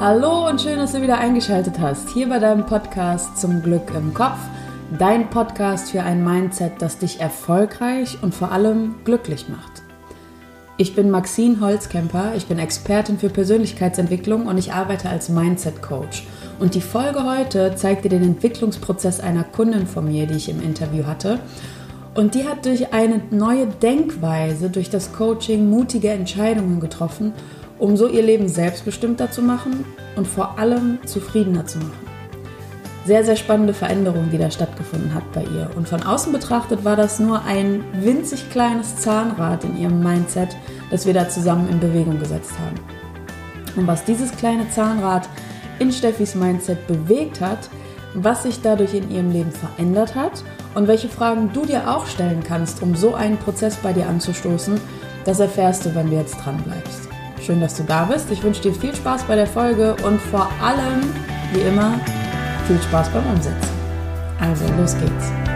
Hallo 0.00 0.48
und 0.48 0.60
schön, 0.60 0.76
dass 0.76 0.92
du 0.92 1.02
wieder 1.02 1.18
eingeschaltet 1.18 1.80
hast. 1.80 2.10
Hier 2.10 2.28
bei 2.28 2.38
deinem 2.38 2.64
Podcast 2.64 3.36
zum 3.36 3.64
Glück 3.64 3.92
im 3.96 4.14
Kopf. 4.14 4.38
Dein 4.96 5.28
Podcast 5.28 5.90
für 5.90 6.04
ein 6.04 6.22
Mindset, 6.22 6.74
das 6.78 6.98
dich 6.98 7.18
erfolgreich 7.20 8.16
und 8.22 8.32
vor 8.32 8.52
allem 8.52 8.94
glücklich 9.02 9.48
macht. 9.48 9.82
Ich 10.76 10.94
bin 10.94 11.10
Maxine 11.10 11.58
Holzkemper, 11.58 12.34
ich 12.36 12.46
bin 12.46 12.60
Expertin 12.60 13.18
für 13.18 13.28
Persönlichkeitsentwicklung 13.28 14.46
und 14.46 14.56
ich 14.56 14.72
arbeite 14.72 15.08
als 15.08 15.30
Mindset 15.30 15.82
Coach. 15.82 16.28
Und 16.60 16.76
die 16.76 16.80
Folge 16.80 17.24
heute 17.24 17.74
zeigt 17.74 18.04
dir 18.04 18.10
den 18.10 18.22
Entwicklungsprozess 18.22 19.18
einer 19.18 19.42
Kundin 19.42 19.88
von 19.88 20.04
mir, 20.04 20.28
die 20.28 20.36
ich 20.36 20.48
im 20.48 20.62
Interview 20.62 21.06
hatte. 21.06 21.40
Und 22.14 22.36
die 22.36 22.46
hat 22.46 22.66
durch 22.66 22.92
eine 22.92 23.20
neue 23.32 23.66
Denkweise, 23.66 24.70
durch 24.70 24.90
das 24.90 25.12
Coaching 25.12 25.68
mutige 25.68 26.10
Entscheidungen 26.10 26.78
getroffen 26.78 27.32
um 27.78 27.96
so 27.96 28.08
ihr 28.08 28.22
Leben 28.22 28.48
selbstbestimmter 28.48 29.30
zu 29.30 29.42
machen 29.42 29.84
und 30.16 30.26
vor 30.26 30.58
allem 30.58 30.98
zufriedener 31.06 31.66
zu 31.66 31.78
machen. 31.78 32.08
Sehr, 33.04 33.24
sehr 33.24 33.36
spannende 33.36 33.72
Veränderung, 33.72 34.28
die 34.30 34.38
da 34.38 34.50
stattgefunden 34.50 35.14
hat 35.14 35.32
bei 35.32 35.42
ihr. 35.42 35.70
Und 35.76 35.88
von 35.88 36.02
außen 36.02 36.30
betrachtet 36.30 36.84
war 36.84 36.94
das 36.94 37.18
nur 37.18 37.42
ein 37.44 37.82
winzig 37.94 38.50
kleines 38.50 38.96
Zahnrad 38.96 39.64
in 39.64 39.78
ihrem 39.78 40.02
Mindset, 40.02 40.54
das 40.90 41.06
wir 41.06 41.14
da 41.14 41.28
zusammen 41.28 41.68
in 41.70 41.80
Bewegung 41.80 42.18
gesetzt 42.18 42.52
haben. 42.58 42.76
Und 43.76 43.86
was 43.86 44.04
dieses 44.04 44.30
kleine 44.32 44.68
Zahnrad 44.68 45.28
in 45.78 45.90
Steffis 45.90 46.34
Mindset 46.34 46.86
bewegt 46.86 47.40
hat, 47.40 47.70
was 48.14 48.42
sich 48.42 48.60
dadurch 48.60 48.94
in 48.94 49.10
ihrem 49.10 49.30
Leben 49.30 49.52
verändert 49.52 50.14
hat 50.14 50.42
und 50.74 50.88
welche 50.88 51.08
Fragen 51.08 51.50
du 51.52 51.64
dir 51.64 51.88
auch 51.88 52.06
stellen 52.06 52.42
kannst, 52.42 52.82
um 52.82 52.94
so 52.94 53.14
einen 53.14 53.38
Prozess 53.38 53.76
bei 53.76 53.92
dir 53.92 54.06
anzustoßen, 54.06 54.80
das 55.24 55.40
erfährst 55.40 55.84
du, 55.84 55.94
wenn 55.94 56.10
du 56.10 56.16
jetzt 56.16 56.36
dran 56.44 56.62
bleibst. 56.62 57.07
Schön, 57.48 57.62
dass 57.62 57.78
du 57.78 57.82
da 57.82 58.04
bist. 58.04 58.30
Ich 58.30 58.42
wünsche 58.42 58.60
dir 58.60 58.74
viel 58.74 58.94
Spaß 58.94 59.22
bei 59.22 59.34
der 59.34 59.46
Folge 59.46 59.96
und 60.04 60.20
vor 60.20 60.50
allem, 60.62 61.00
wie 61.54 61.60
immer, 61.60 61.98
viel 62.66 62.78
Spaß 62.78 63.08
beim 63.08 63.26
Umsetzen. 63.26 63.70
Also, 64.38 64.66
los 64.76 64.94
geht's. 64.98 65.47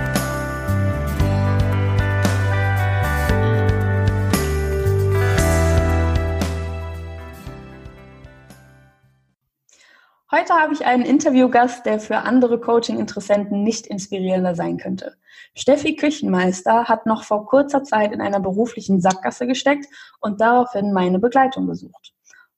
Heute 10.34 10.54
habe 10.54 10.72
ich 10.72 10.86
einen 10.86 11.04
Interviewgast, 11.04 11.84
der 11.84 12.00
für 12.00 12.16
andere 12.16 12.58
Coaching-Interessenten 12.58 13.62
nicht 13.62 13.86
inspirierender 13.86 14.54
sein 14.54 14.78
könnte. 14.78 15.18
Steffi 15.54 15.94
Küchenmeister 15.94 16.84
hat 16.84 17.04
noch 17.04 17.24
vor 17.24 17.44
kurzer 17.44 17.82
Zeit 17.82 18.12
in 18.12 18.22
einer 18.22 18.40
beruflichen 18.40 19.02
Sackgasse 19.02 19.46
gesteckt 19.46 19.84
und 20.22 20.40
daraufhin 20.40 20.94
meine 20.94 21.18
Begleitung 21.18 21.66
gesucht. 21.66 22.14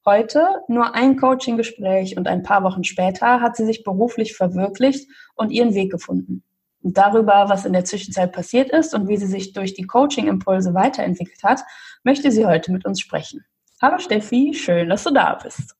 Heute, 0.06 0.62
nur 0.69 0.94
ein 0.94 1.16
Coaching-Gespräch 1.16 2.16
und 2.16 2.28
ein 2.28 2.44
paar 2.44 2.62
Wochen 2.62 2.84
später, 2.84 3.41
hat 3.41 3.56
sie 3.56 3.66
sich 3.66 3.83
beruflich 3.83 4.36
verwirklicht 4.36 5.11
und 5.34 5.50
ihren 5.50 5.75
Weg 5.75 5.91
gefunden. 5.91 6.44
Und 6.81 6.97
darüber, 6.97 7.48
was 7.48 7.64
in 7.64 7.72
der 7.72 7.84
Zwischenzeit 7.84 8.31
passiert 8.31 8.70
ist 8.70 8.94
und 8.94 9.09
wie 9.09 9.16
sie 9.16 9.27
sich 9.27 9.53
durch 9.53 9.75
die 9.75 9.88
Coaching-Impulse 9.88 10.75
weiterentwickelt 10.75 11.42
hat, 11.42 11.64
möchte 12.05 12.31
sie 12.31 12.47
heute 12.47 12.70
mit 12.70 12.84
uns 12.84 13.00
sprechen. 13.00 13.44
Hallo 13.83 13.98
Steffi, 13.98 14.55
schön, 14.55 14.91
dass 14.91 15.03
du 15.03 15.12
da 15.12 15.34
bist. 15.42 15.75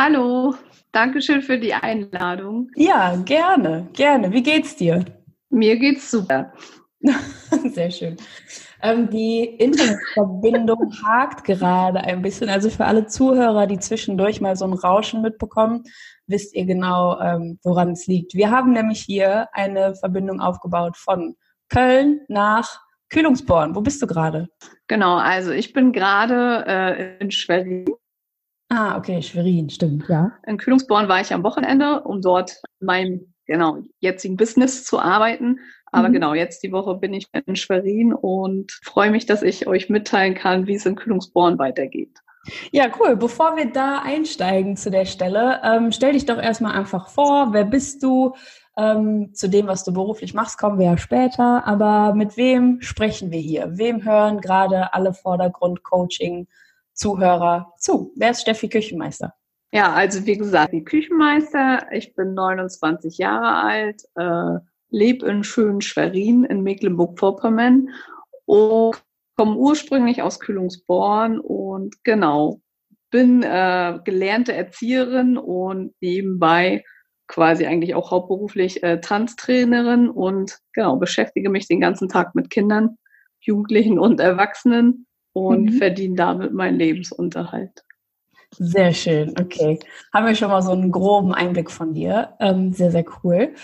Hallo, 0.00 0.54
Dankeschön 0.92 1.42
für 1.42 1.58
die 1.58 1.74
Einladung. 1.74 2.70
Ja, 2.76 3.16
gerne, 3.16 3.88
gerne. 3.94 4.30
Wie 4.32 4.44
geht's 4.44 4.76
dir? 4.76 5.04
Mir 5.50 5.76
geht's 5.76 6.08
super. 6.08 6.52
Sehr 7.64 7.90
schön. 7.90 8.16
Ähm, 8.80 9.10
die 9.10 9.42
Internetverbindung 9.42 10.92
hakt 11.04 11.42
gerade 11.42 11.98
ein 11.98 12.22
bisschen. 12.22 12.48
Also 12.48 12.70
für 12.70 12.84
alle 12.84 13.06
Zuhörer, 13.06 13.66
die 13.66 13.80
zwischendurch 13.80 14.40
mal 14.40 14.54
so 14.54 14.66
ein 14.66 14.72
Rauschen 14.72 15.20
mitbekommen, 15.20 15.82
wisst 16.28 16.54
ihr 16.54 16.64
genau, 16.64 17.18
ähm, 17.20 17.58
woran 17.64 17.90
es 17.90 18.06
liegt. 18.06 18.34
Wir 18.34 18.52
haben 18.52 18.72
nämlich 18.72 19.00
hier 19.00 19.48
eine 19.52 19.96
Verbindung 19.96 20.40
aufgebaut 20.40 20.96
von 20.96 21.34
Köln 21.70 22.20
nach 22.28 22.82
Kühlungsborn. 23.08 23.74
Wo 23.74 23.80
bist 23.80 24.00
du 24.00 24.06
gerade? 24.06 24.46
Genau, 24.86 25.16
also 25.16 25.50
ich 25.50 25.72
bin 25.72 25.90
gerade 25.90 26.64
äh, 26.68 27.18
in 27.18 27.32
Schwerin 27.32 27.84
Ah, 28.70 28.98
okay, 28.98 29.22
Schwerin, 29.22 29.70
stimmt, 29.70 30.08
ja. 30.08 30.32
In 30.46 30.58
Kühlungsborn 30.58 31.08
war 31.08 31.20
ich 31.20 31.32
am 31.32 31.42
Wochenende, 31.42 32.02
um 32.02 32.20
dort 32.20 32.60
mein 32.80 33.32
genau 33.46 33.78
jetzigen 34.00 34.36
Business 34.36 34.84
zu 34.84 34.98
arbeiten. 34.98 35.58
Aber 35.90 36.10
mhm. 36.10 36.12
genau, 36.12 36.34
jetzt 36.34 36.62
die 36.62 36.72
Woche 36.72 36.94
bin 36.94 37.14
ich 37.14 37.28
in 37.46 37.56
Schwerin 37.56 38.12
und 38.12 38.70
freue 38.84 39.10
mich, 39.10 39.24
dass 39.24 39.42
ich 39.42 39.66
euch 39.66 39.88
mitteilen 39.88 40.34
kann, 40.34 40.66
wie 40.66 40.74
es 40.74 40.84
in 40.84 40.96
Kühlungsborn 40.96 41.58
weitergeht. 41.58 42.18
Ja, 42.70 42.86
cool. 43.00 43.16
Bevor 43.16 43.56
wir 43.56 43.72
da 43.72 44.02
einsteigen 44.04 44.76
zu 44.76 44.90
der 44.90 45.06
Stelle, 45.06 45.60
ähm, 45.64 45.90
stell 45.90 46.12
dich 46.12 46.26
doch 46.26 46.38
erstmal 46.38 46.76
einfach 46.76 47.08
vor. 47.08 47.52
Wer 47.52 47.64
bist 47.64 48.02
du? 48.02 48.34
Ähm, 48.76 49.34
zu 49.34 49.48
dem, 49.48 49.66
was 49.66 49.82
du 49.82 49.92
beruflich 49.92 50.34
machst, 50.34 50.56
kommen 50.56 50.78
wir 50.78 50.86
ja 50.86 50.98
später. 50.98 51.66
Aber 51.66 52.14
mit 52.14 52.36
wem 52.36 52.80
sprechen 52.80 53.30
wir 53.30 53.40
hier? 53.40 53.76
Wem 53.76 54.04
hören 54.04 54.40
gerade 54.40 54.92
alle 54.94 55.14
Vordergrund-Coaching- 55.14 56.46
Zuhörer 56.98 57.72
zu. 57.78 58.12
Wer 58.16 58.32
ist 58.32 58.42
Steffi 58.42 58.68
Küchenmeister? 58.68 59.32
Ja, 59.72 59.92
also 59.92 60.26
wie 60.26 60.36
gesagt, 60.36 60.72
die 60.72 60.84
Küchenmeister. 60.84 61.86
Ich 61.92 62.14
bin 62.14 62.34
29 62.34 63.18
Jahre 63.18 63.54
alt, 63.54 64.02
äh, 64.16 64.58
lebe 64.90 65.26
in 65.26 65.44
schönen 65.44 65.80
Schwerin 65.80 66.44
in 66.44 66.62
Mecklenburg-Vorpommern 66.62 67.90
und 68.46 69.02
komme 69.36 69.56
ursprünglich 69.56 70.22
aus 70.22 70.40
Kühlungsborn 70.40 71.38
und 71.38 72.02
genau, 72.02 72.60
bin 73.10 73.42
äh, 73.42 73.98
gelernte 74.04 74.52
Erzieherin 74.52 75.38
und 75.38 75.94
nebenbei 76.00 76.82
quasi 77.28 77.66
eigentlich 77.66 77.94
auch 77.94 78.10
hauptberuflich 78.10 78.82
äh, 78.82 79.00
Tanztrainerin 79.00 80.08
und 80.08 80.58
genau, 80.72 80.96
beschäftige 80.96 81.50
mich 81.50 81.68
den 81.68 81.80
ganzen 81.80 82.08
Tag 82.08 82.34
mit 82.34 82.50
Kindern, 82.50 82.96
Jugendlichen 83.40 83.98
und 83.98 84.18
Erwachsenen 84.18 85.06
und 85.32 85.64
mhm. 85.64 85.72
verdiene 85.72 86.16
damit 86.16 86.52
meinen 86.52 86.78
Lebensunterhalt. 86.78 87.84
Sehr 88.52 88.94
schön, 88.94 89.34
okay. 89.38 89.78
Haben 90.12 90.26
wir 90.26 90.34
schon 90.34 90.48
mal 90.50 90.62
so 90.62 90.72
einen 90.72 90.90
groben 90.90 91.34
Einblick 91.34 91.70
von 91.70 91.92
dir. 91.92 92.34
Ähm, 92.40 92.72
sehr, 92.72 92.90
sehr 92.90 93.04
cool. 93.22 93.54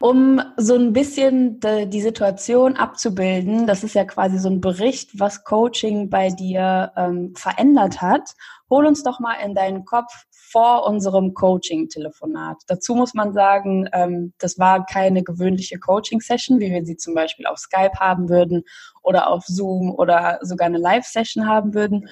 Um 0.00 0.40
so 0.58 0.74
ein 0.74 0.92
bisschen 0.92 1.60
de, 1.60 1.86
die 1.86 2.02
Situation 2.02 2.76
abzubilden, 2.76 3.66
das 3.66 3.84
ist 3.84 3.94
ja 3.94 4.04
quasi 4.04 4.38
so 4.38 4.50
ein 4.50 4.60
Bericht, 4.60 5.18
was 5.18 5.44
Coaching 5.44 6.10
bei 6.10 6.28
dir 6.28 6.92
ähm, 6.96 7.32
verändert 7.34 8.02
hat. 8.02 8.34
Hol 8.74 8.86
uns 8.86 9.04
doch 9.04 9.20
mal 9.20 9.34
in 9.34 9.54
deinen 9.54 9.84
Kopf 9.84 10.12
vor 10.50 10.84
unserem 10.84 11.32
Coaching-Telefonat. 11.32 12.56
Dazu 12.66 12.96
muss 12.96 13.14
man 13.14 13.32
sagen, 13.32 13.88
ähm, 13.92 14.32
das 14.38 14.58
war 14.58 14.84
keine 14.84 15.22
gewöhnliche 15.22 15.78
Coaching-Session, 15.78 16.58
wie 16.58 16.72
wir 16.72 16.84
sie 16.84 16.96
zum 16.96 17.14
Beispiel 17.14 17.46
auf 17.46 17.58
Skype 17.58 18.00
haben 18.00 18.28
würden 18.28 18.64
oder 19.00 19.28
auf 19.28 19.44
Zoom 19.46 19.92
oder 19.92 20.40
sogar 20.42 20.66
eine 20.66 20.78
Live-Session 20.78 21.46
haben 21.46 21.72
würden, 21.72 22.08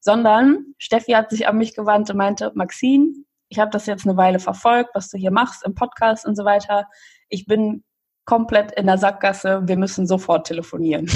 sondern 0.00 0.64
Steffi 0.78 1.12
hat 1.12 1.28
sich 1.28 1.48
an 1.48 1.58
mich 1.58 1.76
gewandt 1.76 2.08
und 2.08 2.16
meinte, 2.16 2.50
Maxine, 2.54 3.12
ich 3.50 3.58
habe 3.58 3.70
das 3.70 3.84
jetzt 3.84 4.06
eine 4.06 4.16
Weile 4.16 4.38
verfolgt, 4.38 4.94
was 4.94 5.10
du 5.10 5.18
hier 5.18 5.30
machst 5.30 5.66
im 5.66 5.74
Podcast 5.74 6.24
und 6.24 6.34
so 6.34 6.46
weiter. 6.46 6.86
Ich 7.28 7.44
bin 7.44 7.84
komplett 8.24 8.72
in 8.72 8.86
der 8.86 8.96
Sackgasse, 8.96 9.68
wir 9.68 9.76
müssen 9.76 10.06
sofort 10.06 10.46
telefonieren. 10.46 11.10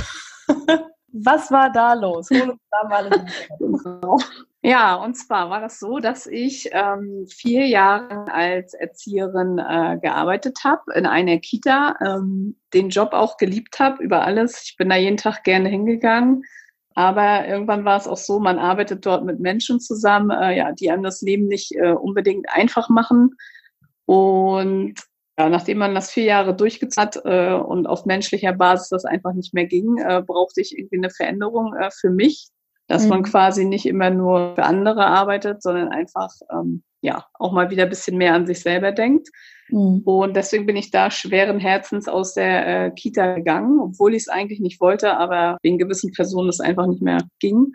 was 1.11 1.51
war 1.51 1.73
da 1.73 1.95
los? 1.95 2.29
Hol 2.29 2.51
uns 2.51 2.61
da 2.71 2.87
mal. 2.87 3.27
Ja, 4.63 4.95
und 4.97 5.15
zwar 5.15 5.49
war 5.49 5.61
das 5.61 5.79
so, 5.79 6.01
dass 6.01 6.27
ich 6.27 6.69
ähm, 6.73 7.27
vier 7.29 7.67
Jahre 7.67 8.31
als 8.31 8.75
Erzieherin 8.75 9.59
äh, 9.59 9.99
gearbeitet 10.03 10.59
habe 10.65 10.93
in 10.95 11.07
einer 11.07 11.39
Kita, 11.39 11.97
ähm, 12.05 12.57
den 12.75 12.91
Job 12.91 13.15
auch 13.15 13.39
geliebt 13.39 13.79
habe 13.79 14.03
über 14.03 14.23
alles. 14.23 14.63
Ich 14.65 14.77
bin 14.77 14.91
da 14.91 14.97
jeden 14.97 15.17
Tag 15.17 15.45
gerne 15.45 15.71
hingegangen 15.71 16.43
aber 16.95 17.47
irgendwann 17.47 17.85
war 17.85 17.97
es 17.99 18.09
auch 18.09 18.17
so, 18.17 18.41
man 18.41 18.59
arbeitet 18.59 19.07
dort 19.07 19.25
mit 19.25 19.41
Menschen 19.41 19.81
zusammen, 19.81 20.31
äh, 20.31 20.57
ja, 20.57 20.73
die 20.73 20.91
einem 20.91 21.03
das 21.03 21.23
Leben 21.23 21.47
nicht 21.47 21.73
äh, 21.77 21.93
unbedingt 21.93 22.47
einfach 22.53 22.89
machen. 22.89 23.37
Und 24.07 24.95
ja, 25.39 25.49
nachdem 25.49 25.79
man 25.79 25.95
das 25.95 26.11
vier 26.11 26.25
Jahre 26.25 26.55
durchgezahlt 26.55 27.17
hat 27.17 27.25
äh, 27.25 27.55
und 27.55 27.87
auf 27.87 28.07
menschlicher 28.07 28.53
Basis 28.53 28.89
das 28.89 29.05
einfach 29.05 29.33
nicht 29.35 29.55
mehr 29.55 29.67
ging, 29.67 29.99
äh, 29.99 30.23
brauchte 30.27 30.61
ich 30.61 30.77
irgendwie 30.77 30.99
eine 30.99 31.11
Veränderung 31.11 31.75
äh, 31.75 31.91
für 31.91 32.11
mich, 32.11 32.49
dass 32.91 33.05
mhm. 33.05 33.09
man 33.09 33.23
quasi 33.23 33.65
nicht 33.65 33.87
immer 33.87 34.11
nur 34.11 34.57
für 34.57 34.65
andere 34.65 35.07
arbeitet, 35.07 35.63
sondern 35.63 35.89
einfach 35.89 36.31
ähm, 36.53 36.83
ja 37.01 37.25
auch 37.35 37.53
mal 37.53 37.71
wieder 37.71 37.85
ein 37.85 37.89
bisschen 37.89 38.19
mehr 38.19 38.35
an 38.35 38.49
sich 38.49 38.61
selber 38.61 38.91
denkt. 38.91 39.29
Mhm. 39.69 40.03
Und 40.05 40.35
deswegen 40.35 40.67
bin 40.67 40.75
ich 40.75 40.91
da 40.91 41.09
schweren 41.09 41.61
Herzens 41.61 42.09
aus 42.09 42.35
der 42.35 42.87
äh, 42.87 42.91
Kita 42.91 43.35
gegangen, 43.37 43.79
obwohl 43.79 44.13
ich 44.15 44.23
es 44.23 44.29
eigentlich 44.29 44.59
nicht 44.59 44.81
wollte, 44.81 45.17
aber 45.17 45.57
wegen 45.63 45.79
gewissen 45.79 46.11
Personen 46.13 46.49
es 46.49 46.59
einfach 46.59 46.89
nicht 46.89 47.01
mehr 47.01 47.21
ging. 47.39 47.73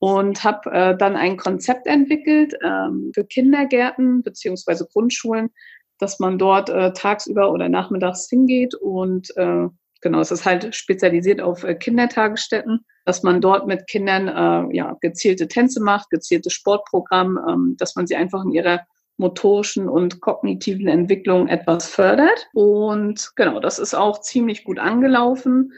Und 0.00 0.42
habe 0.42 0.68
äh, 0.72 0.96
dann 0.96 1.14
ein 1.14 1.36
Konzept 1.36 1.86
entwickelt 1.86 2.54
ähm, 2.64 3.12
für 3.14 3.24
Kindergärten 3.24 4.24
beziehungsweise 4.24 4.88
Grundschulen, 4.90 5.50
dass 5.98 6.18
man 6.18 6.38
dort 6.38 6.70
äh, 6.70 6.92
tagsüber 6.92 7.52
oder 7.52 7.68
nachmittags 7.68 8.28
hingeht 8.28 8.74
und 8.74 9.28
äh, 9.36 9.68
genau, 10.00 10.20
es 10.20 10.30
ist 10.30 10.46
halt 10.46 10.74
spezialisiert 10.74 11.40
auf 11.40 11.62
äh, 11.64 11.74
Kindertagesstätten, 11.74 12.80
dass 13.10 13.24
man 13.24 13.40
dort 13.40 13.66
mit 13.66 13.88
Kindern 13.88 14.28
äh, 14.28 14.76
ja, 14.76 14.96
gezielte 15.00 15.48
Tänze 15.48 15.82
macht, 15.82 16.10
gezielte 16.10 16.48
Sportprogramm, 16.48 17.40
ähm, 17.48 17.76
dass 17.76 17.96
man 17.96 18.06
sie 18.06 18.14
einfach 18.14 18.44
in 18.44 18.52
ihrer 18.52 18.86
motorischen 19.16 19.88
und 19.88 20.20
kognitiven 20.20 20.86
Entwicklung 20.86 21.48
etwas 21.48 21.88
fördert. 21.88 22.48
Und 22.54 23.32
genau, 23.34 23.58
das 23.58 23.80
ist 23.80 23.94
auch 23.94 24.20
ziemlich 24.20 24.62
gut 24.62 24.78
angelaufen 24.78 25.72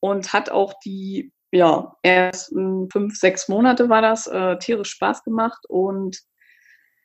und 0.00 0.32
hat 0.32 0.50
auch 0.50 0.72
die 0.82 1.30
ja, 1.50 1.94
ersten 2.00 2.88
fünf, 2.90 3.18
sechs 3.18 3.50
Monate 3.50 3.90
war 3.90 4.00
das, 4.00 4.26
äh, 4.26 4.56
tierisch 4.56 4.92
Spaß 4.92 5.24
gemacht 5.24 5.66
und 5.68 6.18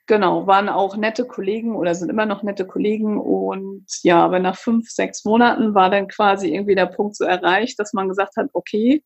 genau, 0.06 0.48
waren 0.48 0.70
auch 0.70 0.96
nette 0.96 1.26
Kollegen 1.26 1.76
oder 1.76 1.94
sind 1.94 2.08
immer 2.08 2.26
noch 2.26 2.42
nette 2.44 2.66
Kollegen 2.66 3.20
und 3.20 3.86
ja, 4.04 4.24
aber 4.24 4.40
nach 4.40 4.56
fünf, 4.56 4.90
sechs 4.90 5.26
Monaten 5.26 5.76
war 5.76 5.90
dann 5.90 6.08
quasi 6.08 6.56
irgendwie 6.56 6.76
der 6.76 6.86
Punkt 6.86 7.18
so 7.18 7.26
erreicht, 7.26 7.78
dass 7.80 7.92
man 7.92 8.08
gesagt 8.08 8.38
hat, 8.38 8.48
okay, 8.54 9.04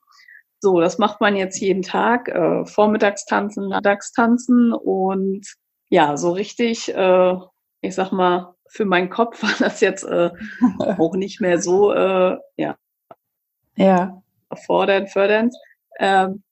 so, 0.60 0.80
das 0.80 0.98
macht 0.98 1.22
man 1.22 1.36
jetzt 1.36 1.60
jeden 1.60 1.84
Tag, 1.84 2.30
äh, 2.30 2.66
Vormittagstanzen, 2.66 3.70
Mittagstanzen 3.70 4.74
und 4.74 5.46
ja, 5.90 6.18
so 6.18 6.32
richtig, 6.32 6.94
äh, 6.94 7.36
ich 7.82 7.96
sag 7.96 8.12
mal, 8.12 8.56
für 8.68 8.86
meinen 8.86 9.10
Kopf 9.10 9.42
war 9.44 9.54
das 9.60 9.82
jetzt 9.82 10.04
äh, 10.04 10.32
auch 10.98 11.16
nicht 11.16 11.42
mehr 11.42 11.62
so, 11.62 11.94
äh, 11.94 12.38
ja. 12.58 12.76
Ja. 13.76 14.22
Fordernd, 14.66 15.12
fördernd. 15.12 15.54
Ähm, 16.00 16.44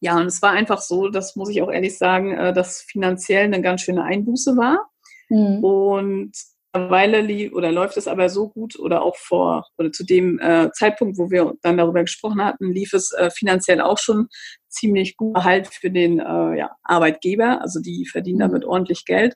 ja, 0.00 0.16
und 0.16 0.26
es 0.26 0.42
war 0.42 0.52
einfach 0.52 0.80
so, 0.80 1.08
das 1.08 1.36
muss 1.36 1.48
ich 1.48 1.62
auch 1.62 1.70
ehrlich 1.70 1.98
sagen, 1.98 2.36
äh, 2.36 2.52
dass 2.52 2.82
finanziell 2.82 3.44
eine 3.44 3.62
ganz 3.62 3.82
schöne 3.82 4.04
Einbuße 4.04 4.56
war. 4.56 4.88
Mhm. 5.28 5.62
Und 5.62 6.32
mittlerweile 6.72 7.50
oder 7.52 7.72
läuft 7.72 7.96
es 7.96 8.08
aber 8.08 8.28
so 8.28 8.48
gut 8.48 8.78
oder 8.78 9.02
auch 9.02 9.16
vor 9.16 9.66
oder 9.78 9.92
zu 9.92 10.04
dem 10.04 10.38
äh, 10.38 10.70
Zeitpunkt, 10.72 11.18
wo 11.18 11.30
wir 11.30 11.54
dann 11.62 11.76
darüber 11.76 12.02
gesprochen 12.02 12.42
hatten, 12.44 12.72
lief 12.72 12.92
es 12.92 13.12
äh, 13.12 13.30
finanziell 13.30 13.80
auch 13.80 13.98
schon 13.98 14.28
ziemlich 14.68 15.16
gut 15.16 15.36
halt 15.36 15.68
für 15.68 15.90
den 15.90 16.20
äh, 16.20 16.58
ja, 16.58 16.76
Arbeitgeber. 16.82 17.60
Also 17.62 17.80
die 17.80 18.06
verdienen 18.06 18.40
damit 18.40 18.64
ordentlich 18.64 19.04
Geld. 19.04 19.34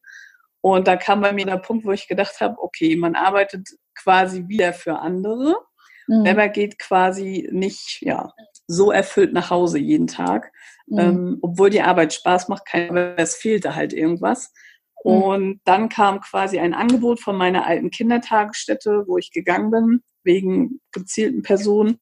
Und 0.60 0.86
da 0.86 0.96
kam 0.96 1.20
bei 1.20 1.32
mir 1.32 1.46
der 1.46 1.56
Punkt, 1.56 1.84
wo 1.84 1.92
ich 1.92 2.06
gedacht 2.06 2.40
habe, 2.40 2.56
okay, 2.58 2.96
man 2.96 3.16
arbeitet 3.16 3.68
quasi 4.00 4.46
wieder 4.46 4.72
für 4.72 5.00
andere, 5.00 5.56
mhm. 6.06 6.26
aber 6.26 6.48
geht 6.48 6.78
quasi 6.78 7.48
nicht 7.50 7.98
ja, 8.00 8.32
so 8.68 8.92
erfüllt 8.92 9.32
nach 9.32 9.50
Hause 9.50 9.78
jeden 9.78 10.06
Tag. 10.06 10.52
Mhm. 10.86 10.98
Ähm, 10.98 11.38
obwohl 11.42 11.70
die 11.70 11.82
Arbeit 11.82 12.12
Spaß 12.12 12.48
macht, 12.48 12.62
aber 12.72 13.18
es 13.18 13.34
fehlte 13.34 13.74
halt 13.74 13.92
irgendwas. 13.92 14.52
Mhm. 15.04 15.10
Und 15.10 15.60
dann 15.64 15.88
kam 15.88 16.20
quasi 16.20 16.58
ein 16.58 16.74
Angebot 16.74 17.20
von 17.20 17.36
meiner 17.36 17.66
alten 17.66 17.90
Kindertagesstätte, 17.90 19.04
wo 19.06 19.18
ich 19.18 19.30
gegangen 19.30 19.70
bin, 19.70 20.02
wegen 20.22 20.80
gezielten 20.92 21.42
Personen. 21.42 21.98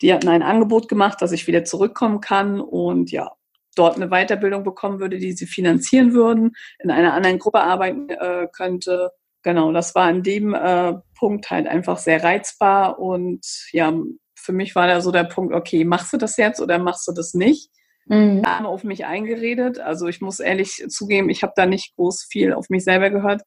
Die 0.00 0.12
hatten 0.12 0.28
ein 0.28 0.42
Angebot 0.42 0.88
gemacht, 0.88 1.22
dass 1.22 1.32
ich 1.32 1.46
wieder 1.46 1.64
zurückkommen 1.64 2.20
kann 2.20 2.60
und 2.60 3.12
ja, 3.12 3.30
dort 3.76 3.96
eine 3.96 4.08
Weiterbildung 4.08 4.64
bekommen 4.64 5.00
würde, 5.00 5.18
die 5.18 5.32
sie 5.32 5.46
finanzieren 5.46 6.12
würden, 6.12 6.52
in 6.80 6.90
einer 6.90 7.14
anderen 7.14 7.38
Gruppe 7.38 7.60
arbeiten 7.60 8.08
äh, 8.10 8.48
könnte. 8.52 9.12
Genau, 9.42 9.72
das 9.72 9.94
war 9.94 10.04
an 10.04 10.22
dem 10.22 10.54
äh, 10.54 10.94
Punkt 11.16 11.50
halt 11.50 11.66
einfach 11.66 11.98
sehr 11.98 12.22
reizbar 12.22 12.98
und 12.98 13.44
ja, 13.72 13.92
für 14.34 14.52
mich 14.52 14.74
war 14.74 14.88
da 14.88 15.00
so 15.00 15.12
der 15.12 15.24
Punkt, 15.24 15.54
okay, 15.54 15.84
machst 15.84 16.12
du 16.12 16.16
das 16.16 16.36
jetzt 16.36 16.60
oder 16.60 16.78
machst 16.78 17.06
du 17.06 17.12
das 17.12 17.34
nicht? 17.34 17.70
Mhm. 18.06 18.42
Haben 18.44 18.66
auf 18.66 18.84
mich 18.84 19.04
eingeredet. 19.04 19.78
Also 19.78 20.08
ich 20.08 20.20
muss 20.20 20.40
ehrlich 20.40 20.84
zugeben, 20.88 21.30
ich 21.30 21.42
habe 21.42 21.52
da 21.56 21.66
nicht 21.66 21.94
groß 21.96 22.26
viel 22.30 22.52
auf 22.52 22.68
mich 22.68 22.84
selber 22.84 23.10
gehört, 23.10 23.42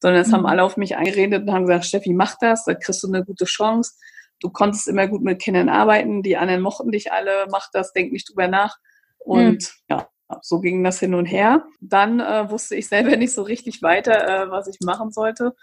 sondern 0.00 0.22
es 0.22 0.28
mhm. 0.28 0.32
haben 0.34 0.46
alle 0.46 0.62
auf 0.62 0.76
mich 0.76 0.96
eingeredet 0.96 1.42
und 1.42 1.52
haben 1.52 1.66
gesagt, 1.66 1.86
Steffi, 1.86 2.12
mach 2.12 2.36
das, 2.40 2.64
da 2.64 2.74
kriegst 2.74 3.02
du 3.02 3.08
eine 3.08 3.24
gute 3.24 3.44
Chance. 3.44 3.94
Du 4.40 4.50
konntest 4.50 4.86
immer 4.86 5.08
gut 5.08 5.22
mit 5.22 5.40
Kindern 5.40 5.68
arbeiten, 5.68 6.22
die 6.22 6.36
anderen 6.36 6.60
mochten 6.60 6.90
dich 6.92 7.10
alle, 7.10 7.46
mach 7.50 7.68
das, 7.72 7.92
denk 7.92 8.12
nicht 8.12 8.28
drüber 8.28 8.48
nach. 8.48 8.76
Und 9.18 9.62
mhm. 9.62 9.68
ja, 9.88 10.08
so 10.42 10.60
ging 10.60 10.84
das 10.84 11.00
hin 11.00 11.14
und 11.14 11.26
her. 11.26 11.64
Dann 11.80 12.20
äh, 12.20 12.50
wusste 12.50 12.76
ich 12.76 12.88
selber 12.88 13.16
nicht 13.16 13.32
so 13.32 13.42
richtig 13.42 13.82
weiter, 13.82 14.44
äh, 14.44 14.50
was 14.50 14.68
ich 14.68 14.78
machen 14.84 15.10
sollte. 15.10 15.54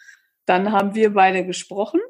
Dann 0.46 0.72
haben 0.72 0.96
wir 0.96 1.14
beide 1.14 1.46
gesprochen 1.46 2.02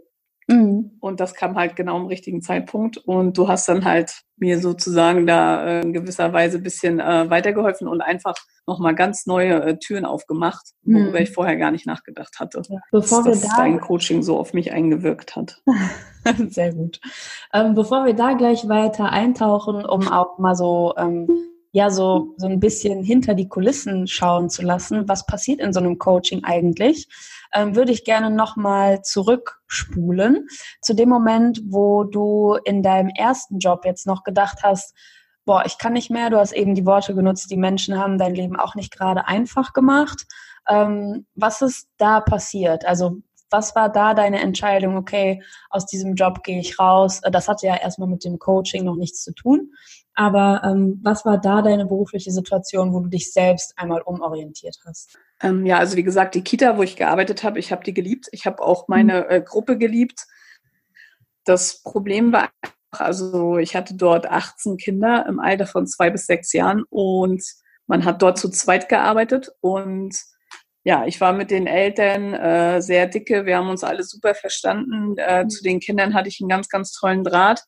Mhm. 0.48 0.92
Und 1.00 1.20
das 1.20 1.34
kam 1.34 1.56
halt 1.56 1.76
genau 1.76 1.98
im 1.98 2.08
richtigen 2.08 2.42
Zeitpunkt. 2.42 2.98
Und 2.98 3.38
du 3.38 3.48
hast 3.48 3.68
dann 3.70 3.86
halt 3.86 4.24
mir 4.38 4.60
sozusagen 4.60 5.26
da 5.26 5.66
äh, 5.66 5.82
in 5.82 5.94
gewisser 5.94 6.34
Weise 6.34 6.58
ein 6.58 6.64
bisschen 6.64 7.00
äh, 7.00 7.30
weitergeholfen 7.30 7.88
und 7.88 8.02
einfach 8.02 8.36
nochmal 8.68 8.96
ganz 8.96 9.26
neue 9.26 9.64
äh, 9.64 9.78
Türen 9.78 10.06
aufgemacht, 10.06 10.72
worüber 10.84 11.20
mhm. 11.20 11.24
ich 11.24 11.32
vorher 11.32 11.58
gar 11.58 11.72
nicht 11.72 11.86
nachgedacht 11.86 12.40
hatte. 12.40 12.62
Ja. 12.68 12.80
Bevor 12.92 13.20
dass, 13.20 13.26
wir 13.26 13.32
dass 13.32 13.42
da 13.42 13.64
dein 13.64 13.80
Coaching 13.80 14.24
so 14.24 14.38
auf 14.38 14.54
mich 14.54 14.72
eingewirkt 14.72 15.36
hat. 15.36 15.62
Sehr 16.50 16.74
gut. 16.74 17.00
Ähm, 17.54 17.76
bevor 17.76 18.06
wir 18.06 18.14
da 18.14 18.34
gleich 18.34 18.68
weiter 18.68 19.12
eintauchen, 19.12 19.86
um 19.86 20.08
auch 20.08 20.40
mal 20.40 20.56
so 20.56 20.94
ähm, 20.98 21.28
ja 21.74 21.90
so, 21.90 22.36
so 22.38 22.48
ein 22.48 22.60
bisschen 22.60 23.04
hinter 23.04 23.34
die 23.34 23.50
Kulissen 23.50 24.08
schauen 24.08 24.50
zu 24.50 24.62
lassen, 24.62 25.10
was 25.10 25.26
passiert 25.26 25.60
in 25.60 25.74
so 25.74 25.80
einem 25.80 25.98
Coaching 25.98 26.44
eigentlich, 26.44 27.08
ähm, 27.52 27.76
würde 27.76 27.92
ich 27.92 28.06
gerne 28.06 28.30
nochmal 28.30 29.02
zurückspulen 29.02 30.48
zu 30.82 30.94
dem 30.94 31.10
Moment, 31.10 31.62
wo 31.66 32.04
du 32.04 32.58
in 32.64 32.84
deinem 32.84 33.10
ersten 33.10 33.58
Job 33.58 33.86
jetzt 33.86 34.06
noch 34.06 34.24
gedacht 34.24 34.60
hast, 34.62 34.96
boah, 35.46 35.64
ich 35.66 35.80
kann 35.80 35.94
nicht 35.94 36.12
mehr, 36.12 36.30
du 36.30 36.38
hast 36.38 36.54
eben 36.54 36.76
die 36.76 36.86
Worte 36.86 37.16
genutzt, 37.16 37.50
die 37.50 37.58
Menschen 37.58 37.98
haben 37.98 38.20
dein 38.20 38.36
Leben 38.36 38.56
auch 38.56 38.76
nicht 38.76 38.96
gerade 38.96 39.28
einfach 39.28 39.74
gemacht. 39.74 40.26
Ähm, 40.70 41.26
was 41.34 41.64
ist 41.64 41.90
da 41.98 42.22
passiert? 42.22 42.86
Also 42.86 43.18
was 43.50 43.76
war 43.76 43.90
da 43.90 44.14
deine 44.14 44.42
Entscheidung, 44.42 44.96
okay, 44.98 45.42
aus 45.70 45.86
diesem 45.86 46.16
Job 46.16 46.44
gehe 46.44 46.60
ich 46.60 46.80
raus? 46.80 47.22
Das 47.32 47.48
hatte 47.48 47.68
ja 47.68 47.76
erstmal 47.76 48.10
mit 48.10 48.24
dem 48.24 48.40
Coaching 48.40 48.84
noch 48.84 48.96
nichts 48.96 49.24
zu 49.24 49.34
tun. 49.34 49.72
Aber 50.16 50.62
ähm, 50.64 51.00
was 51.04 51.26
war 51.26 51.40
da 51.40 51.62
deine 51.62 51.86
berufliche 51.86 52.32
Situation, 52.32 52.94
wo 52.94 53.00
du 53.00 53.10
dich 53.10 53.32
selbst 53.32 53.74
einmal 53.78 54.02
umorientiert 54.02 54.78
hast? 54.86 55.18
Ähm, 55.42 55.66
ja, 55.66 55.80
also 55.80 55.98
wie 55.98 56.04
gesagt, 56.04 56.36
die 56.36 56.44
Kita, 56.44 56.78
wo 56.78 56.84
ich 56.84 56.96
gearbeitet 56.96 57.44
habe, 57.44 57.60
ich 57.60 57.72
habe 57.72 57.84
die 57.84 57.94
geliebt. 57.94 58.28
Ich 58.32 58.46
habe 58.46 58.62
auch 58.62 58.88
meine 58.88 59.22
mhm. 59.22 59.30
äh, 59.30 59.42
Gruppe 59.42 59.78
geliebt. 59.78 60.26
Das 61.46 61.82
Problem 61.82 62.32
war 62.32 62.50
also 63.00 63.58
ich 63.58 63.76
hatte 63.76 63.96
dort 63.96 64.28
18 64.28 64.78
Kinder 64.78 65.26
im 65.28 65.40
Alter 65.40 65.66
von 65.66 65.88
zwei 65.88 66.10
bis 66.10 66.26
sechs 66.26 66.54
Jahren 66.54 66.84
und 66.90 67.44
man 67.88 68.06
hat 68.06 68.22
dort 68.22 68.38
zu 68.38 68.50
zweit 68.50 68.88
gearbeitet 68.88 69.50
und 69.62 70.16
ja, 70.86 71.06
ich 71.06 71.22
war 71.22 71.32
mit 71.32 71.50
den 71.50 71.66
Eltern 71.66 72.34
äh, 72.34 72.82
sehr 72.82 73.08
dicke. 73.08 73.46
Wir 73.46 73.58
haben 73.58 73.70
uns 73.70 73.86
alle 73.86 74.04
super 74.04 74.36
verstanden. 74.36 75.16
Äh, 75.18 75.48
zu 75.48 75.64
den 75.64 75.80
Kindern 75.80 76.14
hatte 76.14 76.28
ich 76.28 76.42
einen 76.42 76.50
ganz, 76.50 76.68
ganz 76.68 76.92
tollen 76.92 77.24
Draht. 77.24 77.64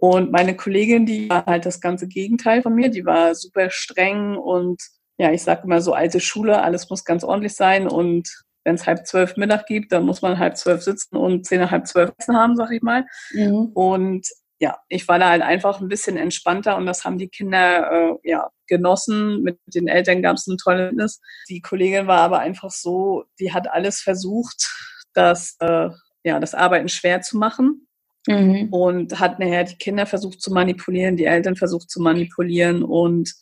Und 0.00 0.30
meine 0.30 0.56
Kollegin, 0.56 1.06
die 1.06 1.28
war 1.28 1.46
halt 1.46 1.66
das 1.66 1.80
ganze 1.80 2.06
Gegenteil 2.06 2.62
von 2.62 2.74
mir. 2.74 2.90
Die 2.90 3.04
war 3.04 3.34
super 3.34 3.70
streng 3.70 4.36
und 4.36 4.82
ja, 5.18 5.32
ich 5.32 5.42
sage 5.42 5.62
immer 5.64 5.80
so 5.80 5.94
alte 5.94 6.20
Schule, 6.20 6.62
alles 6.62 6.90
muss 6.90 7.04
ganz 7.04 7.24
ordentlich 7.24 7.54
sein. 7.54 7.88
Und 7.88 8.28
wenn 8.64 8.74
es 8.74 8.86
halb 8.86 9.06
zwölf 9.06 9.36
Mittag 9.36 9.66
gibt, 9.66 9.92
dann 9.92 10.04
muss 10.04 10.22
man 10.22 10.38
halb 10.38 10.56
zwölf 10.56 10.82
sitzen 10.82 11.16
und 11.16 11.46
zehn 11.46 11.60
nach 11.60 11.70
halb 11.70 11.86
zwölf 11.86 12.12
Essen 12.18 12.36
haben, 12.36 12.56
sag 12.56 12.70
ich 12.72 12.82
mal. 12.82 13.06
Mhm. 13.32 13.70
Und 13.74 14.26
ja, 14.58 14.76
ich 14.88 15.06
war 15.08 15.18
da 15.18 15.30
halt 15.30 15.42
einfach 15.42 15.80
ein 15.80 15.88
bisschen 15.88 16.16
entspannter 16.16 16.76
und 16.76 16.86
das 16.86 17.04
haben 17.04 17.18
die 17.18 17.28
Kinder 17.28 17.90
äh, 17.90 18.28
ja 18.28 18.48
genossen. 18.66 19.42
Mit 19.42 19.58
den 19.66 19.86
Eltern 19.86 20.22
gab 20.22 20.36
es 20.36 20.46
ein 20.46 20.58
tolles 20.58 20.80
Erlebnis. 20.80 21.20
Die 21.48 21.60
Kollegin 21.60 22.06
war 22.06 22.20
aber 22.20 22.40
einfach 22.40 22.70
so, 22.70 23.24
die 23.38 23.52
hat 23.52 23.68
alles 23.70 24.00
versucht, 24.00 24.70
das, 25.12 25.56
äh, 25.60 25.90
ja, 26.24 26.40
das 26.40 26.54
Arbeiten 26.54 26.88
schwer 26.88 27.20
zu 27.20 27.38
machen. 27.38 27.85
Mhm. 28.26 28.68
Und 28.72 29.20
hat 29.20 29.38
nachher 29.38 29.64
die 29.64 29.76
Kinder 29.76 30.06
versucht 30.06 30.40
zu 30.40 30.52
manipulieren, 30.52 31.16
die 31.16 31.26
Eltern 31.26 31.56
versucht 31.56 31.90
zu 31.90 32.00
manipulieren 32.00 32.82
und 32.82 33.32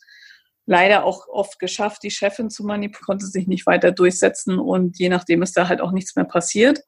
leider 0.67 1.05
auch 1.05 1.27
oft 1.27 1.59
geschafft, 1.59 2.03
die 2.03 2.11
Chefin 2.11 2.49
zu 2.49 2.63
manipulieren, 2.63 3.05
konnte 3.05 3.25
sich 3.25 3.47
nicht 3.47 3.65
weiter 3.65 3.91
durchsetzen 3.91 4.59
und 4.59 4.97
je 4.99 5.09
nachdem 5.09 5.41
ist 5.41 5.57
da 5.57 5.67
halt 5.67 5.81
auch 5.81 5.91
nichts 5.91 6.15
mehr 6.15 6.25
passiert. 6.25 6.81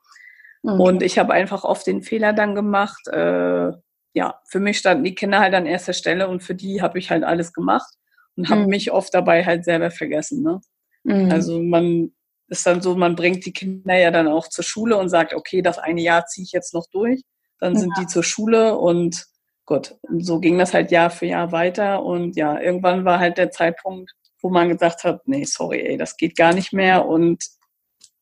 Okay. 0.64 0.82
Und 0.82 1.04
ich 1.04 1.18
habe 1.20 1.34
einfach 1.34 1.64
oft 1.64 1.88
den 1.88 2.02
Fehler 2.02 2.34
dann 2.34 2.56
gemacht, 2.56 3.08
äh, 3.08 3.72
ja, 4.14 4.42
für 4.48 4.60
mich 4.60 4.80
standen 4.80 5.04
die 5.04 5.16
Kinder 5.16 5.40
halt 5.40 5.54
an 5.54 5.68
erster 5.68 5.94
Stelle 5.94 6.28
und 6.28 6.42
für 6.42 6.56
die 6.56 6.82
habe 6.82 6.98
ich 6.98 7.12
halt 7.12 7.24
alles 7.24 7.54
gemacht 7.54 7.94
und 8.36 8.50
habe 8.50 8.62
mhm. 8.62 8.70
mich 8.70 8.92
oft 8.92 9.14
dabei 9.14 9.46
halt 9.46 9.64
selber 9.64 9.92
vergessen. 9.92 10.42
Ne? 10.42 10.60
Mhm. 11.04 11.32
Also 11.32 11.62
man 11.62 12.12
ist 12.48 12.66
dann 12.66 12.82
so, 12.82 12.96
man 12.96 13.16
bringt 13.16 13.46
die 13.46 13.54
Kinder 13.54 13.96
ja 13.96 14.10
dann 14.10 14.28
auch 14.28 14.48
zur 14.48 14.64
Schule 14.64 14.98
und 14.98 15.10
sagt, 15.10 15.34
okay, 15.34 15.62
das 15.62 15.78
eine 15.78 16.02
Jahr 16.02 16.26
ziehe 16.26 16.44
ich 16.44 16.52
jetzt 16.52 16.74
noch 16.74 16.88
durch. 16.92 17.22
Dann 17.60 17.74
ja. 17.74 17.80
sind 17.80 17.94
die 18.00 18.08
zur 18.08 18.24
Schule 18.24 18.78
und 18.78 19.26
gut, 19.66 19.96
so 20.20 20.40
ging 20.40 20.58
das 20.58 20.74
halt 20.74 20.92
Jahr 20.92 21.10
für 21.10 21.26
Jahr 21.26 21.52
weiter 21.52 22.04
und 22.04 22.36
ja, 22.36 22.60
irgendwann 22.60 23.06
war 23.06 23.20
halt 23.20 23.38
der 23.38 23.52
Zeitpunkt, 23.52 24.12
wo 24.42 24.50
man 24.50 24.70
gesagt 24.70 25.04
hat, 25.04 25.28
nee, 25.28 25.44
sorry, 25.44 25.82
ey, 25.82 25.98
das 25.98 26.18
geht 26.18 26.36
gar 26.36 26.54
nicht 26.54 26.74
mehr 26.74 27.06
und 27.06 27.44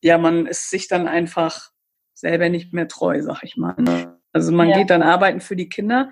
ja, 0.02 0.18
man 0.18 0.46
ist 0.48 0.70
sich 0.70 0.88
dann 0.88 1.08
einfach 1.08 1.70
selber 2.14 2.50
nicht 2.50 2.74
mehr 2.74 2.88
treu, 2.88 3.22
sag 3.22 3.44
ich 3.44 3.58
mal. 3.58 3.76
Ne? 3.78 4.18
Also 4.34 4.52
man 4.52 4.70
ja. 4.70 4.78
geht 4.78 4.90
dann 4.90 5.04
arbeiten 5.04 5.42
für 5.42 5.56
die 5.56 5.70
Kinder 5.70 6.12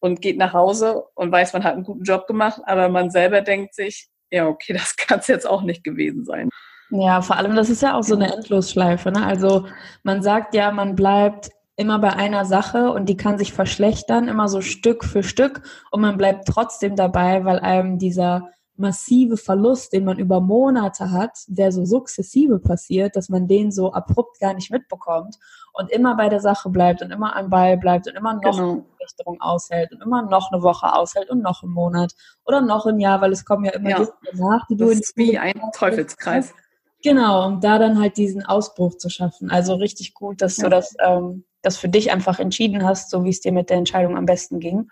und 0.00 0.20
geht 0.20 0.38
nach 0.38 0.52
Hause 0.52 1.04
und 1.14 1.32
weiß, 1.32 1.52
man 1.52 1.64
hat 1.64 1.74
einen 1.74 1.84
guten 1.84 2.04
Job 2.04 2.26
gemacht, 2.26 2.60
aber 2.64 2.88
man 2.88 3.10
selber 3.10 3.42
denkt 3.42 3.74
sich, 3.74 4.08
ja, 4.30 4.46
okay, 4.46 4.72
das 4.74 4.96
kann 4.96 5.20
es 5.20 5.26
jetzt 5.26 5.46
auch 5.46 5.62
nicht 5.62 5.84
gewesen 5.84 6.24
sein. 6.24 6.48
Ja, 6.90 7.20
vor 7.20 7.36
allem, 7.36 7.56
das 7.56 7.68
ist 7.68 7.82
ja 7.82 7.94
auch 7.94 8.04
so 8.04 8.14
eine 8.14 8.32
Endlosschleife. 8.32 9.10
Ne? 9.10 9.26
Also 9.26 9.66
man 10.04 10.22
sagt 10.22 10.54
ja, 10.54 10.70
man 10.70 10.94
bleibt 10.94 11.50
immer 11.76 11.98
bei 11.98 12.12
einer 12.12 12.44
Sache 12.44 12.90
und 12.90 13.08
die 13.08 13.16
kann 13.16 13.38
sich 13.38 13.52
verschlechtern, 13.52 14.28
immer 14.28 14.48
so 14.48 14.60
Stück 14.60 15.04
für 15.04 15.22
Stück 15.22 15.62
und 15.90 16.00
man 16.00 16.16
bleibt 16.16 16.48
trotzdem 16.48 16.96
dabei, 16.96 17.44
weil 17.44 17.60
einem 17.60 17.98
dieser 17.98 18.50
massive 18.78 19.36
Verlust, 19.36 19.92
den 19.92 20.04
man 20.04 20.18
über 20.18 20.40
Monate 20.40 21.10
hat, 21.10 21.38
der 21.46 21.72
so 21.72 21.84
sukzessive 21.84 22.58
passiert, 22.58 23.16
dass 23.16 23.28
man 23.28 23.46
den 23.48 23.72
so 23.72 23.92
abrupt 23.92 24.38
gar 24.38 24.54
nicht 24.54 24.70
mitbekommt 24.70 25.36
und 25.72 25.90
immer 25.90 26.16
bei 26.16 26.28
der 26.28 26.40
Sache 26.40 26.70
bleibt 26.70 27.02
und 27.02 27.10
immer 27.10 27.36
am 27.36 27.50
Ball 27.50 27.76
bleibt 27.76 28.06
und 28.06 28.16
immer 28.16 28.34
noch 28.34 28.42
genau. 28.42 28.72
eine 28.72 28.84
Verschlechterung 28.98 29.40
aushält 29.40 29.92
und 29.92 30.02
immer 30.02 30.22
noch 30.22 30.52
eine 30.52 30.62
Woche 30.62 30.92
aushält 30.94 31.30
und 31.30 31.42
noch 31.42 31.62
einen 31.62 31.72
Monat 31.72 32.14
oder 32.44 32.60
noch 32.60 32.86
ein 32.86 33.00
Jahr, 33.00 33.20
weil 33.20 33.32
es 33.32 33.44
kommen 33.44 33.64
ja 33.64 33.72
immer 33.72 33.90
ja. 33.90 34.08
nach, 34.34 34.66
die 34.66 34.76
das 34.76 34.86
du 34.86 34.92
in 34.92 35.00
ist 35.00 35.16
wie 35.16 35.38
ein 35.38 35.60
Teufelskreis. 35.74 36.54
Genau, 37.02 37.46
um 37.46 37.60
da 37.60 37.78
dann 37.78 38.00
halt 38.00 38.16
diesen 38.16 38.44
Ausbruch 38.44 38.96
zu 38.96 39.10
schaffen. 39.10 39.50
Also 39.50 39.74
richtig 39.74 40.14
gut, 40.14 40.42
dass 40.42 40.56
ja. 40.56 40.64
du 40.64 40.70
das, 40.70 40.94
ähm, 41.06 41.44
das 41.66 41.76
für 41.76 41.88
dich 41.88 42.12
einfach 42.12 42.38
entschieden 42.38 42.84
hast, 42.84 43.10
so 43.10 43.24
wie 43.24 43.30
es 43.30 43.40
dir 43.40 43.52
mit 43.52 43.68
der 43.70 43.76
Entscheidung 43.76 44.16
am 44.16 44.24
besten 44.24 44.60
ging. 44.60 44.90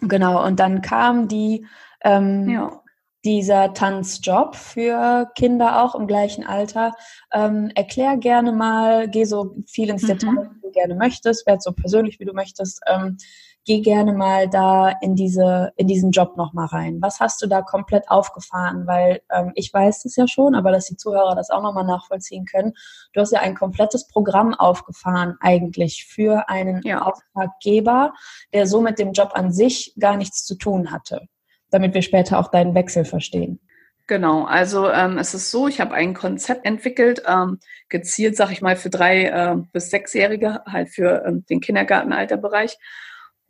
Genau, 0.00 0.44
und 0.44 0.58
dann 0.58 0.82
kam 0.82 1.28
die 1.28 1.66
ähm, 2.02 2.48
ja. 2.48 2.82
dieser 3.24 3.72
Tanzjob 3.72 4.56
für 4.56 5.30
Kinder 5.36 5.82
auch 5.82 5.94
im 5.94 6.06
gleichen 6.06 6.44
Alter. 6.44 6.92
Ähm, 7.32 7.70
erklär 7.74 8.16
gerne 8.16 8.52
mal, 8.52 9.08
geh 9.08 9.24
so 9.24 9.54
viel 9.66 9.90
ins 9.90 10.02
mhm. 10.02 10.06
Detail, 10.08 10.50
wie 10.54 10.60
du 10.62 10.70
gerne 10.72 10.94
möchtest, 10.94 11.46
werd 11.46 11.62
so 11.62 11.72
persönlich, 11.72 12.18
wie 12.18 12.24
du 12.24 12.32
möchtest. 12.32 12.80
Ähm, 12.86 13.18
geh 13.64 13.80
gerne 13.80 14.12
mal 14.12 14.48
da 14.48 14.90
in 15.00 15.14
diese 15.14 15.72
in 15.76 15.86
diesen 15.86 16.10
Job 16.10 16.36
noch 16.36 16.52
mal 16.52 16.66
rein. 16.66 16.98
Was 17.00 17.20
hast 17.20 17.42
du 17.42 17.46
da 17.46 17.62
komplett 17.62 18.10
aufgefahren? 18.10 18.86
Weil 18.86 19.20
ähm, 19.30 19.52
ich 19.54 19.72
weiß 19.72 20.02
das 20.02 20.16
ja 20.16 20.26
schon, 20.26 20.54
aber 20.54 20.72
dass 20.72 20.86
die 20.86 20.96
Zuhörer 20.96 21.34
das 21.34 21.50
auch 21.50 21.62
noch 21.62 21.74
mal 21.74 21.84
nachvollziehen 21.84 22.44
können. 22.44 22.72
Du 23.12 23.20
hast 23.20 23.32
ja 23.32 23.40
ein 23.40 23.54
komplettes 23.54 24.06
Programm 24.06 24.54
aufgefahren 24.54 25.36
eigentlich 25.40 26.06
für 26.06 26.48
einen 26.48 26.80
ja. 26.84 27.02
Auftraggeber, 27.02 28.14
der 28.52 28.66
so 28.66 28.80
mit 28.80 28.98
dem 28.98 29.12
Job 29.12 29.30
an 29.34 29.52
sich 29.52 29.94
gar 29.98 30.16
nichts 30.16 30.44
zu 30.44 30.56
tun 30.56 30.90
hatte 30.90 31.28
damit 31.70 31.94
wir 31.94 32.02
später 32.02 32.38
auch 32.38 32.48
deinen 32.48 32.74
Wechsel 32.74 33.04
verstehen. 33.04 33.60
Genau, 34.06 34.44
also 34.44 34.90
ähm, 34.90 35.18
es 35.18 35.34
ist 35.34 35.52
so, 35.52 35.68
ich 35.68 35.80
habe 35.80 35.94
ein 35.94 36.14
Konzept 36.14 36.66
entwickelt, 36.66 37.22
ähm, 37.28 37.60
gezielt, 37.88 38.36
sag 38.36 38.50
ich 38.50 38.60
mal, 38.60 38.74
für 38.74 38.90
drei 38.90 39.26
äh, 39.26 39.56
bis 39.72 39.90
sechsjährige, 39.90 40.62
halt 40.66 40.88
für 40.88 41.24
ähm, 41.24 41.44
den 41.48 41.60
Kindergartenalterbereich. 41.60 42.76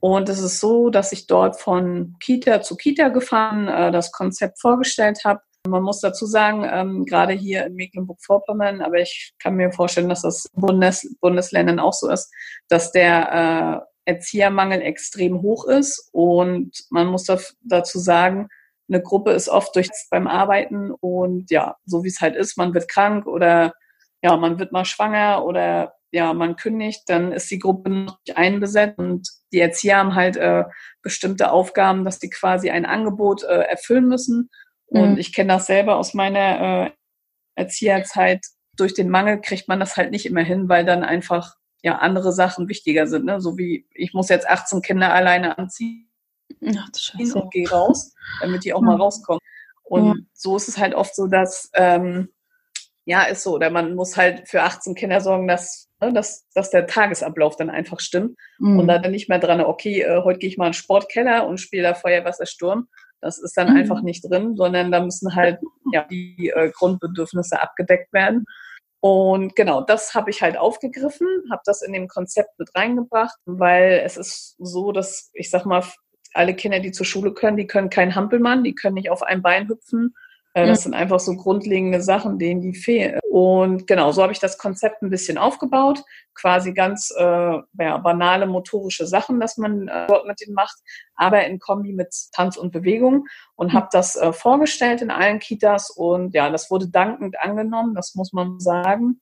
Und 0.00 0.28
es 0.28 0.40
ist 0.40 0.60
so, 0.60 0.90
dass 0.90 1.12
ich 1.12 1.26
dort 1.26 1.60
von 1.60 2.16
Kita 2.20 2.62
zu 2.62 2.76
Kita 2.76 3.08
gefahren, 3.08 3.68
äh, 3.68 3.92
das 3.92 4.12
Konzept 4.12 4.60
vorgestellt 4.60 5.24
habe. 5.24 5.40
Man 5.68 5.82
muss 5.82 6.00
dazu 6.00 6.24
sagen, 6.24 6.66
ähm, 6.70 7.04
gerade 7.04 7.34
hier 7.34 7.66
in 7.66 7.74
Mecklenburg-Vorpommern, 7.74 8.80
aber 8.80 8.98
ich 8.98 9.34
kann 9.38 9.56
mir 9.56 9.70
vorstellen, 9.72 10.08
dass 10.08 10.22
das 10.22 10.48
Bundes 10.54 11.16
Bundesländern 11.20 11.78
auch 11.78 11.92
so 11.92 12.08
ist, 12.10 12.32
dass 12.68 12.92
der 12.92 13.84
äh, 14.06 14.10
Erziehermangel 14.10 14.80
extrem 14.80 15.42
hoch 15.42 15.66
ist. 15.66 16.08
Und 16.12 16.72
man 16.88 17.08
muss 17.08 17.26
dazu 17.60 17.98
sagen, 17.98 18.48
eine 18.88 19.02
Gruppe 19.02 19.32
ist 19.32 19.48
oft 19.48 19.76
durch 19.76 19.88
beim 20.10 20.26
Arbeiten 20.26 20.90
und 20.90 21.50
ja, 21.50 21.76
so 21.84 22.02
wie 22.02 22.08
es 22.08 22.20
halt 22.20 22.36
ist, 22.36 22.56
man 22.56 22.74
wird 22.74 22.88
krank 22.88 23.26
oder 23.26 23.74
ja, 24.22 24.36
man 24.36 24.58
wird 24.58 24.72
mal 24.72 24.84
schwanger 24.84 25.44
oder 25.44 25.94
ja, 26.12 26.32
man 26.32 26.56
kündigt, 26.56 27.02
dann 27.06 27.32
ist 27.32 27.50
die 27.50 27.58
Gruppe 27.58 27.90
nicht 27.90 28.36
einbesetzt 28.36 28.98
und 28.98 29.28
die 29.52 29.60
Erzieher 29.60 29.98
haben 29.98 30.14
halt 30.14 30.36
äh, 30.36 30.64
bestimmte 31.02 31.52
Aufgaben, 31.52 32.04
dass 32.04 32.18
die 32.18 32.30
quasi 32.30 32.70
ein 32.70 32.86
Angebot 32.86 33.44
äh, 33.44 33.62
erfüllen 33.62 34.08
müssen. 34.08 34.50
Und 34.86 35.12
mhm. 35.12 35.18
ich 35.18 35.32
kenne 35.32 35.52
das 35.54 35.66
selber 35.66 35.96
aus 35.96 36.14
meiner 36.14 36.86
äh, 36.86 36.90
Erzieherzeit. 37.54 38.44
Durch 38.76 38.94
den 38.94 39.08
Mangel 39.08 39.40
kriegt 39.40 39.68
man 39.68 39.78
das 39.78 39.96
halt 39.96 40.10
nicht 40.10 40.26
immer 40.26 40.42
hin, 40.42 40.68
weil 40.68 40.84
dann 40.84 41.04
einfach 41.04 41.54
ja 41.82 41.98
andere 41.98 42.32
Sachen 42.32 42.68
wichtiger 42.68 43.06
sind. 43.06 43.24
Ne? 43.24 43.40
So 43.40 43.56
wie 43.56 43.86
ich 43.94 44.12
muss 44.12 44.28
jetzt 44.28 44.48
18 44.48 44.82
Kinder 44.82 45.12
alleine 45.12 45.58
anziehen 45.58 46.10
Ach, 46.76 46.88
und 47.34 47.52
gehe 47.52 47.70
raus, 47.70 48.14
damit 48.40 48.64
die 48.64 48.74
auch 48.74 48.80
mal 48.80 48.96
rauskommen. 48.96 49.40
Und 49.84 50.06
ja. 50.06 50.14
so 50.32 50.56
ist 50.56 50.68
es 50.68 50.78
halt 50.78 50.94
oft 50.94 51.14
so, 51.14 51.26
dass 51.26 51.70
ähm, 51.74 52.28
ja 53.04 53.22
ist 53.22 53.42
so, 53.42 53.54
oder 53.54 53.70
man 53.70 53.94
muss 53.94 54.16
halt 54.16 54.48
für 54.48 54.62
18 54.62 54.94
Kinder 54.94 55.20
sorgen, 55.20 55.48
dass, 55.48 55.88
ne, 56.00 56.12
dass, 56.12 56.48
dass 56.54 56.70
der 56.70 56.86
Tagesablauf 56.86 57.56
dann 57.56 57.70
einfach 57.70 58.00
stimmt 58.00 58.36
mhm. 58.58 58.80
und 58.80 58.88
dann 58.88 59.10
nicht 59.10 59.28
mehr 59.28 59.38
dran, 59.38 59.60
okay, 59.60 60.02
äh, 60.02 60.22
heute 60.22 60.38
gehe 60.38 60.48
ich 60.48 60.58
mal 60.58 60.66
in 60.66 60.72
den 60.72 60.74
Sportkeller 60.74 61.46
und 61.46 61.58
spiele 61.58 61.82
da 61.82 61.94
Feuerwassersturm. 61.94 62.88
Das 63.20 63.38
ist 63.38 63.56
dann 63.56 63.70
mhm. 63.70 63.76
einfach 63.76 64.02
nicht 64.02 64.22
drin, 64.22 64.56
sondern 64.56 64.90
da 64.90 65.00
müssen 65.00 65.34
halt 65.34 65.58
ja, 65.92 66.04
die 66.10 66.52
äh, 66.54 66.70
Grundbedürfnisse 66.70 67.60
abgedeckt 67.60 68.12
werden. 68.12 68.44
Und 69.00 69.56
genau, 69.56 69.80
das 69.82 70.14
habe 70.14 70.30
ich 70.30 70.42
halt 70.42 70.58
aufgegriffen, 70.58 71.26
habe 71.50 71.62
das 71.64 71.80
in 71.80 71.92
dem 71.94 72.06
Konzept 72.06 72.58
mit 72.58 72.68
reingebracht, 72.74 73.38
weil 73.46 74.02
es 74.04 74.18
ist 74.18 74.56
so, 74.58 74.92
dass 74.92 75.30
ich 75.32 75.48
sag 75.48 75.64
mal, 75.64 75.82
alle 76.34 76.54
Kinder, 76.54 76.80
die 76.80 76.92
zur 76.92 77.06
Schule 77.06 77.32
können, 77.32 77.56
die 77.56 77.66
können 77.66 77.90
keinen 77.90 78.14
Hampelmann, 78.14 78.62
die 78.62 78.74
können 78.74 78.94
nicht 78.94 79.10
auf 79.10 79.22
ein 79.22 79.42
Bein 79.42 79.68
hüpfen, 79.68 80.14
das 80.54 80.82
sind 80.82 80.94
einfach 80.94 81.20
so 81.20 81.36
grundlegende 81.36 82.02
Sachen, 82.02 82.38
denen 82.38 82.60
die 82.60 82.74
fehlen. 82.74 83.20
Und 83.30 83.86
genau, 83.86 84.10
so 84.10 84.22
habe 84.22 84.32
ich 84.32 84.40
das 84.40 84.58
Konzept 84.58 85.02
ein 85.02 85.10
bisschen 85.10 85.38
aufgebaut. 85.38 86.02
Quasi 86.34 86.72
ganz 86.72 87.12
äh, 87.16 87.22
ja, 87.78 87.98
banale 87.98 88.46
motorische 88.46 89.06
Sachen, 89.06 89.38
dass 89.38 89.56
man 89.58 89.86
äh, 89.86 90.06
dort 90.08 90.26
mit 90.26 90.40
denen 90.40 90.54
macht, 90.54 90.76
aber 91.14 91.44
in 91.46 91.60
Kombi 91.60 91.92
mit 91.92 92.12
Tanz 92.32 92.56
und 92.56 92.72
Bewegung 92.72 93.26
und 93.54 93.72
habe 93.72 93.88
das 93.92 94.16
äh, 94.16 94.32
vorgestellt 94.32 95.02
in 95.02 95.10
allen 95.10 95.38
Kitas 95.38 95.90
und 95.90 96.34
ja, 96.34 96.50
das 96.50 96.70
wurde 96.70 96.88
dankend 96.88 97.38
angenommen, 97.38 97.94
das 97.94 98.16
muss 98.16 98.32
man 98.32 98.58
sagen. 98.58 99.20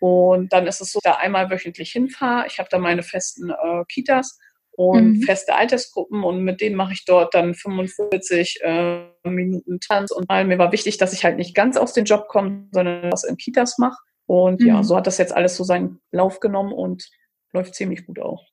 Und 0.00 0.52
dann 0.52 0.68
ist 0.68 0.80
es 0.80 0.92
so, 0.92 1.00
da 1.02 1.14
einmal 1.14 1.50
wöchentlich 1.50 1.90
hinfahre. 1.90 2.46
Ich 2.46 2.60
habe 2.60 2.68
da 2.70 2.78
meine 2.78 3.02
festen 3.02 3.50
äh, 3.50 3.84
Kitas 3.88 4.38
und 4.78 5.14
mhm. 5.14 5.22
feste 5.22 5.56
Altersgruppen 5.56 6.22
und 6.22 6.44
mit 6.44 6.60
denen 6.60 6.76
mache 6.76 6.92
ich 6.92 7.04
dort 7.04 7.34
dann 7.34 7.54
45 7.54 8.60
äh, 8.62 9.06
Minuten 9.24 9.80
Tanz 9.80 10.12
und 10.12 10.28
mal 10.28 10.44
mir 10.44 10.58
war 10.58 10.70
wichtig, 10.70 10.98
dass 10.98 11.12
ich 11.12 11.24
halt 11.24 11.36
nicht 11.36 11.52
ganz 11.52 11.76
aus 11.76 11.94
dem 11.94 12.04
Job 12.04 12.28
komme, 12.28 12.68
sondern 12.70 13.10
was 13.10 13.24
in 13.24 13.36
Kitas 13.36 13.78
mache 13.78 13.98
und 14.26 14.60
mhm. 14.60 14.66
ja, 14.68 14.82
so 14.84 14.96
hat 14.96 15.08
das 15.08 15.18
jetzt 15.18 15.34
alles 15.34 15.56
so 15.56 15.64
seinen 15.64 15.98
Lauf 16.12 16.38
genommen 16.38 16.72
und 16.72 17.10
läuft 17.52 17.74
ziemlich 17.74 18.06
gut 18.06 18.20
auch. 18.20 18.44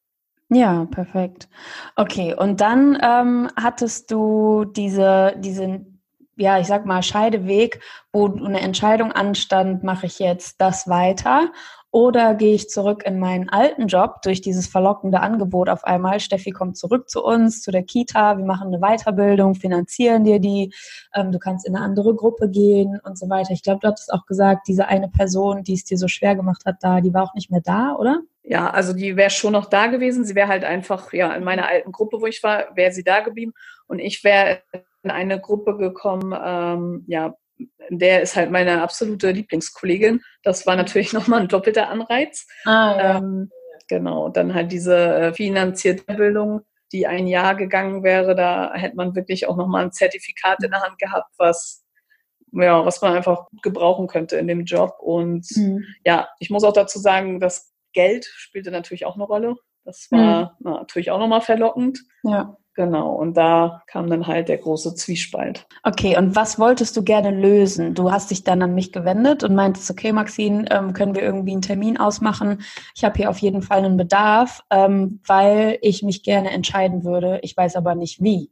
Ja, 0.50 0.86
perfekt. 0.86 1.48
Okay, 1.96 2.34
und 2.34 2.60
dann 2.60 2.98
ähm, 3.04 3.50
hattest 3.56 4.10
du 4.10 4.66
diese, 4.66 5.36
diesen, 5.38 5.95
ja, 6.36 6.60
ich 6.60 6.68
sag 6.68 6.86
mal, 6.86 7.04
Scheideweg, 7.04 7.82
wo 8.12 8.28
eine 8.28 8.62
Entscheidung 8.62 9.12
anstand, 9.12 9.84
mache 9.84 10.06
ich 10.06 10.20
jetzt 10.20 10.60
das 10.60 10.88
weiter 10.88 11.52
oder 11.96 12.36
gehe 12.36 12.54
ich 12.54 12.70
zurück 12.70 13.04
in 13.06 13.20
meinen 13.20 13.48
alten 13.48 13.88
Job 13.88 14.22
durch 14.22 14.42
dieses 14.42 14.68
verlockende 14.68 15.22
Angebot 15.22 15.70
auf 15.70 15.86
einmal? 15.86 16.20
Steffi 16.20 16.52
kommt 16.52 16.76
zurück 16.76 17.10
zu 17.10 17.24
uns, 17.24 17.62
zu 17.62 17.72
der 17.72 17.84
Kita, 17.84 18.38
wir 18.38 18.44
machen 18.44 18.68
eine 18.68 18.80
Weiterbildung, 18.82 19.56
finanzieren 19.56 20.26
dir 20.26 20.40
die, 20.40 20.74
ähm, 21.14 21.32
du 21.32 21.40
kannst 21.40 21.66
in 21.66 21.74
eine 21.74 21.86
andere 21.86 22.14
Gruppe 22.14 22.50
gehen 22.50 23.00
und 23.06 23.18
so 23.18 23.30
weiter. 23.30 23.52
Ich 23.52 23.64
glaube, 23.64 23.80
du 23.80 23.88
hattest 23.88 24.12
auch 24.12 24.26
gesagt, 24.26 24.68
diese 24.68 24.90
eine 24.90 25.08
Person, 25.08 25.64
die 25.64 25.76
es 25.76 25.86
dir 25.86 25.98
so 25.98 26.10
schwer 26.10 26.36
gemacht 26.36 26.64
hat, 26.66 26.76
da, 26.82 27.00
die 27.00 27.14
war 27.14 27.24
auch 27.24 27.34
nicht 27.34 27.50
mehr 27.50 27.62
da, 27.64 27.96
oder? 27.96 28.20
Ja, 28.44 28.70
also 28.70 28.92
die 28.92 29.16
wäre 29.16 29.30
schon 29.30 29.54
noch 29.54 29.68
da 29.68 29.88
gewesen. 29.88 30.26
Sie 30.26 30.36
wäre 30.36 30.50
halt 30.50 30.66
einfach, 30.66 31.14
ja, 31.14 31.34
in 31.34 31.46
meiner 31.46 31.66
alten 31.66 31.94
Gruppe, 31.94 32.20
wo 32.20 32.26
ich 32.26 32.44
war, 32.44 32.76
wäre 32.76 32.92
sie 32.92 33.04
da 33.04 33.22
geblieben. 33.22 33.54
Und 33.88 34.00
ich 34.00 34.22
wäre 34.26 34.60
in 35.06 35.12
eine 35.12 35.40
Gruppe 35.40 35.78
gekommen, 35.78 36.36
ähm, 36.44 37.06
ja, 37.08 37.36
der 37.90 38.22
ist 38.22 38.36
halt 38.36 38.52
meine 38.52 38.82
absolute 38.82 39.32
Lieblingskollegin. 39.32 40.22
Das 40.44 40.66
war 40.68 40.76
natürlich 40.76 41.14
nochmal 41.14 41.42
ein 41.42 41.48
doppelter 41.48 41.90
Anreiz. 41.90 42.48
Ah, 42.66 42.96
ja. 42.98 43.18
ähm, 43.18 43.52
genau, 43.88 44.30
dann 44.30 44.54
halt 44.54 44.72
diese 44.72 44.98
äh, 44.98 45.34
finanzierte 45.34 46.16
Bildung, 46.16 46.62
die 46.92 47.08
ein 47.08 47.28
Jahr 47.28 47.56
gegangen 47.56 48.04
wäre, 48.04 48.36
da 48.36 48.74
hätte 48.74 48.96
man 48.96 49.16
wirklich 49.16 49.48
auch 49.48 49.56
nochmal 49.56 49.86
ein 49.86 49.92
Zertifikat 49.92 50.64
in 50.64 50.72
der 50.72 50.82
Hand 50.82 50.98
gehabt, 50.98 51.32
was 51.38 51.84
ja, 52.52 52.86
was 52.86 53.02
man 53.02 53.16
einfach 53.16 53.48
gebrauchen 53.62 54.08
könnte 54.08 54.38
in 54.38 54.48
dem 54.48 54.64
Job. 54.64 54.96
Und 55.00 55.46
mhm. 55.56 55.84
ja, 56.06 56.30
ich 56.40 56.50
muss 56.50 56.64
auch 56.64 56.72
dazu 56.72 57.00
sagen, 57.00 57.42
das 57.42 57.74
Geld 57.92 58.26
spielte 58.26 58.72
natürlich 58.72 59.06
auch 59.06 59.16
eine 59.16 59.26
Rolle. 59.26 59.56
Das 59.84 60.08
war 60.10 60.56
mhm. 60.60 60.72
natürlich 60.72 61.12
auch 61.12 61.20
nochmal 61.20 61.42
verlockend. 61.42 62.00
Ja. 62.24 62.56
Genau, 62.76 63.14
und 63.14 63.38
da 63.38 63.84
kam 63.88 64.10
dann 64.10 64.28
halt 64.28 64.50
der 64.50 64.58
große 64.58 64.96
Zwiespalt. 64.96 65.66
Okay, 65.84 66.18
und 66.18 66.36
was 66.36 66.60
wolltest 66.60 66.98
du 66.98 67.04
gerne 67.04 67.32
lösen? 67.32 67.94
Du 67.94 68.12
hast 68.12 68.32
dich 68.32 68.44
dann 68.44 68.62
an 68.62 68.76
mich 68.76 68.92
gewendet 68.92 69.46
und 69.46 69.56
meintest, 69.56 69.90
okay, 69.90 70.12
Maxine, 70.12 70.66
ähm, 70.70 70.92
können 70.92 71.16
wir 71.16 71.22
irgendwie 71.22 71.54
einen 71.54 71.62
Termin 71.62 71.98
ausmachen? 71.98 72.64
Ich 72.94 73.06
habe 73.06 73.16
hier 73.16 73.30
auf 73.30 73.38
jeden 73.38 73.62
Fall 73.62 73.86
einen 73.86 73.96
Bedarf, 73.96 74.62
ähm, 74.72 75.22
weil 75.26 75.80
ich 75.82 76.04
mich 76.04 76.22
gerne 76.22 76.52
entscheiden 76.52 77.06
würde. 77.06 77.40
Ich 77.44 77.56
weiß 77.56 77.78
aber 77.78 77.96
nicht 77.96 78.22
wie. 78.22 78.52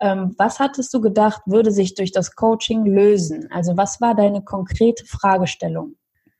Ähm, 0.00 0.34
was 0.38 0.58
hattest 0.58 0.94
du 0.94 1.02
gedacht, 1.02 1.42
würde 1.44 1.70
sich 1.70 1.94
durch 1.94 2.12
das 2.12 2.34
Coaching 2.34 2.86
lösen? 2.86 3.50
Also 3.52 3.76
was 3.76 4.00
war 4.00 4.14
deine 4.14 4.42
konkrete 4.42 5.04
Fragestellung? 5.04 5.96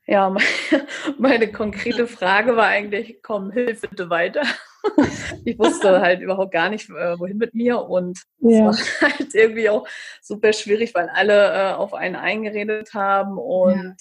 Ja, 0.06 0.34
meine 1.18 1.52
konkrete 1.52 2.06
Frage 2.06 2.56
war 2.56 2.66
eigentlich, 2.66 3.18
komm, 3.22 3.50
hilf 3.50 3.82
bitte 3.82 4.08
weiter. 4.08 4.42
ich 5.44 5.58
wusste 5.58 6.00
halt 6.00 6.20
überhaupt 6.20 6.52
gar 6.52 6.68
nicht, 6.68 6.88
äh, 6.90 7.18
wohin 7.18 7.38
mit 7.38 7.54
mir 7.54 7.82
und 7.82 8.22
ja. 8.38 8.70
es 8.70 9.02
war 9.02 9.10
halt 9.18 9.34
irgendwie 9.34 9.68
auch 9.68 9.86
super 10.22 10.52
schwierig, 10.52 10.94
weil 10.94 11.08
alle 11.08 11.52
äh, 11.52 11.72
auf 11.74 11.94
einen 11.94 12.16
eingeredet 12.16 12.94
haben 12.94 13.38
und 13.38 13.96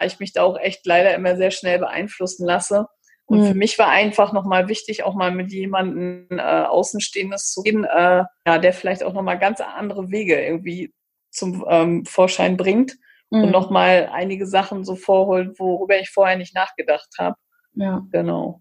ja. 0.00 0.06
ich 0.06 0.20
mich 0.20 0.32
da 0.32 0.42
auch 0.42 0.58
echt 0.58 0.86
leider 0.86 1.14
immer 1.14 1.36
sehr 1.36 1.50
schnell 1.50 1.78
beeinflussen 1.78 2.46
lasse. 2.46 2.86
Und 3.26 3.40
mhm. 3.40 3.46
für 3.46 3.54
mich 3.54 3.78
war 3.78 3.88
einfach 3.88 4.32
nochmal 4.32 4.68
wichtig, 4.68 5.04
auch 5.04 5.14
mal 5.14 5.30
mit 5.30 5.52
jemandem 5.52 6.26
äh, 6.30 6.42
Außenstehendes 6.42 7.52
zu 7.52 7.60
reden, 7.62 7.84
äh, 7.84 8.24
ja, 8.46 8.58
der 8.58 8.72
vielleicht 8.72 9.04
auch 9.04 9.12
nochmal 9.12 9.38
ganz 9.38 9.60
andere 9.60 10.10
Wege 10.10 10.40
irgendwie 10.40 10.92
zum 11.30 11.64
ähm, 11.68 12.04
Vorschein 12.04 12.56
bringt 12.56 12.96
mhm. 13.30 13.44
und 13.44 13.50
nochmal 13.50 14.10
einige 14.12 14.46
Sachen 14.46 14.84
so 14.84 14.96
vorholt, 14.96 15.58
worüber 15.58 15.98
ich 15.98 16.10
vorher 16.10 16.36
nicht 16.36 16.54
nachgedacht 16.54 17.08
habe. 17.18 17.36
Ja. 17.74 18.02
Genau. 18.10 18.60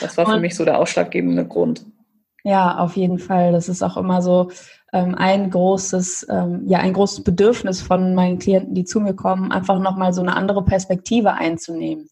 Das 0.00 0.16
war 0.16 0.26
für 0.26 0.32
und, 0.34 0.40
mich 0.40 0.54
so 0.54 0.64
der 0.64 0.78
ausschlaggebende 0.78 1.46
Grund. 1.46 1.84
Ja, 2.42 2.78
auf 2.78 2.96
jeden 2.96 3.18
Fall. 3.18 3.52
Das 3.52 3.68
ist 3.68 3.82
auch 3.82 3.96
immer 3.96 4.20
so 4.20 4.50
ähm, 4.92 5.14
ein 5.14 5.50
großes, 5.50 6.26
ähm, 6.30 6.62
ja, 6.66 6.78
ein 6.78 6.92
großes 6.92 7.24
Bedürfnis 7.24 7.80
von 7.80 8.14
meinen 8.14 8.38
Klienten, 8.38 8.74
die 8.74 8.84
zu 8.84 9.00
mir 9.00 9.14
kommen, 9.14 9.50
einfach 9.50 9.78
nochmal 9.78 10.12
so 10.12 10.20
eine 10.20 10.36
andere 10.36 10.64
Perspektive 10.64 11.32
einzunehmen. 11.32 12.08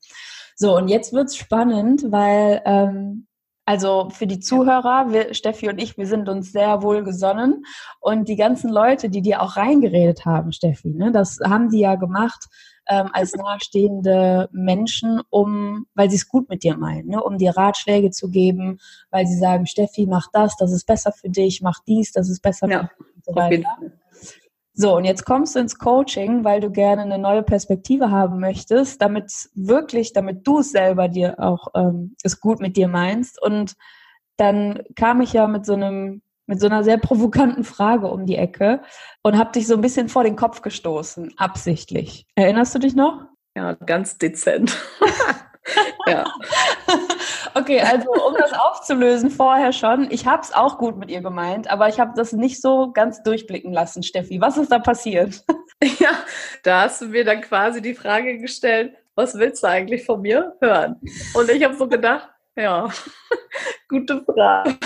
So, 0.57 0.77
und 0.77 0.89
jetzt 0.89 1.13
wird's 1.13 1.37
spannend, 1.37 2.05
weil 2.09 2.63
ähm, 2.65 3.27
also 3.65 4.09
für 4.11 4.27
die 4.27 4.41
Zuhörer, 4.41 5.13
wir, 5.13 5.35
Steffi 5.35 5.69
und 5.69 5.81
ich, 5.81 5.97
wir 5.97 6.07
sind 6.07 6.29
uns 6.29 6.51
sehr 6.51 6.83
wohl 6.83 7.05
gesonnen. 7.05 7.65
Und 8.01 8.29
die 8.29 8.37
ganzen 8.37 8.71
Leute, 8.71 9.09
die 9.09 9.23
dir 9.23 9.41
auch 9.41 9.57
reingeredet 9.57 10.25
haben, 10.25 10.53
Steffi, 10.53 10.91
ne, 10.91 11.13
das 11.13 11.39
haben 11.45 11.71
die 11.71 11.81
ja 11.81 11.95
gemacht 11.95 12.49
ähm, 12.89 13.11
als 13.13 13.35
nahestehende 13.35 14.49
Menschen, 14.53 15.21
um, 15.31 15.87
weil 15.95 16.11
sie 16.11 16.17
es 16.17 16.29
gut 16.29 16.49
mit 16.49 16.63
dir 16.63 16.77
meinen, 16.77 17.09
ne, 17.09 17.23
um 17.23 17.39
dir 17.39 17.57
Ratschläge 17.57 18.11
zu 18.11 18.31
geben, 18.31 18.79
weil 19.11 19.27
sie 19.27 19.39
sagen, 19.39 19.67
Steffi, 19.67 20.07
mach 20.07 20.29
das, 20.33 20.57
das 20.57 20.73
ist 20.73 20.87
besser 20.87 21.13
für 21.13 21.31
dich, 21.31 21.63
mach 21.63 21.81
dies, 21.87 22.13
das 22.13 22.29
ist 22.29 22.41
besser 22.41 22.69
ja, 22.69 22.91
für 22.97 23.05
dich 23.05 23.17
und 23.17 23.25
so 23.25 23.35
weiter. 23.35 23.77
So, 24.75 24.97
und 24.97 25.05
jetzt 25.05 25.27
kommst 25.27 25.55
du 25.55 25.59
ins 25.61 25.79
Coaching, 25.79 26.45
weil 26.45 26.61
du 26.61 26.71
gerne 26.71 27.03
eine 27.03 27.19
neue 27.19 27.43
Perspektive 27.43 28.11
haben 28.11 28.41
möchtest, 28.41 29.03
damit 29.03 29.31
wirklich, 29.55 30.15
damit 30.15 30.47
du 30.47 30.61
es 30.61 30.71
selber 30.71 31.09
dir 31.09 31.39
auch 31.39 31.69
ähm, 31.75 32.17
es 32.23 32.41
gut 32.41 32.61
mit 32.61 32.79
dir 32.79 32.89
meinst. 32.89 33.41
Und 33.41 33.75
dann 34.39 34.83
kam 34.97 35.21
ich 35.21 35.35
ja 35.35 35.47
mit 35.47 35.67
so 35.67 35.75
einem, 35.75 36.23
mit 36.47 36.61
so 36.61 36.67
einer 36.67 36.85
sehr 36.85 36.99
provokanten 36.99 37.65
Frage 37.65 38.09
um 38.09 38.27
die 38.27 38.37
Ecke 38.37 38.83
und 39.23 39.39
habe 39.39 39.53
dich 39.53 39.67
so 39.67 39.75
ein 39.75 39.81
bisschen 39.81 40.09
vor 40.09 40.25
den 40.25 40.37
Kopf 40.37 40.63
gestoßen, 40.63 41.35
absichtlich. 41.37 42.27
Erinnerst 42.35 42.75
du 42.75 42.79
dich 42.79 42.95
noch? 42.95 43.27
Ja, 43.57 43.75
ganz 43.75 44.19
dezent. 44.19 44.77
ja. 46.07 46.25
Okay, 47.55 47.81
also 47.81 48.11
um 48.11 48.35
das 48.35 48.53
aufzulösen 48.53 49.31
vorher 49.31 49.73
schon, 49.73 50.11
ich 50.11 50.27
habe 50.27 50.43
es 50.43 50.53
auch 50.53 50.79
gut 50.79 50.97
mit 50.97 51.11
ihr 51.11 51.21
gemeint, 51.21 51.71
aber 51.71 51.89
ich 51.89 52.01
habe 52.01 52.13
das 52.17 52.33
nicht 52.33 52.61
so 52.61 52.93
ganz 52.93 53.23
durchblicken 53.23 53.73
lassen, 53.73 54.03
Steffi. 54.03 54.41
Was 54.41 54.57
ist 54.57 54.73
da 54.73 54.79
passiert? 54.79 55.45
Ja, 55.99 56.11
da 56.63 56.83
hast 56.83 57.01
du 57.01 57.07
mir 57.07 57.25
dann 57.25 57.41
quasi 57.41 57.83
die 57.83 57.97
Frage 57.97 58.39
gestellt, 58.39 58.95
was 59.17 59.35
willst 59.35 59.65
du 59.65 59.67
eigentlich 59.67 60.05
von 60.05 60.21
mir 60.21 60.57
hören? 60.61 61.01
Und 61.35 61.51
ich 61.51 61.65
habe 61.65 61.75
so 61.75 61.89
gedacht, 61.89 62.31
ja, 62.55 62.89
gute 63.89 64.23
Frage. 64.25 64.77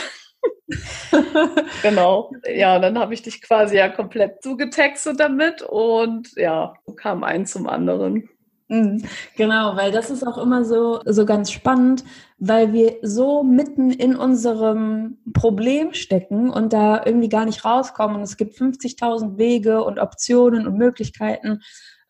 genau. 1.82 2.32
Ja, 2.52 2.78
dann 2.78 2.98
habe 2.98 3.14
ich 3.14 3.22
dich 3.22 3.42
quasi 3.42 3.76
ja 3.76 3.88
komplett 3.88 4.42
zugetextet 4.42 5.20
damit 5.20 5.62
und 5.62 6.30
ja, 6.36 6.74
kam 6.96 7.24
ein 7.24 7.46
zum 7.46 7.68
anderen. 7.68 8.28
Mhm. 8.68 9.04
Genau, 9.36 9.76
weil 9.76 9.92
das 9.92 10.10
ist 10.10 10.26
auch 10.26 10.38
immer 10.38 10.64
so, 10.64 11.00
so 11.04 11.24
ganz 11.24 11.52
spannend, 11.52 12.04
weil 12.38 12.72
wir 12.72 12.96
so 13.02 13.44
mitten 13.44 13.90
in 13.90 14.16
unserem 14.16 15.18
Problem 15.32 15.94
stecken 15.94 16.50
und 16.50 16.72
da 16.72 17.02
irgendwie 17.04 17.28
gar 17.28 17.44
nicht 17.44 17.64
rauskommen. 17.64 18.16
Und 18.16 18.22
es 18.22 18.36
gibt 18.36 18.56
50.000 18.56 19.38
Wege 19.38 19.84
und 19.84 20.00
Optionen 20.00 20.66
und 20.66 20.76
Möglichkeiten 20.76 21.60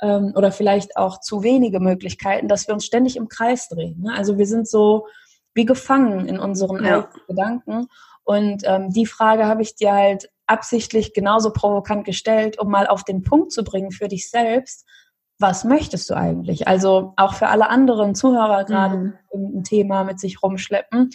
ähm, 0.01 0.33
oder 0.35 0.51
vielleicht 0.51 0.97
auch 0.97 1.21
zu 1.21 1.43
wenige 1.43 1.81
Möglichkeiten, 1.81 2.49
dass 2.49 2.67
wir 2.67 2.75
uns 2.75 2.87
ständig 2.87 3.17
im 3.17 3.29
Kreis 3.29 3.69
drehen. 3.69 4.01
Ne? 4.01 4.15
Also 4.15 4.39
wir 4.39 4.47
sind 4.47 4.67
so 4.67 5.07
wie 5.55 5.67
gefangen 5.67 6.27
in 6.27 6.39
unseren 6.39 6.85
ja. 6.85 7.09
Gedanken. 7.29 7.89
Und 8.27 8.65
ähm, 8.65 8.91
die 8.91 9.07
Frage 9.07 9.47
habe 9.47 9.63
ich 9.63 9.77
dir 9.77 9.93
halt 9.93 10.29
absichtlich 10.47 11.15
genauso 11.15 11.53
provokant 11.53 12.05
gestellt, 12.05 12.59
um 12.59 12.69
mal 12.69 12.89
auf 12.89 13.05
den 13.05 13.23
Punkt 13.23 13.53
zu 13.53 13.63
bringen 13.63 13.93
für 13.93 14.09
dich 14.09 14.29
selbst, 14.29 14.85
was 15.39 15.65
möchtest 15.65 16.11
du 16.11 16.15
eigentlich? 16.15 16.67
Also 16.67 17.13
auch 17.17 17.35
für 17.35 17.49
alle 17.49 17.69
anderen 17.69 18.15
Zuhörer 18.15 18.65
gerade 18.65 18.97
mhm. 18.97 19.59
ein 19.59 19.65
Thema 19.65 20.03
mit 20.03 20.19
sich 20.19 20.43
rumschleppen. 20.43 21.11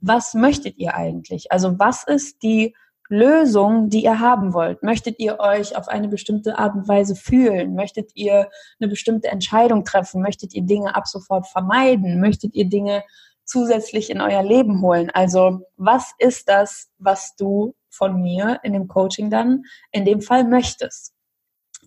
Was 0.00 0.34
möchtet 0.34 0.76
ihr 0.78 0.94
eigentlich? 0.94 1.52
Also 1.52 1.78
was 1.78 2.04
ist 2.04 2.42
die 2.42 2.74
Lösung, 3.08 3.88
die 3.88 4.02
ihr 4.02 4.18
haben 4.18 4.52
wollt? 4.52 4.82
Möchtet 4.82 5.20
ihr 5.20 5.38
euch 5.38 5.76
auf 5.76 5.86
eine 5.86 6.08
bestimmte 6.08 6.58
Art 6.58 6.74
und 6.74 6.88
Weise 6.88 7.14
fühlen? 7.14 7.74
Möchtet 7.74 8.10
ihr 8.14 8.48
eine 8.80 8.88
bestimmte 8.88 9.28
Entscheidung 9.28 9.84
treffen? 9.84 10.20
Möchtet 10.20 10.54
ihr 10.54 10.62
Dinge 10.62 10.96
ab 10.96 11.06
sofort 11.06 11.46
vermeiden? 11.46 12.20
Möchtet 12.20 12.56
ihr 12.56 12.68
Dinge 12.68 13.04
zusätzlich 13.46 14.10
in 14.10 14.20
euer 14.20 14.42
Leben 14.42 14.82
holen? 14.82 15.10
Also 15.10 15.62
was 15.76 16.12
ist 16.18 16.48
das, 16.48 16.90
was 16.98 17.36
du 17.36 17.74
von 17.88 18.20
mir 18.20 18.60
in 18.62 18.74
dem 18.74 18.88
Coaching 18.88 19.30
dann 19.30 19.64
in 19.92 20.04
dem 20.04 20.20
Fall 20.20 20.44
möchtest? 20.44 21.14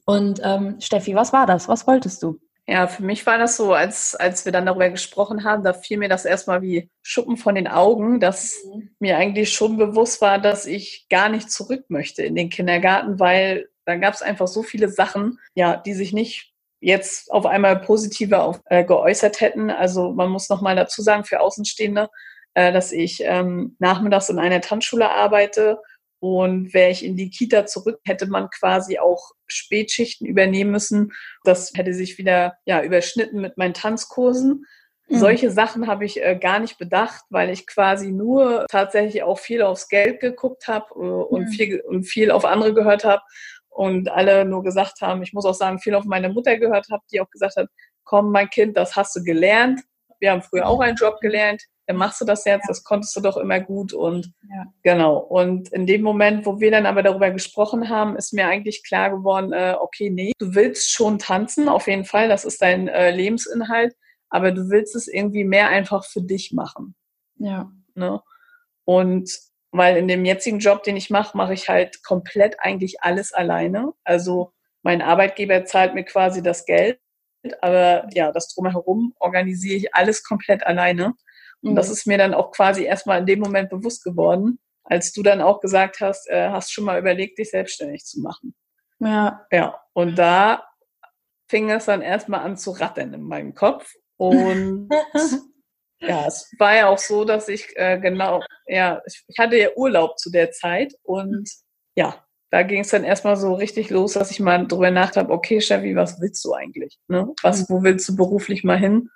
Und 0.06 0.42
ähm, 0.44 0.78
Steffi, 0.80 1.14
was 1.14 1.34
war 1.34 1.46
das? 1.46 1.68
Was 1.68 1.86
wolltest 1.86 2.24
du? 2.24 2.40
Ja, 2.70 2.86
für 2.86 3.02
mich 3.02 3.26
war 3.26 3.40
das 3.40 3.58
so, 3.58 3.74
als, 3.74 4.16
als 4.16 4.46
wir 4.46 4.52
dann 4.52 4.68
darüber 4.68 4.90
gesprochen 4.90 5.44
haben, 5.44 5.64
da 5.64 5.74
fiel 5.74 5.98
mir 5.98 6.10
das 6.10 6.24
erstmal 6.24 6.62
wie 6.62 6.92
Schuppen 7.02 7.36
von 7.36 7.56
den 7.56 7.68
Augen, 7.68 8.20
dass 8.20 8.64
mhm. 8.64 8.92
mir 9.00 9.18
eigentlich 9.18 9.52
schon 9.52 9.78
bewusst 9.78 10.22
war, 10.22 10.38
dass 10.38 10.68
ich 10.68 11.08
gar 11.10 11.30
nicht 11.30 11.52
zurück 11.52 11.86
möchte 11.90 12.22
in 12.22 12.36
den 12.36 12.52
Kindergarten, 12.52 13.20
weil 13.20 13.70
da 13.86 13.96
gab 13.96 14.14
es 14.14 14.22
einfach 14.22 14.48
so 14.48 14.62
viele 14.62 14.88
Sachen, 14.88 15.40
ja, 15.56 15.78
die 15.78 15.96
sich 15.96 16.14
nicht 16.14 16.54
jetzt 16.80 17.32
auf 17.32 17.46
einmal 17.46 17.80
positiver 17.82 18.44
auf, 18.44 18.62
äh, 18.66 18.84
geäußert 18.84 19.42
hätten. 19.42 19.70
Also 19.70 20.12
man 20.12 20.30
muss 20.30 20.50
nochmal 20.50 20.76
dazu 20.76 21.02
sagen, 21.02 21.26
für 21.26 21.42
Außenstehende, 21.42 22.10
äh, 22.54 22.72
dass 22.72 22.92
ich 22.92 23.22
ähm, 23.24 23.76
nachmittags 23.80 24.30
in 24.30 24.40
einer 24.40 24.62
Tanzschule 24.62 25.10
arbeite 25.12 25.80
und 26.20 26.74
wäre 26.74 26.92
ich 26.92 27.04
in 27.06 27.16
die 27.16 27.30
Kita 27.30 27.66
zurück, 27.66 28.00
hätte 28.06 28.28
man 28.28 28.50
quasi 28.50 29.00
auch 29.00 29.32
Spätschichten 29.48 30.28
übernehmen 30.28 30.72
müssen. 30.72 31.12
Das 31.44 31.72
hätte 31.76 31.94
sich 31.94 32.18
wieder 32.18 32.58
ja, 32.66 32.84
überschnitten 32.84 33.40
mit 33.40 33.58
meinen 33.58 33.74
Tanzkursen. 33.74 34.66
Mhm. 35.08 35.18
Solche 35.18 35.52
Sachen 35.52 35.88
habe 35.88 36.06
ich 36.06 36.22
äh, 36.22 36.38
gar 36.40 36.60
nicht 36.60 36.78
bedacht, 36.78 37.24
weil 37.30 37.50
ich 37.50 37.68
quasi 37.68 38.12
nur 38.12 38.66
tatsächlich 38.70 39.24
auch 39.24 39.40
viel 39.40 39.62
aufs 39.62 39.88
Geld 39.88 40.20
geguckt 40.20 40.68
habe 40.68 40.88
äh, 40.96 40.98
und, 40.98 41.46
mhm. 41.46 41.50
viel, 41.50 41.82
und 41.82 42.04
viel 42.04 42.32
auf 42.32 42.46
andere 42.46 42.74
gehört 42.74 43.06
habe 43.06 43.22
und 43.70 44.10
alle 44.10 44.46
nur 44.46 44.64
gesagt 44.64 45.02
haben, 45.02 45.22
ich 45.24 45.34
muss 45.34 45.46
auch 45.46 45.54
sagen, 45.54 45.80
viel 45.80 45.96
auf 45.96 46.06
meine 46.06 46.30
Mutter 46.30 46.58
gehört 46.58 46.88
habe, 46.92 47.04
die 47.12 47.22
auch 47.22 47.30
gesagt 47.30 47.56
hat, 47.56 47.68
komm, 48.04 48.32
mein 48.32 48.50
Kind, 48.50 48.78
das 48.78 48.96
hast 48.96 49.16
du 49.16 49.24
gelernt. 49.24 49.82
Wir 50.20 50.32
haben 50.32 50.42
früher 50.42 50.68
auch 50.68 50.82
einen 50.82 50.98
Job 50.98 51.20
gelernt 51.22 51.64
dann 51.90 51.98
machst 51.98 52.22
du 52.22 52.26
das 52.26 52.46
jetzt, 52.46 52.70
das 52.70 52.84
konntest 52.84 53.16
du 53.16 53.20
doch 53.20 53.36
immer 53.36 53.60
gut 53.60 53.94
und 53.94 54.32
ja. 54.48 54.66
genau. 54.84 55.18
Und 55.18 55.70
in 55.70 55.88
dem 55.88 56.04
Moment, 56.04 56.46
wo 56.46 56.60
wir 56.60 56.70
dann 56.70 56.86
aber 56.86 57.02
darüber 57.02 57.32
gesprochen 57.32 57.90
haben, 57.90 58.16
ist 58.16 58.32
mir 58.32 58.46
eigentlich 58.46 58.84
klar 58.84 59.10
geworden, 59.10 59.54
äh, 59.54 59.76
okay, 59.80 60.12
nee, 60.12 60.34
du 60.38 60.54
willst 60.54 60.92
schon 60.92 61.18
tanzen, 61.18 61.68
auf 61.68 61.88
jeden 61.88 62.06
Fall, 62.06 62.30
das 62.30 62.46
ist 62.46 62.62
dein 62.62 62.90
äh, 62.90 63.10
Lebensinhalt, 63.10 63.96
aber 64.30 64.52
du 64.52 64.70
willst 64.70 64.96
es 64.96 65.08
irgendwie 65.08 65.44
mehr 65.44 65.70
einfach 65.70 66.06
für 66.06 66.22
dich 66.22 66.52
machen. 66.54 66.94
Ja. 67.38 67.72
Ne? 67.96 68.22
Und 68.86 69.32
weil 69.72 69.98
in 69.98 70.08
dem 70.08 70.26
jetzigen 70.26 70.60
Job, 70.60 70.84
den 70.84 70.98
ich 70.98 71.10
mache, 71.10 71.38
mache 71.38 71.54
ich 71.54 71.70
halt 71.70 72.04
komplett 72.04 72.60
eigentlich 72.60 73.02
alles 73.02 73.34
alleine. 73.34 73.94
Also 74.04 74.52
mein 74.82 75.02
Arbeitgeber 75.02 75.66
zahlt 75.66 75.94
mir 75.94 76.04
quasi 76.04 76.42
das 76.42 76.66
Geld, 76.66 77.00
aber 77.62 78.08
ja, 78.14 78.32
das 78.32 78.54
drumherum 78.54 79.14
organisiere 79.20 79.78
ich 79.78 79.96
alles 79.96 80.24
komplett 80.24 80.66
alleine. 80.66 81.14
Und 81.62 81.76
das 81.76 81.88
mhm. 81.88 81.94
ist 81.94 82.08
mir 82.08 82.18
dann 82.18 82.34
auch 82.34 82.52
quasi 82.52 82.84
erstmal 82.84 83.20
in 83.20 83.26
dem 83.26 83.40
Moment 83.40 83.70
bewusst 83.70 84.04
geworden, 84.04 84.60
als 84.84 85.12
du 85.12 85.24
dann 85.24 85.42
auch 85.42 85.60
gesagt 85.60 86.00
hast, 86.00 86.30
äh, 86.30 86.50
hast 86.50 86.72
schon 86.72 86.86
mal 86.86 87.00
überlegt, 87.00 87.38
dich 87.38 87.52
selbstständig 87.52 88.06
zu 88.06 88.22
machen. 88.22 88.56
Ja. 89.00 89.46
Ja. 89.52 89.82
Und 89.94 90.18
da 90.18 90.64
fing 91.48 91.70
es 91.70 91.86
dann 91.86 92.02
erstmal 92.02 92.42
an 92.42 92.58
zu 92.58 92.72
rattern 92.72 93.14
in 93.14 93.24
meinem 93.24 93.54
Kopf. 93.54 93.94
Und 94.18 94.90
ja, 96.02 96.26
es 96.28 96.52
war 96.58 96.76
ja 96.76 96.88
auch 96.88 96.98
so, 96.98 97.26
dass 97.26 97.48
ich 97.48 97.68
äh, 97.76 98.00
genau, 98.00 98.42
ja, 98.68 99.02
ich, 99.06 99.24
ich 99.28 99.38
hatte 99.38 99.58
ja 99.58 99.70
Urlaub 99.76 100.18
zu 100.18 100.32
der 100.32 100.52
Zeit 100.52 100.94
und 101.04 101.50
ja, 101.96 102.24
da 102.52 102.64
ging 102.64 102.82
es 102.82 102.90
dann 102.90 103.04
erstmal 103.04 103.38
so 103.38 103.54
richtig 103.54 103.90
los, 103.90 104.14
dass 104.14 104.32
ich 104.32 104.40
mal 104.40 104.66
drüber 104.66 104.92
nachdachte, 104.92 105.32
okay, 105.32 105.60
Chevy, 105.60 105.96
was 105.96 106.20
willst 106.20 106.44
du 106.46 106.54
eigentlich? 106.54 106.98
Ne? 107.08 107.28
Was, 107.44 107.70
wo 107.70 107.84
willst 107.84 108.10
du 108.10 108.16
beruflich 108.16 108.64
mal 108.64 108.78
hin? 108.78 109.10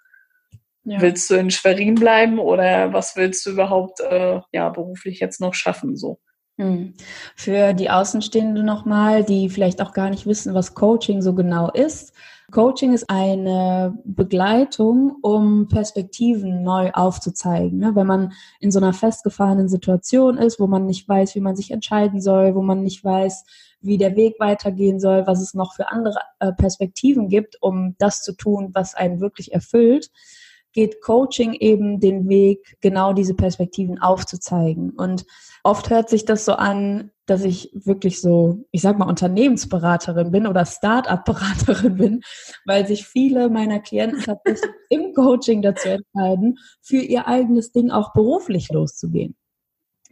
Ja. 0.83 1.01
Willst 1.01 1.29
du 1.29 1.35
in 1.35 1.49
Schwerin 1.49 1.95
bleiben 1.95 2.39
oder 2.39 2.91
was 2.91 3.15
willst 3.15 3.45
du 3.45 3.51
überhaupt 3.51 4.01
äh, 4.01 4.41
ja, 4.51 4.69
beruflich 4.69 5.19
jetzt 5.19 5.39
noch 5.39 5.53
schaffen? 5.53 5.95
So. 5.95 6.19
Hm. 6.57 6.93
Für 7.35 7.73
die 7.73 7.89
Außenstehenden 7.89 8.65
nochmal, 8.65 9.23
die 9.23 9.49
vielleicht 9.49 9.81
auch 9.81 9.93
gar 9.93 10.09
nicht 10.09 10.27
wissen, 10.27 10.53
was 10.53 10.75
Coaching 10.75 11.21
so 11.21 11.33
genau 11.33 11.71
ist. 11.71 12.13
Coaching 12.53 12.93
ist 12.93 13.09
eine 13.09 13.97
Begleitung, 14.05 15.17
um 15.23 15.67
Perspektiven 15.67 16.61
neu 16.61 16.91
aufzuzeigen. 16.91 17.79
Ne? 17.79 17.95
Wenn 17.95 18.05
man 18.05 18.33
in 18.59 18.71
so 18.71 18.77
einer 18.77 18.93
festgefahrenen 18.93 19.67
Situation 19.67 20.37
ist, 20.37 20.59
wo 20.59 20.67
man 20.67 20.85
nicht 20.85 21.09
weiß, 21.09 21.33
wie 21.33 21.39
man 21.39 21.55
sich 21.55 21.71
entscheiden 21.71 22.21
soll, 22.21 22.53
wo 22.53 22.61
man 22.61 22.83
nicht 22.83 23.03
weiß, 23.03 23.43
wie 23.81 23.97
der 23.97 24.15
Weg 24.15 24.35
weitergehen 24.39 24.99
soll, 24.99 25.25
was 25.25 25.41
es 25.41 25.55
noch 25.55 25.73
für 25.73 25.91
andere 25.91 26.19
äh, 26.39 26.53
Perspektiven 26.53 27.27
gibt, 27.27 27.57
um 27.59 27.95
das 27.97 28.21
zu 28.21 28.33
tun, 28.33 28.69
was 28.73 28.93
einen 28.93 29.19
wirklich 29.19 29.51
erfüllt 29.51 30.11
geht 30.73 31.01
Coaching 31.01 31.53
eben 31.53 31.99
den 31.99 32.27
Weg, 32.27 32.77
genau 32.81 33.13
diese 33.13 33.35
Perspektiven 33.35 34.01
aufzuzeigen. 34.01 34.91
Und 34.91 35.25
oft 35.63 35.89
hört 35.89 36.09
sich 36.09 36.25
das 36.25 36.45
so 36.45 36.53
an, 36.53 37.11
dass 37.25 37.43
ich 37.43 37.71
wirklich 37.73 38.19
so, 38.19 38.65
ich 38.71 38.81
sag 38.81 38.97
mal, 38.97 39.07
Unternehmensberaterin 39.07 40.31
bin 40.31 40.47
oder 40.47 40.65
Start-up-Beraterin 40.65 41.95
bin, 41.97 42.21
weil 42.65 42.85
sich 42.85 43.05
viele 43.05 43.49
meiner 43.49 43.79
Klienten 43.79 44.21
tatsächlich 44.21 44.71
im 44.89 45.13
Coaching 45.13 45.61
dazu 45.61 45.89
entscheiden, 45.89 46.57
für 46.81 46.97
ihr 46.97 47.27
eigenes 47.27 47.71
Ding 47.71 47.91
auch 47.91 48.13
beruflich 48.13 48.69
loszugehen. 48.71 49.35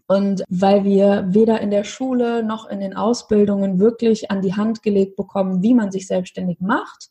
Und 0.08 0.44
weil 0.50 0.84
wir 0.84 1.26
weder 1.30 1.62
in 1.62 1.72
der 1.72 1.86
Schule 1.86 2.44
noch 2.44 2.68
in 2.68 2.82
den 2.82 2.96
Ausbildungen 2.96 3.80
wirklich 3.80 4.30
an 4.30 4.42
die 4.42 4.54
Hand 4.54 4.84
gelegt 4.84 5.16
bekommen, 5.16 5.64
wie 5.64 5.74
man 5.74 5.92
sich 5.92 6.06
selbstständig 6.06 6.60
macht, 6.60 7.10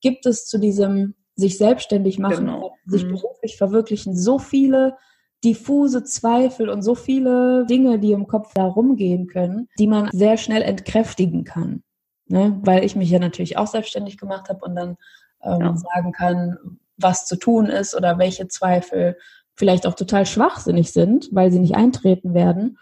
gibt 0.00 0.26
es 0.26 0.46
zu 0.46 0.58
diesem 0.58 1.14
sich 1.36 1.58
selbstständig 1.58 2.18
machen, 2.18 2.46
genau. 2.46 2.74
sich 2.86 3.04
mhm. 3.04 3.12
beruflich 3.12 3.56
verwirklichen, 3.56 4.16
so 4.16 4.38
viele 4.38 4.96
diffuse 5.44 6.04
Zweifel 6.04 6.68
und 6.68 6.82
so 6.82 6.94
viele 6.94 7.64
Dinge, 7.66 7.98
die 7.98 8.12
im 8.12 8.26
Kopf 8.26 8.52
da 8.54 8.66
rumgehen 8.66 9.26
können, 9.26 9.68
die 9.78 9.86
man 9.86 10.10
sehr 10.12 10.36
schnell 10.36 10.62
entkräftigen 10.62 11.44
kann. 11.44 11.82
Ne? 12.26 12.58
Weil 12.62 12.84
ich 12.84 12.94
mich 12.94 13.10
ja 13.10 13.18
natürlich 13.18 13.56
auch 13.56 13.66
selbstständig 13.66 14.18
gemacht 14.18 14.48
habe 14.48 14.64
und 14.64 14.74
dann 14.76 14.96
ähm, 15.42 15.60
ja. 15.60 15.76
sagen 15.76 16.12
kann, 16.12 16.58
was 16.96 17.26
zu 17.26 17.36
tun 17.36 17.66
ist 17.66 17.96
oder 17.96 18.18
welche 18.18 18.48
Zweifel 18.48 19.16
vielleicht 19.54 19.86
auch 19.86 19.94
total 19.94 20.26
schwachsinnig 20.26 20.92
sind, 20.92 21.28
weil 21.32 21.50
sie 21.50 21.58
nicht 21.58 21.74
eintreten 21.74 22.34
werden. 22.34 22.78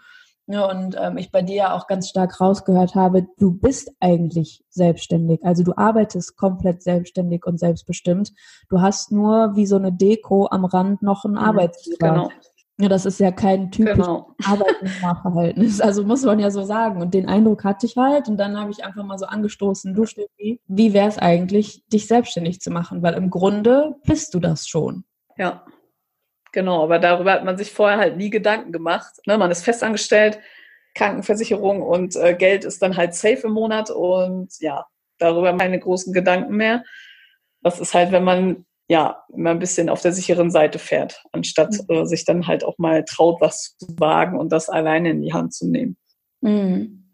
Ja, 0.51 0.65
und 0.65 0.97
ähm, 0.99 1.17
ich 1.19 1.31
bei 1.31 1.43
dir 1.43 1.55
ja 1.55 1.77
auch 1.77 1.85
ganz 1.85 2.09
stark 2.09 2.41
rausgehört 2.41 2.95
habe, 2.95 3.27
du 3.37 3.51
bist 3.51 3.91
eigentlich 3.99 4.63
selbstständig. 4.69 5.45
Also 5.45 5.63
du 5.63 5.77
arbeitest 5.77 6.37
komplett 6.37 6.81
selbstständig 6.81 7.45
und 7.45 7.59
selbstbestimmt. 7.59 8.33
Du 8.67 8.81
hast 8.81 9.11
nur 9.11 9.55
wie 9.55 9.67
so 9.67 9.75
eine 9.75 9.93
Deko 9.93 10.47
am 10.49 10.65
Rand 10.65 11.03
noch 11.03 11.23
ein 11.23 11.33
mhm, 11.33 11.37
Arbeitsvertrag. 11.37 12.15
Genau. 12.15 12.29
Ja, 12.79 12.89
das 12.89 13.05
ist 13.05 13.19
ja 13.19 13.31
kein 13.31 13.69
typisches 13.69 14.07
genau. 14.07 14.35
Arbeitnehmerverhältnis. 14.43 15.81
Also 15.81 16.03
muss 16.03 16.23
man 16.23 16.39
ja 16.39 16.49
so 16.49 16.63
sagen. 16.63 16.99
Und 16.99 17.13
den 17.13 17.29
Eindruck 17.29 17.63
hatte 17.63 17.85
ich 17.85 17.95
halt. 17.95 18.27
Und 18.27 18.37
dann 18.37 18.59
habe 18.59 18.71
ich 18.71 18.83
einfach 18.83 19.03
mal 19.03 19.19
so 19.19 19.27
angestoßen, 19.27 19.93
du 19.93 20.07
Steffi, 20.07 20.61
wie 20.65 20.93
wäre 20.93 21.09
es 21.09 21.19
eigentlich, 21.19 21.85
dich 21.93 22.07
selbstständig 22.07 22.59
zu 22.59 22.71
machen? 22.71 23.03
Weil 23.03 23.13
im 23.13 23.29
Grunde 23.29 23.97
bist 24.03 24.33
du 24.33 24.39
das 24.39 24.67
schon. 24.67 25.03
Ja, 25.37 25.63
Genau, 26.51 26.83
aber 26.83 26.99
darüber 26.99 27.31
hat 27.33 27.45
man 27.45 27.57
sich 27.57 27.71
vorher 27.71 27.97
halt 27.97 28.17
nie 28.17 28.29
Gedanken 28.29 28.71
gemacht. 28.71 29.13
Ne? 29.25 29.37
Man 29.37 29.51
ist 29.51 29.63
festangestellt, 29.63 30.39
Krankenversicherung 30.95 31.81
und 31.81 32.15
äh, 32.15 32.33
Geld 32.33 32.65
ist 32.65 32.81
dann 32.81 32.97
halt 32.97 33.13
safe 33.13 33.47
im 33.47 33.53
Monat 33.53 33.91
und 33.91 34.49
ja, 34.59 34.85
darüber 35.19 35.55
keine 35.55 35.79
großen 35.79 36.13
Gedanken 36.13 36.55
mehr. 36.55 36.83
Das 37.61 37.79
ist 37.79 37.93
halt, 37.93 38.11
wenn 38.11 38.23
man 38.23 38.65
ja 38.87 39.23
immer 39.31 39.51
ein 39.51 39.59
bisschen 39.59 39.89
auf 39.89 40.01
der 40.01 40.13
sicheren 40.13 40.49
Seite 40.49 40.79
fährt, 40.79 41.23
anstatt 41.31 41.75
mhm. 41.87 41.95
äh, 41.95 42.05
sich 42.05 42.25
dann 42.25 42.47
halt 42.47 42.63
auch 42.63 42.77
mal 42.79 43.05
traut, 43.05 43.39
was 43.39 43.77
zu 43.77 43.87
wagen 43.99 44.37
und 44.37 44.51
das 44.51 44.69
alleine 44.69 45.11
in 45.11 45.21
die 45.21 45.33
Hand 45.33 45.53
zu 45.53 45.67
nehmen. 45.67 45.95
Mhm. 46.41 47.05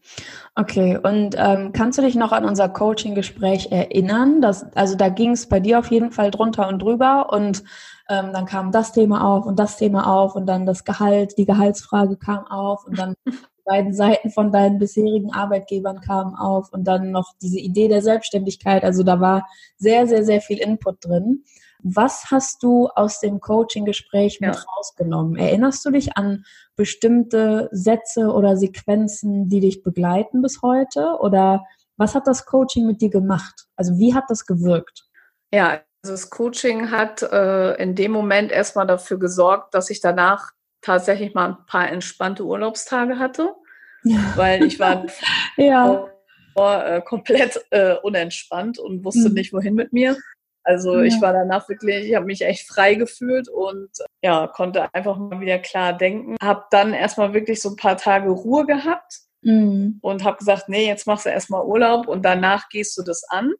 Okay, 0.55 0.97
und 1.01 1.35
ähm, 1.37 1.73
kannst 1.73 1.97
du 1.97 2.01
dich 2.01 2.15
noch 2.15 2.31
an 2.31 2.45
unser 2.45 2.69
Coaching-Gespräch 2.69 3.71
erinnern? 3.71 4.41
Das, 4.41 4.63
also 4.75 4.95
da 4.95 5.09
ging 5.09 5.31
es 5.31 5.49
bei 5.49 5.59
dir 5.59 5.79
auf 5.79 5.91
jeden 5.91 6.11
Fall 6.11 6.31
drunter 6.31 6.69
und 6.69 6.79
drüber 6.79 7.33
und 7.33 7.63
ähm, 8.09 8.31
dann 8.33 8.45
kam 8.45 8.71
das 8.71 8.91
Thema 8.91 9.25
auf 9.25 9.45
und 9.45 9.57
das 9.57 9.77
Thema 9.77 10.07
auf 10.07 10.35
und 10.35 10.45
dann 10.45 10.65
das 10.65 10.83
Gehalt, 10.83 11.37
die 11.37 11.45
Gehaltsfrage 11.45 12.17
kam 12.17 12.45
auf 12.47 12.85
und 12.85 12.97
dann 12.97 13.15
beiden 13.65 13.93
Seiten 13.93 14.29
von 14.29 14.51
deinen 14.51 14.77
bisherigen 14.77 15.33
Arbeitgebern 15.33 15.99
kamen 15.99 16.35
auf 16.35 16.71
und 16.71 16.83
dann 16.83 17.11
noch 17.11 17.33
diese 17.41 17.59
Idee 17.59 17.87
der 17.87 18.01
Selbstständigkeit. 18.01 18.83
Also 18.83 19.03
da 19.03 19.19
war 19.19 19.47
sehr, 19.77 20.07
sehr, 20.07 20.23
sehr 20.23 20.39
viel 20.39 20.59
Input 20.59 21.03
drin. 21.03 21.43
Was 21.79 22.31
hast 22.31 22.63
du 22.63 22.87
aus 22.87 23.19
dem 23.19 23.39
Coaching-Gespräch 23.39 24.39
mit 24.39 24.55
ja. 24.55 24.61
rausgenommen? 24.77 25.35
Erinnerst 25.35 25.85
du 25.85 25.91
dich 25.91 26.15
an 26.15 26.45
bestimmte 26.75 27.69
Sätze 27.71 28.31
oder 28.31 28.55
Sequenzen, 28.55 29.49
die 29.49 29.59
dich 29.59 29.83
begleiten 29.83 30.41
bis 30.41 30.61
heute? 30.61 31.17
Oder 31.19 31.63
was 31.97 32.15
hat 32.15 32.27
das 32.27 32.45
Coaching 32.45 32.85
mit 32.85 33.01
dir 33.01 33.09
gemacht? 33.09 33.67
Also 33.75 33.97
wie 33.97 34.13
hat 34.13 34.25
das 34.29 34.45
gewirkt? 34.45 35.05
Ja, 35.51 35.81
also 36.05 36.13
das 36.13 36.29
Coaching 36.29 36.91
hat 36.91 37.23
äh, 37.23 37.81
in 37.81 37.95
dem 37.95 38.11
Moment 38.11 38.51
erstmal 38.51 38.85
dafür 38.85 39.17
gesorgt, 39.17 39.73
dass 39.73 39.89
ich 39.89 40.01
danach 40.01 40.51
tatsächlich 40.81 41.33
mal 41.33 41.47
ein 41.47 41.65
paar 41.65 41.89
entspannte 41.89 42.45
Urlaubstage 42.45 43.17
hatte, 43.17 43.55
ja. 44.03 44.19
weil 44.35 44.63
ich 44.63 44.79
war 44.79 45.07
ja. 45.57 46.07
vor, 46.53 46.85
äh, 46.85 47.01
komplett 47.01 47.59
äh, 47.71 47.95
unentspannt 48.03 48.77
und 48.77 49.03
wusste 49.03 49.29
mhm. 49.29 49.33
nicht, 49.33 49.51
wohin 49.51 49.73
mit 49.73 49.93
mir. 49.93 50.15
Also 50.63 50.99
ja. 50.99 51.05
ich 51.05 51.19
war 51.21 51.33
danach 51.33 51.67
wirklich, 51.69 52.07
ich 52.07 52.15
habe 52.15 52.27
mich 52.27 52.43
echt 52.43 52.67
frei 52.67 52.93
gefühlt 52.93 53.49
und 53.49 53.89
ja, 54.21 54.45
konnte 54.45 54.93
einfach 54.93 55.17
mal 55.17 55.39
wieder 55.39 55.57
klar 55.57 55.91
denken. 55.93 56.35
Habe 56.39 56.65
dann 56.69 56.93
erstmal 56.93 57.33
wirklich 57.33 57.63
so 57.63 57.69
ein 57.69 57.77
paar 57.77 57.97
Tage 57.97 58.29
Ruhe 58.29 58.67
gehabt 58.67 59.21
mhm. 59.41 59.97
und 60.03 60.23
habe 60.23 60.37
gesagt, 60.37 60.69
nee, 60.69 60.85
jetzt 60.85 61.07
machst 61.07 61.25
du 61.25 61.29
erstmal 61.29 61.65
Urlaub 61.65 62.07
und 62.07 62.23
danach 62.23 62.69
gehst 62.69 62.95
du 62.95 63.01
das 63.01 63.23
an. 63.23 63.55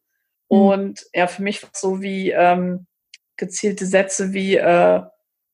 Mhm. 0.49 0.57
Und 0.57 1.05
ja, 1.13 1.27
für 1.27 1.43
mich 1.43 1.61
war 1.63 1.69
es 1.73 1.81
so 1.81 2.01
wie 2.01 2.31
ähm, 2.31 2.87
gezielte 3.37 3.85
Sätze 3.85 4.33
wie, 4.33 4.55
äh, 4.55 5.01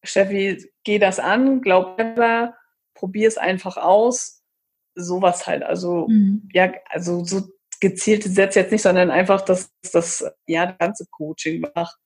Steffi, 0.04 0.72
geh 0.84 1.00
das 1.00 1.20
an, 1.20 1.62
glaub 1.62 1.98
selber, 1.98 2.56
probier 2.94 3.28
es 3.28 3.38
einfach 3.38 3.78
aus. 3.78 4.44
Sowas 4.96 5.48
halt. 5.48 5.64
Also, 5.64 6.08
mhm. 6.10 6.50
ja, 6.54 6.74
also 6.90 7.24
so 7.24 7.44
gezielte 7.80 8.30
Sätze 8.30 8.60
jetzt 8.60 8.72
nicht, 8.72 8.82
sondern 8.82 9.10
einfach, 9.10 9.42
dass 9.42 9.72
das, 9.92 10.26
ja, 10.48 10.68
das 10.68 10.78
ganze 10.78 11.06
Coaching 11.10 11.66
macht. 11.76 11.98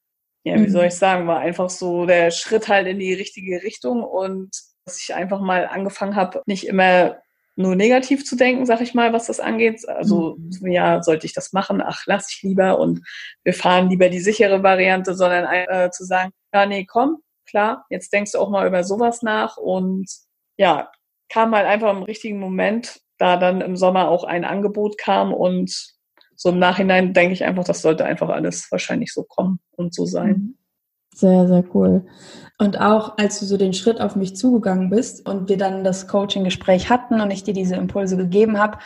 Ja, 0.44 0.56
wie 0.56 0.68
mhm. 0.68 0.70
soll 0.70 0.86
ich 0.86 0.94
sagen, 0.94 1.28
war 1.28 1.40
einfach 1.40 1.70
so 1.72 2.06
der 2.06 2.30
Schritt 2.30 2.68
halt 2.68 2.88
in 2.88 3.00
die 3.00 3.14
richtige 3.14 3.64
Richtung 3.64 4.04
und 4.04 4.52
dass 4.86 5.02
ich 5.02 5.16
einfach 5.16 5.42
mal 5.42 5.66
angefangen 5.66 6.16
habe, 6.16 6.44
nicht 6.46 6.68
immer 6.68 7.18
nur 7.56 7.76
negativ 7.76 8.26
zu 8.26 8.36
denken, 8.36 8.66
sag 8.66 8.82
ich 8.82 8.94
mal, 8.94 9.14
was 9.14 9.28
das 9.28 9.40
angeht. 9.40 9.88
Also, 9.88 10.38
mhm. 10.38 10.72
ja, 10.72 11.02
sollte 11.02 11.26
ich 11.26 11.34
das 11.34 11.54
machen? 11.54 11.82
Ach, 11.82 12.04
lass 12.06 12.32
ich 12.32 12.44
lieber 12.44 12.80
und 12.80 13.02
wir 13.44 13.54
fahren 13.54 13.90
lieber 13.90 14.10
die 14.10 14.20
sichere 14.20 14.64
Variante, 14.64 15.16
sondern 15.16 15.46
äh, 15.46 15.90
zu 15.92 16.04
sagen, 16.04 16.32
ja, 16.54 16.66
nee, 16.66 16.86
komm, 16.86 17.18
klar, 17.46 17.86
jetzt 17.90 18.12
denkst 18.12 18.34
du 18.34 18.40
auch 18.40 18.50
mal 18.50 18.68
über 18.68 18.84
sowas 18.84 19.22
nach 19.22 19.58
und 19.58 20.10
ja, 20.58 20.92
kam 21.30 21.56
halt 21.56 21.68
einfach 21.68 21.92
im 21.92 22.04
richtigen 22.04 22.40
Moment, 22.40 23.00
da 23.18 23.38
dann 23.38 23.62
im 23.62 23.78
Sommer 23.78 24.10
auch 24.10 24.24
ein 24.24 24.44
Angebot 24.44 24.98
kam 24.98 25.34
und 25.34 25.96
so 26.36 26.50
im 26.50 26.60
Nachhinein 26.60 27.14
denke 27.14 27.34
ich 27.34 27.46
einfach, 27.46 27.64
das 27.64 27.82
sollte 27.82 28.04
einfach 28.06 28.30
alles 28.30 28.70
wahrscheinlich 28.72 29.14
so 29.14 29.24
kommen 29.24 29.60
und 29.72 29.94
so 29.94 30.06
sein. 30.06 30.30
Mhm. 30.30 30.58
Sehr, 31.16 31.48
sehr 31.48 31.64
cool. 31.74 32.06
Und 32.58 32.80
auch 32.82 33.18
als 33.18 33.40
du 33.40 33.46
so 33.46 33.56
den 33.56 33.74
Schritt 33.74 34.02
auf 34.02 34.18
mich 34.18 34.36
zugegangen 34.36 34.90
bist 34.90 35.28
und 35.28 35.48
wir 35.48 35.58
dann 35.58 35.86
das 35.86 36.10
Coaching-Gespräch 36.10 36.90
hatten 36.90 37.22
und 37.22 37.32
ich 37.32 37.44
dir 37.44 37.54
diese 37.54 37.76
Impulse 37.76 38.18
gegeben 38.18 38.60
habe, 38.60 38.80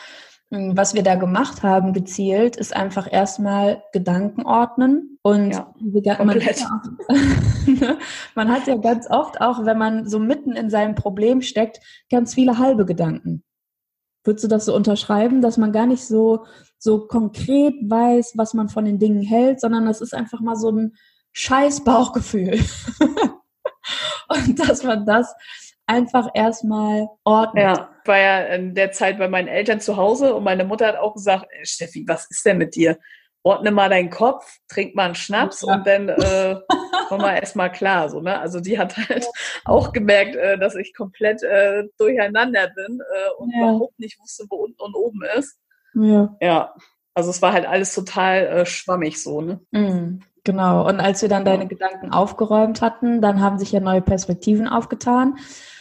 hm, 0.52 0.78
was 0.78 0.94
wir 0.94 1.02
da 1.02 1.16
gemacht 1.16 1.64
haben, 1.64 1.92
gezielt, 1.92 2.56
ist 2.56 2.76
einfach 2.76 3.12
erstmal 3.12 3.82
Gedanken 3.94 4.46
ordnen. 4.46 5.18
Und 5.24 5.54
ja, 5.54 5.74
man, 6.24 6.36
hat 6.36 6.60
ja 6.60 6.68
auch, 6.68 7.98
man 8.36 8.50
hat 8.52 8.68
ja 8.68 8.76
ganz 8.78 9.10
oft 9.10 9.42
auch, 9.42 9.66
wenn 9.66 9.80
man 9.80 10.08
so 10.08 10.20
mitten 10.20 10.52
in 10.52 10.70
seinem 10.70 10.94
Problem 10.94 11.42
steckt, 11.42 11.80
ganz 12.12 12.36
viele 12.36 12.60
halbe 12.60 12.86
Gedanken. 12.86 13.44
Würdest 14.24 14.44
du 14.44 14.48
das 14.48 14.66
so 14.66 14.76
unterschreiben, 14.76 15.42
dass 15.42 15.58
man 15.58 15.72
gar 15.72 15.88
nicht 15.88 16.06
so, 16.06 16.46
so 16.78 17.08
konkret 17.08 17.74
weiß, 17.82 18.34
was 18.36 18.54
man 18.54 18.70
von 18.70 18.86
den 18.86 19.00
Dingen 19.00 19.24
hält, 19.24 19.60
sondern 19.60 19.88
das 19.88 20.02
ist 20.02 20.14
einfach 20.14 20.42
mal 20.42 20.56
so 20.56 20.70
ein 20.70 20.94
scheiß 21.34 21.84
Bauchgefühl. 21.84 22.60
und 24.30 24.60
dass 24.60 24.84
man 24.84 25.06
das 25.06 25.34
einfach 25.90 26.30
erstmal 26.34 27.08
ordnet. 27.24 27.64
Ja, 27.64 27.90
war 28.06 28.18
ja 28.18 28.40
in 28.46 28.76
der 28.76 28.92
Zeit 28.92 29.18
bei 29.18 29.28
meinen 29.28 29.48
Eltern 29.48 29.80
zu 29.80 29.98
Hause 29.98 30.36
und 30.36 30.44
meine 30.44 30.64
Mutter 30.64 30.88
hat 30.88 30.98
auch 30.98 31.16
gesagt, 31.16 31.48
Steffi, 31.64 32.06
was 32.08 32.30
ist 32.30 32.46
denn 32.46 32.58
mit 32.58 32.76
dir? 32.76 33.00
Ordne 33.42 33.72
mal 33.72 33.90
deinen 33.90 34.10
Kopf, 34.10 34.60
trink 34.68 34.96
mal 34.96 35.06
einen 35.06 35.16
Schnaps 35.16 35.64
ja. 35.66 35.74
und 35.74 35.88
dann 35.88 36.10
äh, 36.10 36.58
komm 37.08 37.22
mal 37.22 37.36
erstmal 37.36 37.72
klar. 37.72 38.10
So, 38.10 38.22
ne? 38.22 38.38
Also 38.40 38.60
die 38.60 38.78
hat 38.78 38.98
halt 38.98 39.26
auch 39.66 39.92
gemerkt, 39.92 40.36
äh, 40.36 40.60
dass 40.60 40.76
ich 40.76 40.94
komplett 40.94 41.42
äh, 41.42 41.86
durcheinander 41.98 42.68
bin 42.68 43.00
äh, 43.00 43.32
und 43.38 43.52
ja. 43.52 43.70
überhaupt 43.70 43.98
nicht 43.98 44.20
wusste, 44.20 44.46
wo 44.50 44.58
unten 44.58 44.82
und 44.82 44.94
oben 44.94 45.22
ist. 45.38 45.58
Ja. 45.96 46.36
ja. 46.42 46.76
Also 47.16 47.32
es 47.32 47.42
war 47.42 47.54
halt 47.54 47.66
alles 47.66 47.96
total 47.96 48.46
äh, 48.46 48.66
schwammig 48.66 49.22
so, 49.22 49.42
ne? 49.42 49.60
Mhm. 49.72 50.22
Genau. 50.50 50.88
Und 50.88 51.00
als 51.00 51.22
wir 51.22 51.30
dann 51.30 51.46
deine 51.46 51.68
Gedanken 51.68 52.12
aufgeräumt 52.12 52.82
hatten, 52.82 53.22
dann 53.22 53.40
haben 53.40 53.60
sich 53.60 53.72
ja 53.72 53.80
neue 53.80 54.02
Perspektiven 54.02 54.68
aufgetan. 54.68 55.36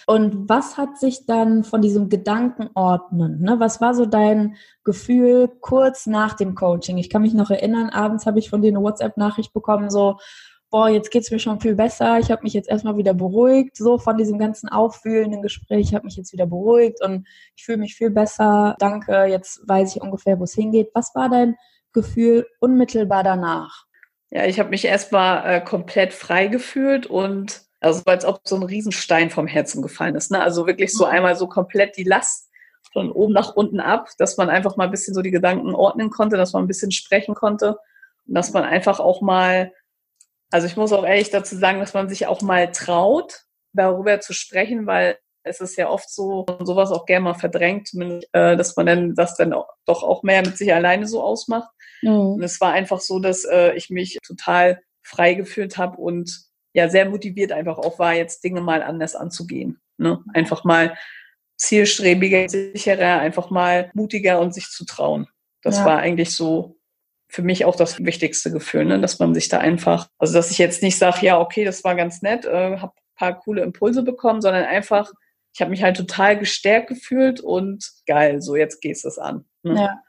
Und 0.07 0.47
was 0.47 0.77
hat 0.77 0.99
sich 0.99 1.25
dann 1.25 1.65
von 1.65 1.81
diesem 1.81 2.11
Gedankenordnen, 2.11 3.41
ne, 3.41 3.59
was 3.61 3.81
war 3.81 3.95
so 3.95 4.05
dein 4.05 4.57
Gefühl 4.85 5.49
kurz 5.63 6.05
nach 6.05 6.35
dem 6.35 6.55
Coaching? 6.55 6.99
Ich 6.99 7.09
kann 7.09 7.23
mich 7.23 7.33
noch 7.33 7.51
erinnern, 7.51 7.89
abends 7.89 8.27
habe 8.27 8.39
ich 8.41 8.51
von 8.51 8.61
dir 8.61 8.69
eine 8.69 8.83
WhatsApp-Nachricht 8.83 9.55
bekommen, 9.55 9.89
so, 9.89 10.19
boah, 10.69 10.91
jetzt 10.91 11.11
geht's 11.11 11.31
mir 11.31 11.39
schon 11.39 11.61
viel 11.61 11.75
besser, 11.75 12.19
ich 12.19 12.31
habe 12.31 12.43
mich 12.43 12.53
jetzt 12.53 12.69
erstmal 12.69 12.99
wieder 12.99 13.15
beruhigt, 13.15 13.75
so 13.75 13.97
von 13.97 14.19
diesem 14.19 14.39
ganzen 14.39 14.69
auffühlenden 14.69 15.41
Gespräch, 15.41 15.81
ich 15.81 15.95
habe 15.95 16.05
mich 16.05 16.17
jetzt 16.17 16.35
wieder 16.35 16.47
beruhigt 16.47 17.03
und 17.03 17.27
ich 17.57 17.65
fühle 17.65 17.79
mich 17.79 17.95
viel 17.95 18.11
besser, 18.11 18.77
danke, 18.79 19.25
jetzt 19.25 19.67
weiß 19.67 19.97
ich 19.97 20.03
ungefähr, 20.03 20.39
wo 20.39 20.45
es 20.45 20.53
hingeht. 20.53 20.91
Was 20.93 21.15
war 21.15 21.31
dein 21.31 21.57
Gefühl 21.95 22.47
unmittelbar 22.61 23.23
danach? 23.23 23.88
Ja, 24.31 24.45
ich 24.45 24.59
habe 24.61 24.71
mich 24.71 24.85
erstmal 24.85 25.57
äh, 25.57 25.61
komplett 25.61 26.13
frei 26.13 26.49
gefühlt 26.49 27.07
und 27.07 27.63
also 27.81 28.03
als 28.07 28.25
ob 28.25 28.41
so 28.45 28.57
ein 28.57 28.63
Riesenstein 28.63 29.31
vom 29.31 29.47
Herzen 29.47 29.83
gefallen 29.83 30.17
ist. 30.17 30.31
Ne? 30.31 30.43
Also 30.43 30.67
wirklich 30.67 30.93
so 30.93 31.07
mhm. 31.07 31.13
einmal 31.13 31.37
so 31.37 31.47
komplett 31.47 31.97
die 31.97 32.05
Last 32.05 32.51
von 32.93 33.11
oben 33.13 33.33
nach 33.33 33.55
unten 33.55 33.81
ab, 33.81 34.09
dass 34.19 34.37
man 34.37 34.51
einfach 34.51 34.77
mal 34.77 34.85
ein 34.85 34.91
bisschen 34.91 35.15
so 35.15 35.23
die 35.23 35.31
Gedanken 35.31 35.75
ordnen 35.75 36.11
konnte, 36.11 36.37
dass 36.37 36.53
man 36.53 36.65
ein 36.65 36.69
bisschen 36.69 36.91
sprechen 36.91 37.35
konnte 37.35 37.79
und 38.27 38.35
dass 38.35 38.53
man 38.53 38.65
einfach 38.65 39.01
auch 39.01 39.21
mal, 39.21 39.73
also 40.51 40.67
ich 40.67 40.77
muss 40.77 40.93
auch 40.93 41.05
ehrlich 41.05 41.31
dazu 41.31 41.57
sagen, 41.57 41.81
dass 41.81 41.95
man 41.95 42.09
sich 42.09 42.27
auch 42.27 42.43
mal 42.43 42.71
traut, 42.73 43.45
darüber 43.73 44.21
zu 44.21 44.33
sprechen, 44.33 44.87
weil 44.87 45.19
es 45.43 45.61
ist 45.61 45.77
ja 45.77 45.89
oft 45.89 46.11
so, 46.11 46.45
sowas 46.65 46.91
auch 46.91 47.07
gerne 47.07 47.25
mal 47.25 47.35
verdrängt, 47.35 47.91
äh, 48.33 48.57
dass 48.57 48.77
man 48.77 48.87
dann 48.87 49.15
das 49.15 49.37
dann 49.37 49.51
doch 49.51 50.03
auch 50.03 50.23
mehr 50.23 50.43
mit 50.43 50.59
sich 50.59 50.73
alleine 50.73 51.07
so 51.07 51.23
ausmacht. 51.23 51.71
Mhm. 52.03 52.35
Und 52.35 52.43
es 52.43 52.61
war 52.61 52.73
einfach 52.73 53.01
so, 53.01 53.19
dass 53.19 53.45
äh, 53.45 53.75
ich 53.75 53.91
mich 53.91 54.19
total 54.27 54.81
frei 55.03 55.35
gefühlt 55.35 55.79
habe 55.79 55.97
und 55.97 56.49
ja 56.75 56.89
sehr 56.89 57.09
motiviert 57.09 57.53
einfach 57.53 57.79
auch 57.79 57.99
war, 57.99 58.15
jetzt 58.15 58.45
Dinge 58.45 58.61
mal 58.61 58.83
anders 58.83 59.17
anzugehen. 59.17 59.81
Ne? 59.97 60.23
Einfach 60.35 60.65
mal 60.65 60.97
zielstrebiger, 61.57 62.49
sicherer, 62.49 63.19
einfach 63.19 63.51
mal 63.51 63.91
mutiger 63.95 64.41
und 64.41 64.55
sich 64.55 64.69
zu 64.69 64.85
trauen. 64.85 65.27
Das 65.63 65.79
ja. 65.79 65.87
war 65.87 65.99
eigentlich 65.99 66.33
so 66.33 66.79
für 67.29 67.43
mich 67.43 67.65
auch 67.65 67.77
das 67.77 68.03
wichtigste 68.05 68.51
Gefühl, 68.51 68.85
ne? 68.85 69.01
dass 69.01 69.19
man 69.19 69.35
sich 69.35 69.49
da 69.49 69.59
einfach, 69.59 70.09
also 70.19 70.35
dass 70.35 70.51
ich 70.51 70.59
jetzt 70.59 70.83
nicht 70.83 70.97
sage, 70.97 71.27
ja, 71.27 71.41
okay, 71.41 71.65
das 71.65 71.85
war 71.85 71.95
ganz 71.95 72.23
nett, 72.23 72.45
äh, 72.47 72.79
habe 72.79 72.93
paar 73.19 73.39
coole 73.39 73.63
Impulse 73.63 74.03
bekommen, 74.03 74.41
sondern 74.41 74.65
einfach, 74.65 75.13
ich 75.53 75.61
habe 75.61 75.71
mich 75.71 75.83
halt 75.83 75.97
total 75.97 76.39
gestärkt 76.39 76.89
gefühlt 76.89 77.41
und 77.41 77.85
geil, 78.07 78.41
so 78.41 78.57
jetzt 78.57 78.81
gehst 78.81 79.05
du 79.05 79.09
es 79.09 79.19
an. 79.19 79.45
Ne? 79.63 79.75
Ja. 79.75 80.03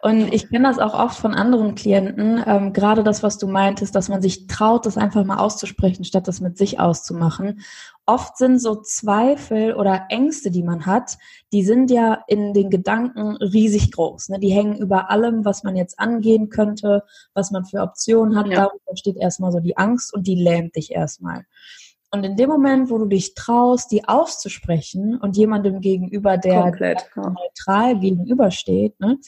Und 0.00 0.32
ich 0.32 0.48
kenne 0.48 0.68
das 0.68 0.78
auch 0.78 0.94
oft 0.94 1.18
von 1.18 1.34
anderen 1.34 1.74
Klienten, 1.74 2.42
ähm, 2.46 2.72
gerade 2.72 3.02
das, 3.02 3.22
was 3.22 3.38
du 3.38 3.46
meintest, 3.46 3.94
dass 3.94 4.08
man 4.08 4.22
sich 4.22 4.46
traut, 4.46 4.86
das 4.86 4.96
einfach 4.96 5.24
mal 5.24 5.38
auszusprechen, 5.38 6.04
statt 6.04 6.28
das 6.28 6.40
mit 6.40 6.58
sich 6.58 6.80
auszumachen. 6.80 7.60
Oft 8.04 8.36
sind 8.36 8.58
so 8.58 8.76
Zweifel 8.76 9.74
oder 9.74 10.06
Ängste, 10.08 10.50
die 10.50 10.62
man 10.62 10.86
hat, 10.86 11.18
die 11.52 11.62
sind 11.62 11.90
ja 11.90 12.24
in 12.26 12.52
den 12.52 12.68
Gedanken 12.68 13.36
riesig 13.36 13.92
groß. 13.92 14.30
Ne? 14.30 14.40
Die 14.40 14.50
hängen 14.50 14.76
über 14.78 15.10
allem, 15.10 15.44
was 15.44 15.62
man 15.62 15.76
jetzt 15.76 15.98
angehen 16.00 16.48
könnte, 16.48 17.04
was 17.34 17.50
man 17.52 17.64
für 17.64 17.80
Optionen 17.80 18.36
hat. 18.36 18.48
Ja. 18.48 18.64
Darüber 18.64 18.96
steht 18.96 19.16
erstmal 19.16 19.52
so 19.52 19.60
die 19.60 19.76
Angst 19.76 20.12
und 20.12 20.26
die 20.26 20.34
lähmt 20.34 20.74
dich 20.74 20.90
erstmal. 20.90 21.44
Und 22.14 22.24
in 22.24 22.36
dem 22.36 22.50
Moment, 22.50 22.90
wo 22.90 22.98
du 22.98 23.06
dich 23.06 23.34
traust, 23.34 23.90
die 23.90 24.06
auszusprechen 24.06 25.18
und 25.18 25.34
jemandem 25.34 25.80
gegenüber, 25.80 26.36
der 26.36 26.60
Komplett, 26.60 27.08
ja. 27.16 27.30
neutral 27.30 27.98
gegenübersteht, 28.00 29.00
ne, 29.00 29.18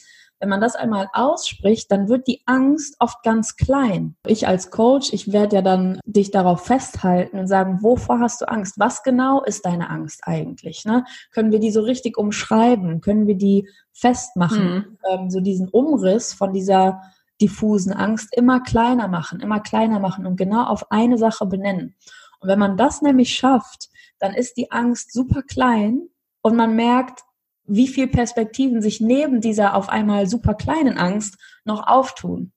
wenn 0.45 0.49
man 0.51 0.61
das 0.61 0.75
einmal 0.75 1.09
ausspricht, 1.11 1.91
dann 1.91 2.07
wird 2.07 2.27
die 2.27 2.43
Angst 2.45 2.97
oft 2.99 3.23
ganz 3.23 3.55
klein. 3.55 4.15
Ich 4.27 4.47
als 4.47 4.69
Coach, 4.69 5.11
ich 5.11 5.33
werde 5.33 5.55
ja 5.55 5.61
dann 5.63 5.99
dich 6.05 6.29
darauf 6.29 6.65
festhalten 6.65 7.39
und 7.39 7.47
sagen, 7.47 7.79
wovor 7.81 8.19
hast 8.19 8.41
du 8.41 8.47
Angst? 8.47 8.75
Was 8.77 9.01
genau 9.01 9.43
ist 9.43 9.65
deine 9.65 9.89
Angst 9.89 10.21
eigentlich? 10.27 10.85
Ne? 10.85 11.03
Können 11.31 11.51
wir 11.51 11.57
die 11.57 11.71
so 11.71 11.81
richtig 11.81 12.19
umschreiben? 12.19 13.01
Können 13.01 13.25
wir 13.25 13.33
die 13.33 13.67
festmachen? 13.91 14.75
Mhm. 14.75 14.97
Ähm, 15.09 15.29
so 15.31 15.39
diesen 15.39 15.67
Umriss 15.67 16.31
von 16.31 16.53
dieser 16.53 17.01
diffusen 17.41 17.91
Angst 17.91 18.29
immer 18.31 18.59
kleiner 18.59 19.07
machen, 19.07 19.39
immer 19.39 19.61
kleiner 19.61 19.99
machen 19.99 20.27
und 20.27 20.35
genau 20.35 20.65
auf 20.65 20.91
eine 20.91 21.17
Sache 21.17 21.47
benennen. 21.47 21.95
Und 22.39 22.49
wenn 22.49 22.59
man 22.59 22.77
das 22.77 23.01
nämlich 23.01 23.33
schafft, 23.33 23.89
dann 24.19 24.35
ist 24.35 24.57
die 24.57 24.71
Angst 24.71 25.11
super 25.11 25.41
klein 25.41 26.03
und 26.43 26.55
man 26.55 26.75
merkt, 26.75 27.24
wie 27.67 27.87
viel 27.87 28.07
Perspektiven 28.07 28.81
sich 28.81 29.01
neben 29.01 29.41
dieser 29.41 29.75
auf 29.75 29.89
einmal 29.89 30.27
super 30.27 30.53
kleinen 30.53 30.97
Angst 30.97 31.37
noch 31.63 31.87
auftun. 31.87 32.51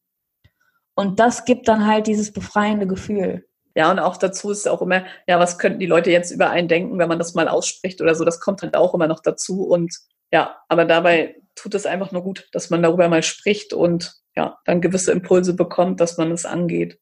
Und 0.95 1.21
das 1.21 1.45
gibt 1.45 1.69
dann 1.69 1.87
halt 1.87 2.07
dieses 2.07 2.33
befreiende 2.33 2.87
Gefühl. 2.87 3.47
Ja, 3.75 3.91
und 3.91 4.01
auch 4.01 4.17
dazu 4.17 4.51
ist 4.51 4.67
auch 4.67 4.83
immer, 4.83 5.05
ja, 5.29 5.39
was 5.39 5.59
könnten 5.59 5.79
die 5.79 5.87
Leute 5.87 6.11
jetzt 6.11 6.33
über 6.33 6.51
einen 6.51 6.67
denken, 6.67 6.99
wenn 6.99 7.09
man 7.09 7.19
das 7.19 7.35
mal 7.35 7.49
ausspricht 7.49 8.01
oder 8.01 8.17
so, 8.17 8.25
das 8.25 8.41
kommt 8.41 8.63
halt 8.63 8.77
auch 8.77 8.95
immer 8.95 9.07
noch 9.07 9.21
dazu. 9.21 9.63
Und 9.63 9.97
ja, 10.33 10.57
aber 10.69 10.85
dabei 10.85 11.37
tut 11.55 11.75
es 11.75 11.87
einfach 11.87 12.11
nur 12.11 12.23
gut, 12.23 12.49
dass 12.53 12.71
man 12.71 12.83
darüber 12.83 13.09
mal 13.09 13.23
spricht 13.23 13.73
und 13.73 14.15
ja, 14.35 14.59
dann 14.65 14.81
gewisse 14.81 15.13
Impulse 15.13 15.55
bekommt, 15.55 16.01
dass 16.01 16.17
man 16.19 16.33
es 16.33 16.45
angeht. 16.45 16.99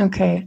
Okay, 0.00 0.46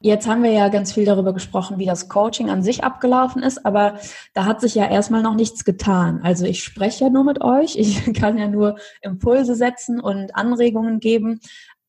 jetzt 0.00 0.26
haben 0.26 0.42
wir 0.42 0.50
ja 0.50 0.68
ganz 0.68 0.92
viel 0.92 1.04
darüber 1.04 1.32
gesprochen, 1.32 1.78
wie 1.78 1.86
das 1.86 2.08
Coaching 2.08 2.50
an 2.50 2.62
sich 2.62 2.84
abgelaufen 2.84 3.42
ist, 3.42 3.64
aber 3.64 3.98
da 4.34 4.44
hat 4.44 4.60
sich 4.60 4.74
ja 4.74 4.88
erstmal 4.88 5.22
noch 5.22 5.34
nichts 5.34 5.64
getan. 5.64 6.20
Also 6.22 6.44
ich 6.44 6.62
spreche 6.62 7.04
ja 7.04 7.10
nur 7.10 7.24
mit 7.24 7.40
euch, 7.40 7.76
ich 7.76 8.12
kann 8.18 8.38
ja 8.38 8.48
nur 8.48 8.76
Impulse 9.02 9.54
setzen 9.54 10.00
und 10.00 10.34
Anregungen 10.34 11.00
geben, 11.00 11.40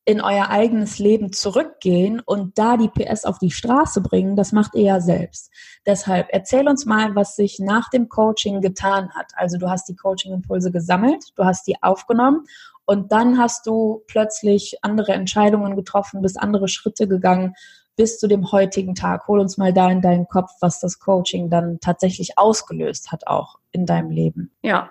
in 0.06 0.20
euer 0.20 0.48
eigenes 0.48 0.98
Leben 0.98 1.32
zurückgehen 1.32 2.20
und 2.20 2.58
da 2.58 2.76
die 2.76 2.88
PS 2.88 3.24
auf 3.24 3.38
die 3.38 3.50
Straße 3.50 4.00
bringen, 4.00 4.34
das 4.34 4.50
macht 4.50 4.74
ihr 4.74 4.82
ja 4.82 5.00
selbst. 5.00 5.52
Deshalb 5.86 6.28
erzähl 6.30 6.68
uns 6.68 6.86
mal, 6.86 7.14
was 7.14 7.36
sich 7.36 7.58
nach 7.60 7.90
dem 7.90 8.08
Coaching 8.08 8.60
getan 8.60 9.10
hat. 9.14 9.30
Also 9.34 9.58
du 9.58 9.68
hast 9.68 9.88
die 9.88 9.94
Coaching-Impulse 9.94 10.72
gesammelt, 10.72 11.32
du 11.36 11.44
hast 11.44 11.66
die 11.66 11.80
aufgenommen 11.82 12.44
und 12.84 13.12
dann 13.12 13.38
hast 13.38 13.66
du 13.66 14.02
plötzlich 14.06 14.78
andere 14.82 15.12
Entscheidungen 15.12 15.76
getroffen, 15.76 16.22
bist 16.22 16.40
andere 16.40 16.68
Schritte 16.68 17.06
gegangen 17.06 17.54
bis 17.96 18.18
zu 18.18 18.28
dem 18.28 18.50
heutigen 18.50 18.94
Tag. 18.94 19.28
Hol 19.28 19.40
uns 19.40 19.58
mal 19.58 19.72
da 19.72 19.90
in 19.90 20.00
deinen 20.00 20.26
Kopf, 20.26 20.50
was 20.60 20.80
das 20.80 20.98
Coaching 20.98 21.50
dann 21.50 21.80
tatsächlich 21.80 22.38
ausgelöst 22.38 23.12
hat, 23.12 23.26
auch 23.26 23.58
in 23.72 23.84
deinem 23.84 24.10
Leben. 24.10 24.52
Ja. 24.62 24.90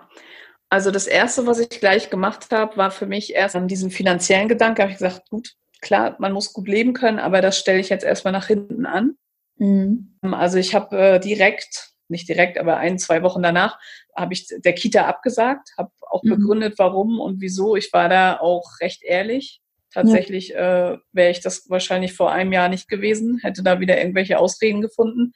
Also 0.69 0.91
das 0.91 1.07
erste, 1.07 1.47
was 1.47 1.57
ich 1.57 1.69
gleich 1.69 2.11
gemacht 2.11 2.51
habe, 2.51 2.77
war 2.77 2.91
für 2.91 3.07
mich 3.07 3.33
erst 3.33 3.55
an 3.55 3.67
diesen 3.67 3.89
finanziellen 3.89 4.47
Gedanken. 4.47 4.83
Habe 4.83 4.91
ich 4.91 4.99
gesagt, 4.99 5.27
gut, 5.29 5.55
klar, 5.81 6.15
man 6.19 6.33
muss 6.33 6.53
gut 6.53 6.67
leben 6.67 6.93
können, 6.93 7.17
aber 7.17 7.41
das 7.41 7.57
stelle 7.57 7.79
ich 7.79 7.89
jetzt 7.89 8.05
erstmal 8.05 8.33
nach 8.33 8.45
hinten 8.45 8.85
an. 8.85 9.15
Mhm. 9.57 10.15
Also 10.21 10.57
ich 10.57 10.75
habe 10.75 10.95
äh, 10.97 11.19
direkt 11.19 11.88
nicht 12.09 12.27
direkt, 12.27 12.57
aber 12.57 12.77
ein, 12.77 12.99
zwei 12.99 13.23
Wochen 13.23 13.41
danach, 13.41 13.79
habe 14.15 14.33
ich 14.33 14.47
der 14.49 14.73
Kita 14.73 15.05
abgesagt, 15.05 15.69
habe 15.77 15.91
auch 16.01 16.23
mhm. 16.23 16.29
begründet, 16.29 16.73
warum 16.77 17.19
und 17.19 17.41
wieso. 17.41 17.75
Ich 17.75 17.91
war 17.93 18.09
da 18.09 18.39
auch 18.39 18.79
recht 18.81 19.03
ehrlich. 19.03 19.61
Tatsächlich 19.91 20.49
ja. 20.49 20.93
äh, 20.93 20.97
wäre 21.13 21.31
ich 21.31 21.39
das 21.39 21.67
wahrscheinlich 21.69 22.13
vor 22.13 22.31
einem 22.31 22.53
Jahr 22.53 22.69
nicht 22.69 22.87
gewesen, 22.87 23.39
hätte 23.41 23.63
da 23.63 23.79
wieder 23.79 23.97
irgendwelche 23.97 24.37
Ausreden 24.37 24.81
gefunden. 24.81 25.33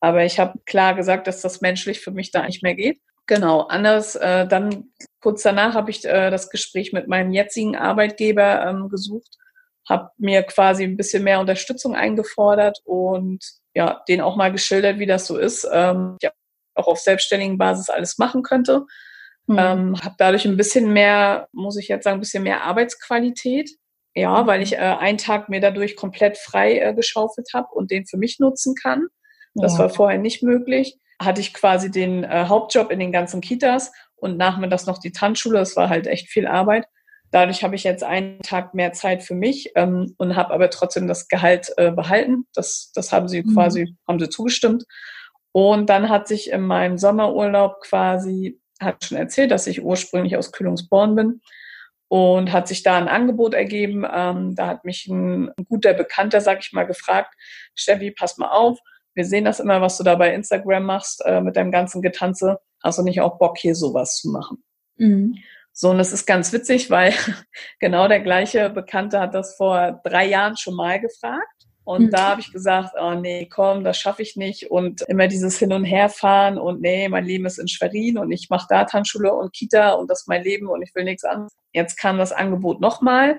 Aber 0.00 0.24
ich 0.24 0.38
habe 0.38 0.58
klar 0.66 0.94
gesagt, 0.94 1.26
dass 1.26 1.40
das 1.40 1.62
menschlich 1.62 2.00
für 2.00 2.10
mich 2.10 2.30
da 2.30 2.44
nicht 2.44 2.62
mehr 2.62 2.74
geht. 2.74 3.00
Genau, 3.26 3.62
anders. 3.62 4.16
Äh, 4.16 4.46
dann 4.46 4.90
kurz 5.20 5.42
danach 5.42 5.74
habe 5.74 5.90
ich 5.90 6.04
äh, 6.04 6.30
das 6.30 6.50
Gespräch 6.50 6.92
mit 6.92 7.08
meinem 7.08 7.32
jetzigen 7.32 7.76
Arbeitgeber 7.76 8.66
ähm, 8.66 8.90
gesucht, 8.90 9.38
habe 9.88 10.10
mir 10.18 10.42
quasi 10.42 10.84
ein 10.84 10.96
bisschen 10.96 11.24
mehr 11.24 11.40
Unterstützung 11.40 11.94
eingefordert 11.94 12.80
und 12.84 13.44
ja, 13.74 14.02
den 14.08 14.20
auch 14.20 14.36
mal 14.36 14.52
geschildert, 14.52 14.98
wie 14.98 15.06
das 15.06 15.26
so 15.26 15.36
ist. 15.36 15.66
Ähm, 15.70 16.16
ich 16.20 16.30
auch 16.74 16.88
auf 16.88 16.98
selbstständigen 16.98 17.58
Basis 17.58 17.90
alles 17.90 18.18
machen 18.18 18.42
könnte. 18.42 18.84
Mhm. 19.46 19.58
Ähm, 19.58 20.02
habe 20.02 20.14
dadurch 20.18 20.44
ein 20.44 20.56
bisschen 20.56 20.92
mehr, 20.92 21.48
muss 21.52 21.76
ich 21.76 21.88
jetzt 21.88 22.04
sagen, 22.04 22.18
ein 22.18 22.20
bisschen 22.20 22.42
mehr 22.42 22.64
Arbeitsqualität. 22.64 23.70
Ja, 24.14 24.42
mhm. 24.42 24.46
weil 24.46 24.62
ich 24.62 24.74
äh, 24.74 24.76
einen 24.76 25.18
Tag 25.18 25.48
mir 25.48 25.60
dadurch 25.60 25.96
komplett 25.96 26.38
frei 26.38 26.78
äh, 26.78 26.94
geschaufelt 26.94 27.48
habe 27.52 27.68
und 27.72 27.90
den 27.90 28.06
für 28.06 28.16
mich 28.16 28.38
nutzen 28.38 28.74
kann. 28.74 29.08
Das 29.54 29.74
ja. 29.74 29.80
war 29.80 29.90
vorher 29.90 30.18
nicht 30.18 30.42
möglich. 30.42 30.98
Hatte 31.20 31.40
ich 31.40 31.54
quasi 31.54 31.90
den 31.90 32.24
äh, 32.24 32.46
Hauptjob 32.46 32.90
in 32.90 32.98
den 32.98 33.12
ganzen 33.12 33.40
Kitas 33.40 33.92
und 34.16 34.36
nachmittags 34.36 34.86
noch 34.86 34.98
die 34.98 35.12
Tanzschule. 35.12 35.58
Das 35.58 35.76
war 35.76 35.88
halt 35.88 36.06
echt 36.06 36.28
viel 36.28 36.46
Arbeit. 36.46 36.86
Dadurch 37.34 37.64
habe 37.64 37.74
ich 37.74 37.82
jetzt 37.82 38.04
einen 38.04 38.38
Tag 38.42 38.74
mehr 38.74 38.92
Zeit 38.92 39.24
für 39.24 39.34
mich 39.34 39.72
ähm, 39.74 40.14
und 40.18 40.36
habe 40.36 40.54
aber 40.54 40.70
trotzdem 40.70 41.08
das 41.08 41.26
Gehalt 41.26 41.72
äh, 41.78 41.90
behalten. 41.90 42.46
Das, 42.54 42.92
das 42.94 43.10
haben 43.10 43.26
sie 43.26 43.42
mhm. 43.42 43.54
quasi, 43.54 43.96
haben 44.06 44.20
sie 44.20 44.28
zugestimmt. 44.28 44.84
Und 45.50 45.90
dann 45.90 46.10
hat 46.10 46.28
sich 46.28 46.52
in 46.52 46.60
meinem 46.60 46.96
Sommerurlaub 46.96 47.80
quasi, 47.80 48.60
hat 48.80 49.04
schon 49.04 49.18
erzählt, 49.18 49.50
dass 49.50 49.66
ich 49.66 49.82
ursprünglich 49.82 50.36
aus 50.36 50.52
Kühlungsborn 50.52 51.16
bin 51.16 51.40
und 52.06 52.52
hat 52.52 52.68
sich 52.68 52.84
da 52.84 52.96
ein 52.98 53.08
Angebot 53.08 53.52
ergeben. 53.52 54.06
Ähm, 54.08 54.54
da 54.54 54.68
hat 54.68 54.84
mich 54.84 55.08
ein, 55.08 55.48
ein 55.58 55.64
guter 55.68 55.92
Bekannter, 55.92 56.40
sag 56.40 56.60
ich 56.60 56.72
mal, 56.72 56.86
gefragt, 56.86 57.34
Steffi, 57.74 58.12
pass 58.12 58.38
mal 58.38 58.52
auf, 58.52 58.78
wir 59.14 59.24
sehen 59.24 59.44
das 59.44 59.58
immer, 59.58 59.80
was 59.80 59.98
du 59.98 60.04
da 60.04 60.14
bei 60.14 60.32
Instagram 60.32 60.84
machst 60.84 61.20
äh, 61.26 61.40
mit 61.40 61.56
deinem 61.56 61.72
ganzen 61.72 62.00
Getanze. 62.00 62.60
Hast 62.80 63.00
du 63.00 63.02
nicht 63.02 63.20
auch 63.20 63.38
Bock, 63.38 63.58
hier 63.58 63.74
sowas 63.74 64.18
zu 64.18 64.30
machen? 64.30 64.62
Mhm. 64.98 65.34
So, 65.76 65.90
und 65.90 65.98
es 65.98 66.12
ist 66.12 66.24
ganz 66.24 66.52
witzig, 66.52 66.88
weil 66.88 67.12
genau 67.80 68.06
der 68.06 68.20
gleiche 68.20 68.70
Bekannte 68.70 69.20
hat 69.20 69.34
das 69.34 69.56
vor 69.56 70.00
drei 70.04 70.24
Jahren 70.24 70.56
schon 70.56 70.76
mal 70.76 71.00
gefragt. 71.00 71.66
Und 71.82 72.06
mhm. 72.06 72.10
da 72.10 72.30
habe 72.30 72.40
ich 72.40 72.52
gesagt, 72.52 72.94
oh 72.98 73.14
nee, 73.14 73.46
komm, 73.46 73.82
das 73.84 73.98
schaffe 73.98 74.22
ich 74.22 74.36
nicht. 74.36 74.70
Und 74.70 75.02
immer 75.02 75.26
dieses 75.26 75.58
Hin- 75.58 75.72
und 75.72 75.84
Herfahren 75.84 76.58
und 76.58 76.80
nee, 76.80 77.08
mein 77.08 77.26
Leben 77.26 77.44
ist 77.44 77.58
in 77.58 77.68
Schwerin 77.68 78.18
und 78.18 78.30
ich 78.32 78.48
mache 78.48 78.66
da 78.70 78.84
Tanzschule 78.84 79.34
und 79.34 79.52
Kita 79.52 79.90
und 79.92 80.08
das 80.08 80.20
ist 80.20 80.28
mein 80.28 80.44
Leben 80.44 80.68
und 80.68 80.80
ich 80.80 80.94
will 80.94 81.04
nichts 81.04 81.24
anderes. 81.24 81.52
Jetzt 81.72 81.96
kam 81.96 82.18
das 82.18 82.32
Angebot 82.32 82.80
nochmal. 82.80 83.38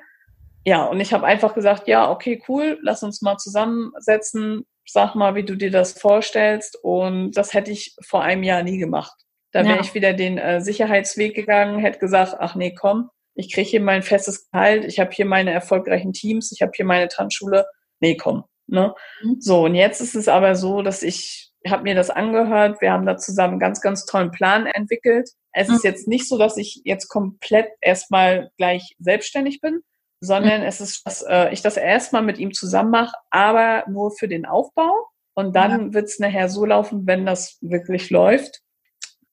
Ja, 0.65 0.85
und 0.85 0.99
ich 0.99 1.13
habe 1.13 1.25
einfach 1.25 1.55
gesagt, 1.55 1.87
ja, 1.87 2.11
okay, 2.11 2.43
cool, 2.49 2.77
lass 2.81 3.01
uns 3.01 3.21
mal 3.21 3.37
zusammensetzen. 3.37 4.65
Sag 4.85 5.15
mal, 5.15 5.35
wie 5.35 5.43
du 5.43 5.55
dir 5.55 5.71
das 5.71 5.93
vorstellst. 5.93 6.77
Und 6.83 7.31
das 7.31 7.53
hätte 7.53 7.71
ich 7.71 7.95
vor 8.05 8.21
einem 8.23 8.43
Jahr 8.43 8.61
nie 8.61 8.77
gemacht. 8.77 9.24
Da 9.55 9.63
wäre 9.63 9.77
ja. 9.77 9.81
ich 9.81 9.93
wieder 9.93 10.11
den 10.11 10.37
äh, 10.37 10.59
Sicherheitsweg 10.59 11.33
gegangen, 11.33 11.79
hätte 11.79 11.99
gesagt, 11.99 12.35
ach 12.39 12.55
nee, 12.55 12.75
komm, 12.75 13.09
ich 13.35 13.53
kriege 13.53 13.69
hier 13.69 13.79
mein 13.79 14.03
festes 14.03 14.51
Gehalt, 14.51 14.83
ich 14.83 14.99
habe 14.99 15.11
hier 15.11 15.25
meine 15.25 15.51
erfolgreichen 15.51 16.11
Teams, 16.11 16.51
ich 16.51 16.61
habe 16.61 16.73
hier 16.75 16.83
meine 16.83 17.07
Tanzschule. 17.07 17.65
Nee, 18.01 18.17
komm. 18.17 18.43
Ne? 18.67 18.93
Mhm. 19.23 19.37
So, 19.39 19.63
und 19.63 19.75
jetzt 19.75 20.01
ist 20.01 20.13
es 20.13 20.27
aber 20.27 20.57
so, 20.57 20.81
dass 20.81 21.03
ich 21.03 21.53
habe 21.65 21.83
mir 21.83 21.95
das 21.95 22.09
angehört, 22.09 22.81
wir 22.81 22.91
haben 22.91 23.05
da 23.05 23.15
zusammen 23.15 23.53
einen 23.53 23.59
ganz, 23.61 23.79
ganz 23.79 24.05
tollen 24.05 24.31
Plan 24.31 24.65
entwickelt. 24.65 25.29
Es 25.53 25.69
mhm. 25.69 25.75
ist 25.75 25.83
jetzt 25.85 26.05
nicht 26.09 26.27
so, 26.27 26.37
dass 26.37 26.57
ich 26.57 26.81
jetzt 26.83 27.07
komplett 27.07 27.69
erstmal 27.79 28.51
gleich 28.57 28.97
selbstständig 28.99 29.61
bin, 29.61 29.83
sondern 30.19 30.59
mhm. 30.59 30.67
es 30.67 30.81
ist, 30.81 31.07
dass 31.07 31.21
äh, 31.21 31.53
ich 31.53 31.61
das 31.61 31.77
erstmal 31.77 32.23
mit 32.23 32.39
ihm 32.39 32.51
zusammen 32.51 32.91
mache, 32.91 33.15
aber 33.29 33.85
nur 33.89 34.11
für 34.11 34.27
den 34.27 34.45
Aufbau. 34.45 34.91
Und 35.33 35.55
dann 35.55 35.71
ja. 35.71 35.93
wird 35.93 36.05
es 36.09 36.19
nachher 36.19 36.49
so 36.49 36.65
laufen, 36.65 37.07
wenn 37.07 37.25
das 37.25 37.57
wirklich 37.61 38.09
läuft, 38.09 38.61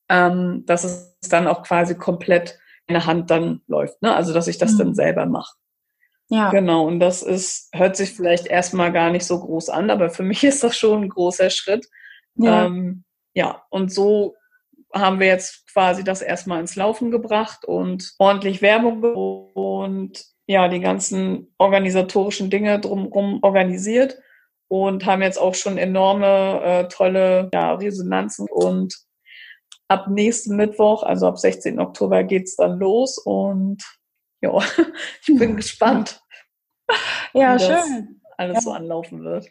ähm, 0.09 0.63
dass 0.65 0.83
es 0.83 1.29
dann 1.29 1.47
auch 1.47 1.63
quasi 1.63 1.95
komplett 1.95 2.59
in 2.87 2.93
der 2.93 3.05
Hand 3.05 3.31
dann 3.31 3.61
läuft. 3.67 4.01
Ne? 4.01 4.13
Also 4.13 4.33
dass 4.33 4.47
ich 4.47 4.57
das 4.57 4.73
mhm. 4.73 4.77
dann 4.79 4.95
selber 4.95 5.25
mache. 5.25 5.55
Ja. 6.29 6.49
Genau, 6.49 6.87
und 6.87 6.99
das 6.99 7.21
ist, 7.21 7.69
hört 7.73 7.95
sich 7.95 8.13
vielleicht 8.13 8.47
erstmal 8.47 8.91
gar 8.91 9.11
nicht 9.11 9.25
so 9.25 9.39
groß 9.39 9.69
an, 9.69 9.89
aber 9.89 10.09
für 10.09 10.23
mich 10.23 10.43
ist 10.43 10.63
das 10.63 10.77
schon 10.77 11.03
ein 11.03 11.09
großer 11.09 11.49
Schritt. 11.49 11.87
Ja, 12.35 12.65
ähm, 12.65 13.03
ja 13.33 13.63
und 13.69 13.93
so 13.93 14.35
haben 14.93 15.19
wir 15.19 15.27
jetzt 15.27 15.67
quasi 15.71 16.03
das 16.03 16.21
erstmal 16.21 16.59
ins 16.59 16.75
Laufen 16.75 17.11
gebracht 17.11 17.65
und 17.65 18.13
ordentlich 18.19 18.61
Werbung 18.61 19.03
und 19.53 20.23
ja, 20.45 20.67
die 20.67 20.79
ganzen 20.79 21.53
organisatorischen 21.57 22.49
Dinge 22.49 22.79
drumherum 22.79 23.39
organisiert 23.41 24.19
und 24.67 25.05
haben 25.05 25.21
jetzt 25.21 25.39
auch 25.39 25.55
schon 25.55 25.77
enorme, 25.77 26.61
äh, 26.63 26.87
tolle 26.89 27.49
ja, 27.53 27.73
Resonanzen 27.73 28.47
und 28.49 28.95
ab 29.87 30.07
nächsten 30.09 30.55
Mittwoch, 30.55 31.03
also 31.03 31.27
ab 31.27 31.37
16. 31.37 31.79
Oktober 31.79 32.23
geht's 32.23 32.55
dann 32.55 32.79
los 32.79 33.17
und 33.17 33.83
ja, 34.41 34.57
ich 35.27 35.37
bin 35.37 35.55
gespannt. 35.57 36.21
Ja, 37.33 37.57
schön. 37.57 38.21
Alles 38.37 38.55
ja. 38.55 38.61
so 38.61 38.71
anlaufen 38.71 39.23
wird. 39.23 39.49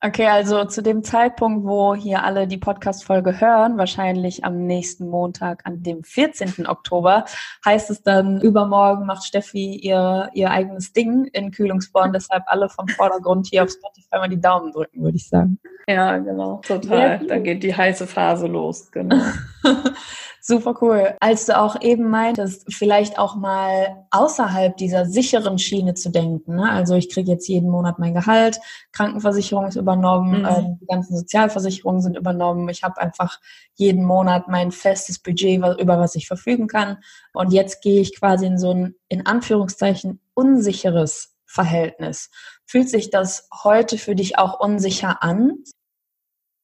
Okay, 0.00 0.26
also 0.26 0.64
zu 0.64 0.82
dem 0.82 1.02
Zeitpunkt, 1.02 1.66
wo 1.66 1.94
hier 1.94 2.24
alle 2.24 2.46
die 2.46 2.58
Podcast-Folge 2.58 3.40
hören, 3.40 3.78
wahrscheinlich 3.78 4.44
am 4.44 4.66
nächsten 4.66 5.08
Montag, 5.08 5.62
an 5.64 5.82
dem 5.82 6.04
14. 6.04 6.66
Oktober, 6.66 7.24
heißt 7.64 7.90
es 7.90 8.02
dann, 8.02 8.40
übermorgen 8.40 9.06
macht 9.06 9.24
Steffi 9.24 9.76
ihr, 9.76 10.30
ihr 10.34 10.50
eigenes 10.50 10.92
Ding 10.92 11.26
in 11.32 11.50
Kühlungsborn. 11.50 12.12
Deshalb 12.14 12.44
alle 12.46 12.68
vom 12.68 12.88
Vordergrund 12.88 13.46
hier 13.46 13.64
auf 13.64 13.70
Spotify 13.70 14.16
mal 14.18 14.28
die 14.28 14.40
Daumen 14.40 14.72
drücken, 14.72 15.02
würde 15.02 15.16
ich 15.16 15.28
sagen. 15.28 15.58
Ja, 15.88 16.18
genau, 16.18 16.60
total. 16.66 17.26
Da 17.26 17.38
geht 17.38 17.62
die 17.62 17.74
heiße 17.74 18.06
Phase 18.06 18.46
los, 18.46 18.90
genau. 18.90 19.16
Super 20.46 20.74
cool. 20.82 21.16
Als 21.20 21.46
du 21.46 21.58
auch 21.58 21.80
eben 21.80 22.10
meintest, 22.10 22.70
vielleicht 22.70 23.18
auch 23.18 23.34
mal 23.34 24.04
außerhalb 24.10 24.76
dieser 24.76 25.06
sicheren 25.06 25.58
Schiene 25.58 25.94
zu 25.94 26.10
denken. 26.10 26.56
Ne? 26.56 26.70
Also 26.70 26.96
ich 26.96 27.08
kriege 27.08 27.30
jetzt 27.30 27.48
jeden 27.48 27.70
Monat 27.70 27.98
mein 27.98 28.12
Gehalt, 28.12 28.60
Krankenversicherung 28.92 29.64
ist 29.64 29.76
übernommen, 29.76 30.40
mhm. 30.40 30.44
äh, 30.44 30.62
die 30.82 30.86
ganzen 30.86 31.16
Sozialversicherungen 31.16 32.02
sind 32.02 32.18
übernommen. 32.18 32.68
Ich 32.68 32.82
habe 32.82 33.00
einfach 33.00 33.40
jeden 33.72 34.04
Monat 34.04 34.46
mein 34.48 34.70
festes 34.70 35.18
Budget, 35.18 35.62
über 35.80 35.98
was 35.98 36.14
ich 36.14 36.26
verfügen 36.26 36.66
kann. 36.66 36.98
Und 37.32 37.54
jetzt 37.54 37.80
gehe 37.80 38.02
ich 38.02 38.14
quasi 38.14 38.44
in 38.44 38.58
so 38.58 38.70
ein, 38.70 38.96
in 39.08 39.24
Anführungszeichen, 39.24 40.20
unsicheres 40.34 41.38
Verhältnis. 41.46 42.30
Fühlt 42.66 42.90
sich 42.90 43.08
das 43.08 43.48
heute 43.62 43.96
für 43.96 44.14
dich 44.14 44.36
auch 44.36 44.60
unsicher 44.60 45.22
an? 45.22 45.64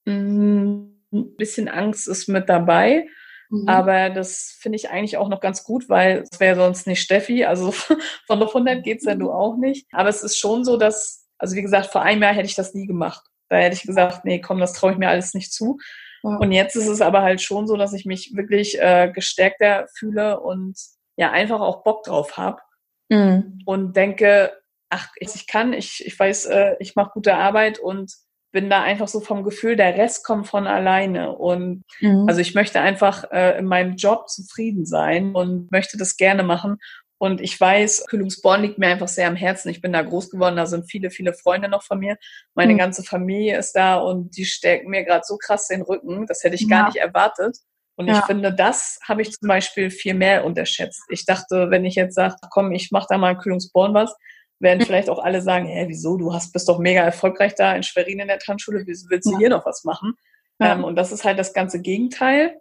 Mhm. 0.04 1.00
Ein 1.12 1.36
bisschen 1.36 1.68
Angst 1.68 2.08
ist 2.08 2.28
mit 2.28 2.50
dabei. 2.50 3.06
Mhm. 3.50 3.68
Aber 3.68 4.10
das 4.10 4.56
finde 4.58 4.76
ich 4.76 4.90
eigentlich 4.90 5.16
auch 5.16 5.28
noch 5.28 5.40
ganz 5.40 5.64
gut, 5.64 5.88
weil 5.88 6.24
es 6.30 6.40
wäre 6.40 6.56
sonst 6.56 6.86
nicht 6.86 7.02
Steffi. 7.02 7.44
Also 7.44 7.72
von 8.26 8.42
auf 8.42 8.54
100 8.54 8.82
geht's 8.82 9.04
ja 9.04 9.14
du 9.14 9.30
auch 9.30 9.56
nicht. 9.56 9.86
Aber 9.92 10.08
es 10.08 10.22
ist 10.22 10.38
schon 10.38 10.64
so, 10.64 10.76
dass, 10.76 11.26
also 11.38 11.56
wie 11.56 11.62
gesagt, 11.62 11.86
vor 11.86 12.02
einem 12.02 12.22
Jahr 12.22 12.32
hätte 12.32 12.46
ich 12.46 12.54
das 12.54 12.74
nie 12.74 12.86
gemacht. 12.86 13.24
Da 13.48 13.56
hätte 13.56 13.74
ich 13.74 13.82
gesagt, 13.82 14.24
nee, 14.24 14.40
komm, 14.40 14.60
das 14.60 14.72
traue 14.72 14.92
ich 14.92 14.98
mir 14.98 15.08
alles 15.08 15.34
nicht 15.34 15.52
zu. 15.52 15.78
Ja. 16.22 16.36
Und 16.36 16.52
jetzt 16.52 16.76
ist 16.76 16.86
es 16.86 17.00
aber 17.00 17.22
halt 17.22 17.40
schon 17.40 17.66
so, 17.66 17.76
dass 17.76 17.92
ich 17.92 18.04
mich 18.06 18.32
wirklich 18.34 18.80
äh, 18.80 19.10
gestärkter 19.12 19.88
fühle 19.96 20.40
und 20.40 20.78
ja 21.16 21.32
einfach 21.32 21.60
auch 21.60 21.82
Bock 21.82 22.04
drauf 22.04 22.36
habe. 22.36 22.60
Mhm. 23.08 23.58
Und 23.66 23.96
denke, 23.96 24.52
ach, 24.90 25.08
ich 25.16 25.46
kann, 25.48 25.72
ich, 25.72 26.06
ich 26.06 26.16
weiß, 26.16 26.46
äh, 26.46 26.76
ich 26.78 26.94
mache 26.94 27.10
gute 27.14 27.34
Arbeit 27.34 27.80
und 27.80 28.12
bin 28.52 28.68
da 28.68 28.82
einfach 28.82 29.08
so 29.08 29.20
vom 29.20 29.44
Gefühl, 29.44 29.76
der 29.76 29.96
Rest 29.96 30.24
kommt 30.24 30.46
von 30.46 30.66
alleine. 30.66 31.36
Und 31.36 31.84
mhm. 32.00 32.26
also 32.28 32.40
ich 32.40 32.54
möchte 32.54 32.80
einfach 32.80 33.24
äh, 33.30 33.58
in 33.58 33.66
meinem 33.66 33.96
Job 33.96 34.28
zufrieden 34.28 34.86
sein 34.86 35.34
und 35.34 35.70
möchte 35.70 35.96
das 35.96 36.16
gerne 36.16 36.42
machen. 36.42 36.78
Und 37.18 37.42
ich 37.42 37.60
weiß, 37.60 38.06
Kühlungsborn 38.08 38.62
liegt 38.62 38.78
mir 38.78 38.88
einfach 38.88 39.08
sehr 39.08 39.28
am 39.28 39.36
Herzen. 39.36 39.68
Ich 39.68 39.82
bin 39.82 39.92
da 39.92 40.00
groß 40.00 40.30
geworden, 40.30 40.56
da 40.56 40.64
sind 40.64 40.90
viele, 40.90 41.10
viele 41.10 41.34
Freunde 41.34 41.68
noch 41.68 41.82
von 41.82 41.98
mir. 41.98 42.16
Meine 42.54 42.72
mhm. 42.72 42.78
ganze 42.78 43.02
Familie 43.02 43.58
ist 43.58 43.72
da 43.72 43.96
und 43.98 44.36
die 44.38 44.46
stärken 44.46 44.88
mir 44.88 45.04
gerade 45.04 45.24
so 45.26 45.36
krass 45.36 45.68
den 45.68 45.82
Rücken. 45.82 46.26
Das 46.26 46.42
hätte 46.42 46.54
ich 46.54 46.62
ja. 46.62 46.68
gar 46.68 46.86
nicht 46.86 46.96
erwartet. 46.96 47.58
Und 47.96 48.08
ja. 48.08 48.18
ich 48.18 48.24
finde, 48.24 48.54
das 48.54 48.98
habe 49.06 49.20
ich 49.20 49.32
zum 49.32 49.48
Beispiel 49.48 49.90
viel 49.90 50.14
mehr 50.14 50.46
unterschätzt. 50.46 51.02
Ich 51.10 51.26
dachte, 51.26 51.66
wenn 51.68 51.84
ich 51.84 51.96
jetzt 51.96 52.14
sage, 52.14 52.36
komm, 52.50 52.72
ich 52.72 52.90
mache 52.90 53.08
da 53.10 53.18
mal 53.18 53.36
Kühlungsborn 53.36 53.92
was, 53.92 54.16
werden 54.60 54.84
vielleicht 54.84 55.08
auch 55.08 55.18
alle 55.18 55.42
sagen, 55.42 55.66
hä, 55.66 55.86
wieso, 55.88 56.16
du 56.16 56.32
hast, 56.32 56.52
bist 56.52 56.68
doch 56.68 56.78
mega 56.78 57.00
erfolgreich 57.00 57.54
da 57.54 57.74
in 57.74 57.82
Schwerin 57.82 58.20
in 58.20 58.28
der 58.28 58.38
Tanzschule, 58.38 58.82
wieso 58.86 59.08
willst 59.10 59.26
du 59.26 59.32
ja. 59.32 59.38
hier 59.38 59.48
noch 59.50 59.66
was 59.66 59.84
machen? 59.84 60.14
Ja. 60.60 60.74
Ähm, 60.74 60.84
und 60.84 60.96
das 60.96 61.12
ist 61.12 61.24
halt 61.24 61.38
das 61.38 61.54
ganze 61.54 61.80
Gegenteil. 61.80 62.60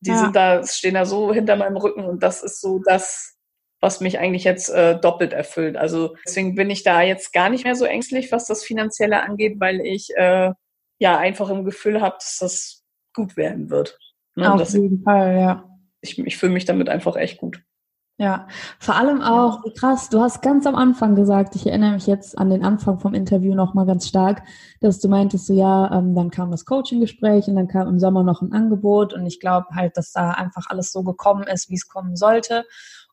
Die 0.00 0.10
ja. 0.10 0.18
sind 0.18 0.34
da, 0.34 0.66
stehen 0.66 0.94
da 0.94 1.04
so 1.04 1.32
hinter 1.32 1.56
meinem 1.56 1.76
Rücken 1.76 2.04
und 2.04 2.22
das 2.22 2.42
ist 2.42 2.60
so 2.60 2.80
das, 2.84 3.36
was 3.80 4.00
mich 4.00 4.18
eigentlich 4.18 4.44
jetzt 4.44 4.70
äh, 4.70 4.98
doppelt 4.98 5.32
erfüllt. 5.32 5.76
Also 5.76 6.16
deswegen 6.26 6.54
bin 6.54 6.70
ich 6.70 6.82
da 6.82 7.02
jetzt 7.02 7.32
gar 7.32 7.50
nicht 7.50 7.64
mehr 7.64 7.76
so 7.76 7.84
ängstlich, 7.84 8.32
was 8.32 8.46
das 8.46 8.64
Finanzielle 8.64 9.22
angeht, 9.22 9.60
weil 9.60 9.80
ich 9.80 10.10
äh, 10.16 10.52
ja 10.98 11.18
einfach 11.18 11.50
im 11.50 11.64
Gefühl 11.64 12.00
habe, 12.00 12.16
dass 12.16 12.38
das 12.40 12.82
gut 13.14 13.36
werden 13.36 13.70
wird. 13.70 13.98
Ne? 14.34 14.52
Auf 14.52 14.68
jeden 14.70 15.02
Fall, 15.02 15.38
ja. 15.38 15.68
Ich, 16.00 16.18
ich 16.18 16.36
fühle 16.36 16.52
mich 16.52 16.64
damit 16.64 16.88
einfach 16.88 17.16
echt 17.16 17.38
gut. 17.38 17.62
Ja, 18.16 18.46
vor 18.78 18.94
allem 18.94 19.22
auch, 19.22 19.64
wie 19.64 19.72
krass, 19.72 20.08
du 20.08 20.20
hast 20.20 20.40
ganz 20.40 20.66
am 20.66 20.76
Anfang 20.76 21.16
gesagt, 21.16 21.56
ich 21.56 21.66
erinnere 21.66 21.94
mich 21.94 22.06
jetzt 22.06 22.38
an 22.38 22.48
den 22.48 22.64
Anfang 22.64 23.00
vom 23.00 23.12
Interview 23.12 23.56
nochmal 23.56 23.86
ganz 23.86 24.06
stark, 24.06 24.44
dass 24.80 25.00
du 25.00 25.08
meintest, 25.08 25.48
so 25.48 25.52
ja, 25.52 25.90
ähm, 25.92 26.14
dann 26.14 26.30
kam 26.30 26.52
das 26.52 26.64
Coaching-Gespräch 26.64 27.48
und 27.48 27.56
dann 27.56 27.66
kam 27.66 27.88
im 27.88 27.98
Sommer 27.98 28.22
noch 28.22 28.40
ein 28.40 28.52
Angebot 28.52 29.14
und 29.14 29.26
ich 29.26 29.40
glaube 29.40 29.66
halt, 29.74 29.96
dass 29.96 30.12
da 30.12 30.30
einfach 30.30 30.66
alles 30.68 30.92
so 30.92 31.02
gekommen 31.02 31.42
ist, 31.48 31.70
wie 31.70 31.74
es 31.74 31.88
kommen 31.88 32.14
sollte. 32.14 32.64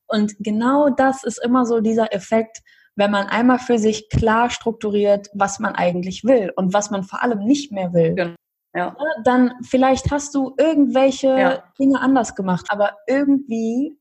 Und 0.06 0.36
genau 0.38 0.90
das 0.90 1.24
ist 1.24 1.44
immer 1.44 1.66
so 1.66 1.80
dieser 1.80 2.14
Effekt, 2.14 2.60
wenn 2.96 3.10
man 3.10 3.26
einmal 3.26 3.58
für 3.58 3.80
sich 3.80 4.08
klar 4.10 4.52
strukturiert, 4.52 5.30
was 5.34 5.58
man 5.60 5.74
eigentlich 5.74 6.24
will 6.26 6.52
und 6.56 6.76
was 6.76 6.92
man 6.92 7.02
vor 7.02 7.24
allem 7.24 7.40
nicht 7.40 7.72
mehr 7.72 7.92
will. 7.94 8.14
Genau. 8.14 8.36
Ja. 8.76 8.96
Dann 9.24 9.54
vielleicht 9.64 10.12
hast 10.12 10.36
du 10.36 10.54
irgendwelche 10.58 11.28
ja. 11.28 11.64
Dinge 11.80 12.00
anders 12.00 12.36
gemacht, 12.36 12.68
aber 12.70 12.92
irgendwie 13.08 13.98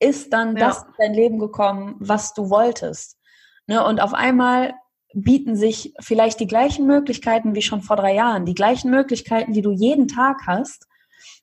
ist 0.00 0.32
dann 0.32 0.56
ja. 0.56 0.66
das 0.66 0.82
in 0.82 0.94
dein 0.98 1.14
Leben 1.14 1.38
gekommen, 1.38 1.96
was 1.98 2.34
du 2.34 2.50
wolltest. 2.50 3.18
Ne? 3.66 3.84
Und 3.84 4.00
auf 4.00 4.14
einmal 4.14 4.74
bieten 5.12 5.56
sich 5.56 5.94
vielleicht 6.00 6.40
die 6.40 6.46
gleichen 6.46 6.86
Möglichkeiten 6.86 7.54
wie 7.54 7.62
schon 7.62 7.82
vor 7.82 7.96
drei 7.96 8.14
Jahren, 8.14 8.46
die 8.46 8.54
gleichen 8.54 8.90
Möglichkeiten, 8.90 9.52
die 9.52 9.62
du 9.62 9.72
jeden 9.72 10.08
Tag 10.08 10.46
hast, 10.46 10.86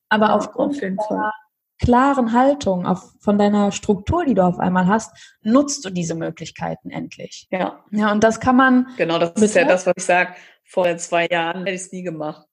aber 0.10 0.28
ja, 0.28 0.36
aufgrund 0.36 0.76
auf 0.76 1.08
deiner 1.10 1.34
klaren 1.80 2.34
Haltung, 2.34 2.86
auf, 2.86 3.14
von 3.20 3.38
deiner 3.38 3.72
Struktur, 3.72 4.26
die 4.26 4.34
du 4.34 4.42
auf 4.44 4.60
einmal 4.60 4.88
hast, 4.88 5.38
nutzt 5.42 5.86
du 5.86 5.90
diese 5.90 6.16
Möglichkeiten 6.16 6.90
endlich. 6.90 7.48
Ja. 7.52 7.84
Ja, 7.92 8.12
und 8.12 8.24
das 8.24 8.40
kann 8.40 8.56
man. 8.56 8.88
Genau, 8.98 9.20
das 9.20 9.34
ist 9.34 9.56
ja 9.56 9.66
das, 9.66 9.86
was 9.86 9.94
ich 9.98 10.06
sage. 10.06 10.34
Vor 10.64 10.98
zwei 10.98 11.28
Jahren 11.28 11.60
hätte 11.60 11.76
ich 11.76 11.82
es 11.82 11.92
nie 11.92 12.04
gemacht. 12.04 12.48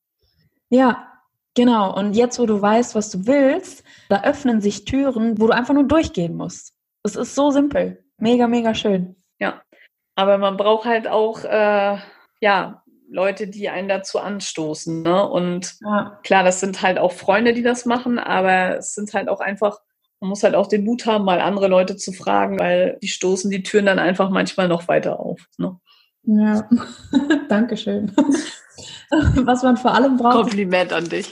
Ja, 0.69 1.14
Genau, 1.55 1.97
und 1.97 2.15
jetzt, 2.15 2.39
wo 2.39 2.47
du 2.47 2.61
weißt, 2.61 2.95
was 2.95 3.11
du 3.11 3.27
willst, 3.27 3.85
da 4.09 4.23
öffnen 4.25 4.61
sich 4.61 4.85
Türen, 4.85 5.41
wo 5.41 5.47
du 5.47 5.53
einfach 5.53 5.75
nur 5.75 5.85
durchgehen 5.85 6.37
musst. 6.37 6.75
Es 7.05 7.17
ist 7.17 7.35
so 7.35 7.51
simpel. 7.51 8.05
Mega, 8.19 8.49
mega 8.49 8.75
schön. 8.75 9.17
Ja, 9.39 9.63
aber 10.17 10.39
man 10.39 10.57
braucht 10.57 10.85
halt 10.85 11.07
auch, 11.07 11.45
äh, 11.45 11.99
ja, 12.41 12.83
Leute, 13.09 13.47
die 13.47 13.69
einen 13.69 13.89
dazu 13.89 14.19
anstoßen. 14.19 15.03
Ne? 15.03 15.29
Und 15.29 15.77
ja. 15.83 16.19
klar, 16.25 16.43
das 16.43 16.61
sind 16.61 16.83
halt 16.83 16.99
auch 16.99 17.13
Freunde, 17.13 17.53
die 17.53 17.63
das 17.63 17.87
machen, 17.87 18.19
aber 18.19 18.79
es 18.79 18.95
sind 18.95 19.15
halt 19.15 19.29
auch 19.29 19.41
einfach, 19.41 19.79
man 20.21 20.31
muss 20.31 20.43
halt 20.43 20.55
auch 20.55 20.67
den 20.67 20.85
Mut 20.85 21.07
haben, 21.07 21.25
mal 21.25 21.41
andere 21.41 21.69
Leute 21.69 21.97
zu 21.97 22.13
fragen, 22.13 22.59
weil 22.59 22.99
die 23.03 23.09
stoßen 23.09 23.51
die 23.51 23.63
Türen 23.63 23.87
dann 23.87 23.99
einfach 23.99 24.31
manchmal 24.31 24.69
noch 24.69 24.89
weiter 24.89 25.21
auf. 25.21 25.47
Ne? 25.59 25.79
Ja, 26.23 26.69
Dankeschön. 27.49 28.13
Was 29.45 29.63
man 29.63 29.77
vor 29.77 29.95
allem 29.95 30.17
braucht. 30.17 30.35
Kompliment 30.35 30.93
an 30.93 31.05
dich. 31.05 31.31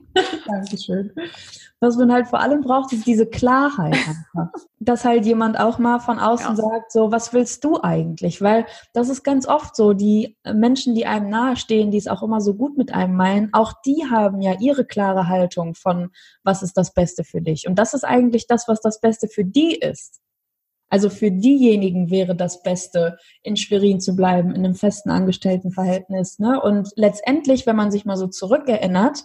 Dankeschön. 0.46 1.12
Was 1.82 1.96
man 1.96 2.12
halt 2.12 2.28
vor 2.28 2.40
allem 2.40 2.60
braucht, 2.60 2.92
ist 2.92 3.06
diese 3.06 3.26
Klarheit 3.26 3.94
einfach. 3.94 4.52
Dass 4.80 5.04
halt 5.06 5.24
jemand 5.24 5.58
auch 5.58 5.78
mal 5.78 5.98
von 5.98 6.18
außen 6.18 6.48
ja. 6.48 6.56
sagt, 6.56 6.92
so, 6.92 7.10
was 7.10 7.32
willst 7.32 7.64
du 7.64 7.80
eigentlich? 7.82 8.42
Weil 8.42 8.66
das 8.92 9.08
ist 9.08 9.22
ganz 9.22 9.48
oft 9.48 9.74
so, 9.74 9.94
die 9.94 10.36
Menschen, 10.52 10.94
die 10.94 11.06
einem 11.06 11.30
nahestehen, 11.30 11.90
die 11.90 11.96
es 11.96 12.06
auch 12.06 12.22
immer 12.22 12.42
so 12.42 12.54
gut 12.54 12.76
mit 12.76 12.92
einem 12.92 13.16
meinen, 13.16 13.54
auch 13.54 13.72
die 13.86 14.04
haben 14.10 14.42
ja 14.42 14.56
ihre 14.60 14.84
klare 14.84 15.28
Haltung 15.28 15.74
von, 15.74 16.10
was 16.44 16.62
ist 16.62 16.76
das 16.76 16.92
Beste 16.92 17.24
für 17.24 17.40
dich? 17.40 17.66
Und 17.66 17.78
das 17.78 17.94
ist 17.94 18.04
eigentlich 18.04 18.46
das, 18.46 18.68
was 18.68 18.82
das 18.82 19.00
Beste 19.00 19.28
für 19.28 19.44
die 19.44 19.74
ist. 19.74 20.20
Also 20.90 21.08
für 21.08 21.30
diejenigen 21.30 22.10
wäre 22.10 22.34
das 22.34 22.62
Beste, 22.62 23.16
in 23.42 23.56
Schwerin 23.56 24.00
zu 24.00 24.16
bleiben, 24.16 24.50
in 24.50 24.64
einem 24.64 24.74
festen 24.74 25.10
Angestelltenverhältnis. 25.10 26.40
Ne? 26.40 26.60
Und 26.60 26.90
letztendlich, 26.96 27.64
wenn 27.64 27.76
man 27.76 27.92
sich 27.92 28.04
mal 28.04 28.16
so 28.16 28.26
zurückerinnert 28.26 29.24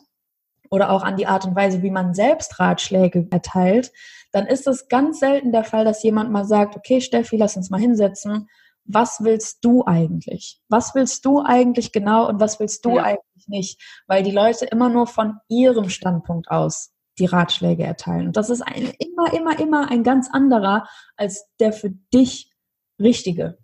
oder 0.69 0.91
auch 0.91 1.03
an 1.03 1.17
die 1.17 1.25
Art 1.25 1.45
und 1.45 1.55
Weise, 1.55 1.81
wie 1.81 1.91
man 1.91 2.13
selbst 2.13 2.59
Ratschläge 2.59 3.27
erteilt, 3.31 3.91
dann 4.31 4.45
ist 4.45 4.67
es 4.67 4.87
ganz 4.87 5.19
selten 5.19 5.51
der 5.51 5.63
Fall, 5.63 5.85
dass 5.85 6.03
jemand 6.03 6.31
mal 6.31 6.45
sagt, 6.45 6.75
okay, 6.75 7.01
Steffi, 7.01 7.35
lass 7.35 7.57
uns 7.57 7.71
mal 7.71 7.79
hinsetzen. 7.79 8.47
Was 8.83 9.23
willst 9.23 9.65
du 9.65 9.83
eigentlich? 9.85 10.59
Was 10.69 10.93
willst 10.93 11.25
du 11.25 11.41
eigentlich 11.41 11.91
genau 11.91 12.27
und 12.27 12.39
was 12.39 12.59
willst 12.59 12.85
du 12.85 12.97
ja. 12.97 13.03
eigentlich 13.03 13.47
nicht? 13.47 13.81
Weil 14.05 14.21
die 14.21 14.31
Leute 14.31 14.65
immer 14.65 14.89
nur 14.89 15.07
von 15.07 15.37
ihrem 15.47 15.89
Standpunkt 15.89 16.51
aus 16.51 16.91
die 17.17 17.25
Ratschläge 17.25 17.83
erteilen. 17.83 18.27
Und 18.27 18.37
das 18.37 18.49
ist 18.49 18.61
ein, 18.61 18.91
immer, 19.15 19.33
immer, 19.33 19.59
immer 19.59 19.91
ein 19.91 20.03
ganz 20.03 20.29
anderer 20.31 20.87
als 21.15 21.47
der 21.59 21.73
für 21.73 21.91
dich 22.13 22.51
richtige. 22.99 23.57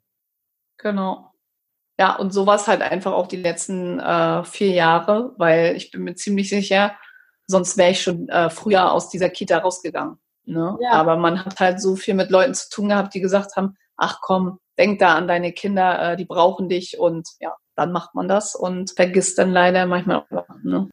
Genau. 0.78 1.32
Ja, 2.00 2.16
und 2.16 2.34
so 2.34 2.48
war 2.48 2.56
es 2.56 2.68
halt 2.68 2.82
einfach 2.82 3.14
auch 3.14 3.28
die 3.28 3.38
letzten 3.38 4.00
äh, 4.00 4.44
vier 4.44 4.72
Jahre, 4.72 5.34
weil 5.38 5.76
ich 5.76 5.92
bin 5.92 6.04
mir 6.04 6.16
ziemlich 6.16 6.50
sicher, 6.50 6.96
sonst 7.48 7.78
wäre 7.78 7.92
ich 7.92 8.02
schon 8.02 8.28
äh, 8.30 8.50
früher 8.50 8.92
aus 8.92 9.10
dieser 9.10 9.30
Kita 9.30 9.60
rausgegangen. 9.60 10.18
Ne? 10.46 10.78
Ja. 10.82 10.94
Aber 10.94 11.18
man 11.18 11.46
hat 11.46 11.60
halt 11.60 11.80
so 11.80 11.96
viel 11.96 12.16
mit 12.16 12.32
Leuten 12.32 12.56
zu 12.56 12.70
tun 12.70 12.90
gehabt, 12.90 13.14
die 13.14 13.22
gesagt 13.22 13.56
haben, 13.56 13.76
ach 13.98 14.20
komm, 14.22 14.60
denk 14.78 15.00
da 15.00 15.16
an 15.16 15.28
deine 15.28 15.52
Kinder, 15.52 16.14
äh, 16.14 16.18
die 16.18 16.26
brauchen 16.26 16.70
dich 16.70 16.98
und 16.98 17.28
ja, 17.40 17.56
dann 17.76 17.92
macht 17.92 18.16
man 18.16 18.28
das 18.28 18.56
und 18.56 18.92
vergisst 18.96 19.38
dann 19.38 19.52
leider 19.52 19.86
manchmal 19.86 20.26
auch. 20.32 20.48
Ne? 20.64 20.90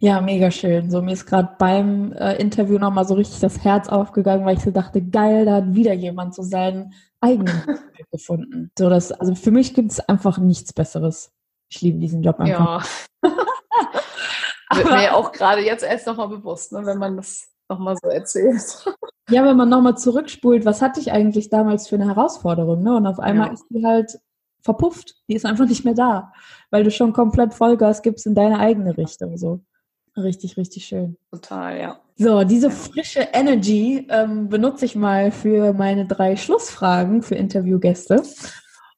Ja, 0.00 0.20
mega 0.20 0.50
schön. 0.50 0.90
So, 0.90 1.02
mir 1.02 1.12
ist 1.12 1.26
gerade 1.26 1.56
beim 1.58 2.12
äh, 2.12 2.36
Interview 2.36 2.78
nochmal 2.78 3.04
so 3.04 3.14
richtig 3.14 3.40
das 3.40 3.64
Herz 3.64 3.88
aufgegangen, 3.88 4.46
weil 4.46 4.56
ich 4.56 4.62
so 4.62 4.70
dachte, 4.70 5.02
geil, 5.02 5.44
da 5.44 5.56
hat 5.56 5.74
wieder 5.74 5.92
jemand 5.92 6.34
so 6.34 6.42
seinen 6.42 6.94
eigenen 7.20 7.62
gefunden. 8.12 8.70
So, 8.78 8.88
das, 8.88 9.10
also 9.10 9.34
für 9.34 9.50
mich 9.50 9.74
gibt 9.74 9.90
es 9.90 10.00
einfach 10.00 10.38
nichts 10.38 10.72
Besseres. 10.72 11.32
Ich 11.68 11.80
liebe 11.82 11.98
diesen 11.98 12.22
Job 12.22 12.38
einfach. 12.38 12.86
Ja. 13.24 13.30
Wird 14.76 14.90
mir 14.90 15.16
auch 15.16 15.32
gerade 15.32 15.62
jetzt 15.62 15.82
erst 15.82 16.06
nochmal 16.06 16.28
bewusst, 16.28 16.72
ne, 16.72 16.86
wenn 16.86 16.98
man 16.98 17.16
das 17.16 17.48
nochmal 17.68 17.96
so 18.00 18.08
erzählt. 18.08 18.62
Ja, 19.30 19.44
wenn 19.44 19.58
man 19.58 19.68
nochmal 19.68 19.98
zurückspult, 19.98 20.64
was 20.64 20.80
hatte 20.80 21.00
ich 21.00 21.12
eigentlich 21.12 21.50
damals 21.50 21.86
für 21.86 21.96
eine 21.96 22.06
Herausforderung? 22.06 22.82
Ne? 22.82 22.96
Und 22.96 23.06
auf 23.06 23.20
einmal 23.20 23.48
ja. 23.48 23.52
ist 23.52 23.66
die 23.68 23.84
halt 23.84 24.18
verpufft. 24.62 25.16
Die 25.28 25.34
ist 25.34 25.44
einfach 25.44 25.66
nicht 25.66 25.84
mehr 25.84 25.92
da, 25.92 26.32
weil 26.70 26.82
du 26.82 26.90
schon 26.90 27.12
komplett 27.12 27.52
Vollgas 27.52 28.00
gibst 28.00 28.26
in 28.26 28.34
deine 28.34 28.58
eigene 28.58 28.96
Richtung. 28.96 29.36
So. 29.36 29.60
Richtig, 30.22 30.56
richtig 30.56 30.86
schön. 30.86 31.16
Total, 31.30 31.78
ja. 31.78 32.00
So, 32.16 32.42
diese 32.42 32.70
frische 32.70 33.20
Energy 33.32 34.06
ähm, 34.10 34.48
benutze 34.48 34.84
ich 34.84 34.96
mal 34.96 35.30
für 35.30 35.72
meine 35.72 36.06
drei 36.06 36.36
Schlussfragen 36.36 37.22
für 37.22 37.36
Interviewgäste. 37.36 38.22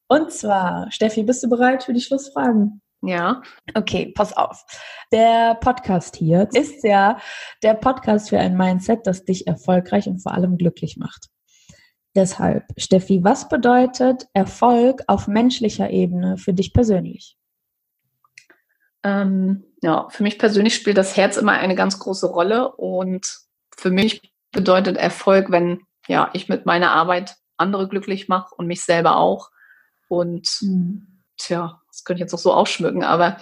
Und 0.09 0.33
zwar, 0.33 0.91
Steffi, 0.91 1.23
bist 1.23 1.43
du 1.43 1.49
bereit 1.49 1.85
für 1.85 1.93
die 1.93 2.01
Schlussfragen? 2.01 2.81
Ja. 3.03 3.43
Okay, 3.75 4.13
pass 4.15 4.35
auf. 4.35 4.65
Der 5.13 5.57
Podcast 5.57 6.17
hier 6.17 6.49
ist 6.55 6.83
ja 6.85 7.19
der 7.63 7.75
Podcast 7.75 8.31
für 8.31 8.39
ein 8.39 8.57
Mindset, 8.57 9.07
das 9.07 9.25
dich 9.25 9.47
erfolgreich 9.47 10.07
und 10.07 10.21
vor 10.21 10.33
allem 10.33 10.57
glücklich 10.57 10.97
macht. 10.97 11.29
Deshalb, 12.17 12.65
Steffi, 12.77 13.23
was 13.23 13.49
bedeutet 13.49 14.27
Erfolg 14.33 15.03
auf 15.07 15.29
menschlicher 15.29 15.91
Ebene 15.91 16.39
für 16.39 16.53
dich 16.53 16.73
persönlich? 16.73 17.37
Ähm, 19.03 19.65
ja, 19.83 20.09
für 20.11 20.23
mich 20.23 20.39
persönlich 20.39 20.75
spielt 20.75 20.99
das 20.99 21.17
Herz 21.17 21.37
immer 21.37 21.53
eine 21.53 21.75
ganz 21.75 21.99
große 21.99 22.27
Rolle 22.27 22.73
und 22.73 23.39
für 23.77 23.91
mich 23.91 24.33
bedeutet 24.53 24.97
Erfolg, 24.97 25.51
wenn 25.51 25.83
ja 26.07 26.31
ich 26.33 26.49
mit 26.49 26.67
meiner 26.67 26.93
Arbeit 26.93 27.37
andere 27.57 27.89
glücklich 27.89 28.29
mache 28.29 28.55
und 28.57 28.67
mich 28.67 28.83
selber 28.83 29.17
auch. 29.17 29.51
Und 30.09 30.49
mhm. 30.61 31.23
tja, 31.37 31.81
das 31.89 32.05
könnte 32.05 32.19
ich 32.19 32.25
jetzt 32.25 32.35
auch 32.35 32.39
so 32.39 32.53
ausschmücken, 32.53 33.05
aber 33.05 33.39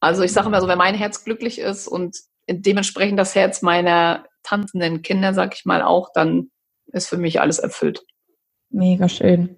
also 0.00 0.22
ich 0.22 0.32
sage 0.32 0.48
immer 0.48 0.60
so, 0.60 0.68
wenn 0.68 0.78
mein 0.78 0.96
Herz 0.96 1.24
glücklich 1.24 1.60
ist 1.60 1.86
und 1.86 2.16
dementsprechend 2.48 3.18
das 3.18 3.34
Herz 3.34 3.62
meiner 3.62 4.24
tanzenden 4.42 5.02
Kinder, 5.02 5.32
sag 5.32 5.54
ich 5.54 5.64
mal 5.64 5.82
auch, 5.82 6.10
dann 6.12 6.50
ist 6.86 7.08
für 7.08 7.18
mich 7.18 7.40
alles 7.40 7.60
erfüllt. 7.60 8.04
Mega 8.68 9.08
schön. 9.08 9.56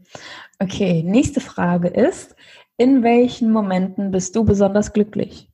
Okay, 0.59 1.03
nächste 1.03 1.41
Frage 1.41 1.89
ist, 1.89 2.37
in 2.77 3.03
welchen 3.03 3.51
Momenten 3.51 4.11
bist 4.11 4.37
du 4.37 4.45
besonders 4.45 4.93
glücklich? 4.93 5.49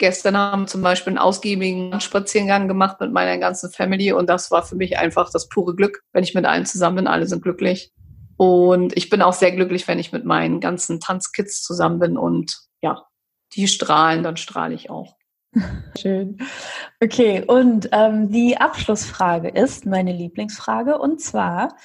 Gestern 0.00 0.34
haben 0.34 0.66
zum 0.66 0.80
Beispiel 0.80 1.10
einen 1.10 1.18
ausgiebigen 1.18 2.00
Spaziergang 2.00 2.68
gemacht 2.68 2.98
mit 3.00 3.12
meiner 3.12 3.36
ganzen 3.36 3.70
Family 3.70 4.14
und 4.14 4.30
das 4.30 4.50
war 4.50 4.62
für 4.62 4.74
mich 4.74 4.98
einfach 4.98 5.30
das 5.30 5.50
pure 5.50 5.76
Glück, 5.76 6.02
wenn 6.14 6.24
ich 6.24 6.34
mit 6.34 6.46
allen 6.46 6.64
zusammen 6.64 6.96
bin. 6.96 7.06
Alle 7.06 7.26
sind 7.26 7.42
glücklich. 7.42 7.92
Und 8.38 8.96
ich 8.96 9.10
bin 9.10 9.20
auch 9.20 9.34
sehr 9.34 9.52
glücklich, 9.52 9.86
wenn 9.88 9.98
ich 9.98 10.10
mit 10.10 10.24
meinen 10.24 10.60
ganzen 10.60 11.00
Tanzkids 11.00 11.62
zusammen 11.62 11.98
bin 11.98 12.16
und 12.16 12.56
ja, 12.80 13.04
die 13.52 13.68
strahlen, 13.68 14.22
dann 14.22 14.38
strahle 14.38 14.72
ich 14.74 14.88
auch. 14.88 15.16
Schön. 16.00 16.38
Okay, 17.02 17.44
und 17.46 17.90
ähm, 17.92 18.30
die 18.30 18.56
Abschlussfrage 18.56 19.48
ist 19.48 19.84
meine 19.84 20.14
Lieblingsfrage 20.14 20.96
und 20.96 21.20
zwar, 21.20 21.76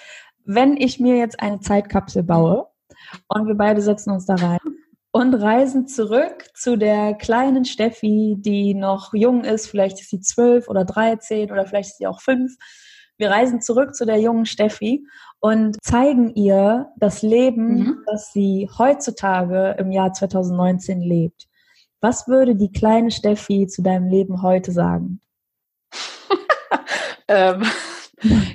wenn 0.46 0.78
ich 0.78 1.02
mir 1.02 1.18
jetzt 1.18 1.42
eine 1.42 1.60
Zeitkapsel 1.60 2.24
baue, 2.24 2.68
und 3.28 3.48
wir 3.48 3.56
beide 3.56 3.82
setzen 3.82 4.12
uns 4.12 4.26
da 4.26 4.36
rein 4.36 4.75
und 5.16 5.34
reisen 5.34 5.88
zurück 5.88 6.50
zu 6.56 6.76
der 6.78 7.14
kleinen 7.14 7.64
Steffi, 7.64 8.36
die 8.38 8.74
noch 8.74 9.14
jung 9.14 9.46
ist. 9.46 9.66
Vielleicht 9.66 10.02
ist 10.02 10.10
sie 10.10 10.20
zwölf 10.20 10.68
oder 10.68 10.84
dreizehn 10.84 11.54
oder 11.54 11.66
vielleicht 11.66 11.92
ist 11.92 11.98
sie 12.00 12.08
auch 12.08 12.20
fünf. 12.20 12.58
Wir 13.16 13.30
reisen 13.30 13.62
zurück 13.62 13.96
zu 13.96 14.06
der 14.06 14.20
jungen 14.20 14.46
Steffi 14.46 15.08
und 15.40 15.78
zeigen 15.82 16.36
ihr 16.36 16.88
das 16.98 17.22
Leben, 17.22 17.76
mhm. 17.76 18.04
das 18.08 18.34
sie 18.34 18.70
heutzutage 18.78 19.78
im 19.80 19.94
Jahr 19.94 20.12
2019 20.12 21.00
lebt. 21.00 21.48
Was 22.02 22.28
würde 22.28 22.58
die 22.58 22.74
kleine 22.74 23.10
Steffi 23.10 23.68
zu 23.68 23.84
deinem 23.84 24.10
Leben 24.10 24.42
heute 24.42 24.74
sagen? 24.74 25.22
ähm, 27.30 27.64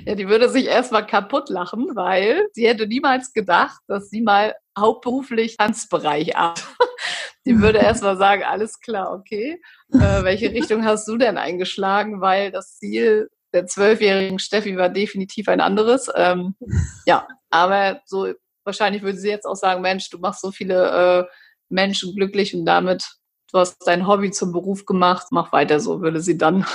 Ja, 0.05 0.15
die 0.15 0.27
würde 0.27 0.49
sich 0.49 0.65
erstmal 0.65 1.05
kaputt 1.05 1.49
lachen, 1.49 1.95
weil 1.95 2.47
sie 2.53 2.67
hätte 2.67 2.87
niemals 2.87 3.33
gedacht, 3.33 3.81
dass 3.87 4.09
sie 4.09 4.21
mal 4.21 4.53
hauptberuflich 4.77 5.57
Tanzbereich 5.57 6.35
hat. 6.35 6.65
Die 7.45 7.59
würde 7.59 7.79
erstmal 7.79 8.17
sagen, 8.17 8.43
alles 8.43 8.79
klar, 8.79 9.13
okay. 9.13 9.61
Äh, 9.93 10.23
welche 10.23 10.51
Richtung 10.53 10.85
hast 10.85 11.07
du 11.07 11.17
denn 11.17 11.37
eingeschlagen? 11.37 12.21
Weil 12.21 12.51
das 12.51 12.77
Ziel 12.77 13.29
der 13.53 13.65
zwölfjährigen 13.65 14.39
Steffi 14.39 14.77
war 14.77 14.89
definitiv 14.89 15.47
ein 15.47 15.61
anderes. 15.61 16.09
Ähm, 16.15 16.55
ja, 17.05 17.27
aber 17.49 18.01
so 18.05 18.33
wahrscheinlich 18.63 19.01
würde 19.01 19.17
sie 19.17 19.29
jetzt 19.29 19.45
auch 19.45 19.55
sagen, 19.55 19.81
Mensch, 19.81 20.09
du 20.09 20.19
machst 20.19 20.41
so 20.41 20.51
viele 20.51 21.27
äh, 21.27 21.33
Menschen 21.69 22.15
glücklich 22.15 22.53
und 22.55 22.65
damit 22.65 23.07
du 23.51 23.59
hast 23.59 23.85
dein 23.85 24.07
Hobby 24.07 24.31
zum 24.31 24.53
Beruf 24.53 24.85
gemacht, 24.85 25.27
mach 25.31 25.51
weiter 25.51 25.79
so, 25.79 26.01
würde 26.01 26.21
sie 26.21 26.37
dann, 26.37 26.65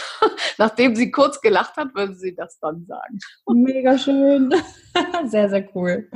nachdem 0.58 0.94
sie 0.94 1.10
kurz 1.10 1.40
gelacht 1.40 1.76
hat, 1.76 1.94
würde 1.94 2.14
sie 2.14 2.34
das 2.34 2.58
dann 2.58 2.84
sagen. 2.86 3.18
Mega 3.48 3.96
schön. 3.96 4.54
Sehr, 5.26 5.48
sehr 5.48 5.68
cool. 5.74 6.10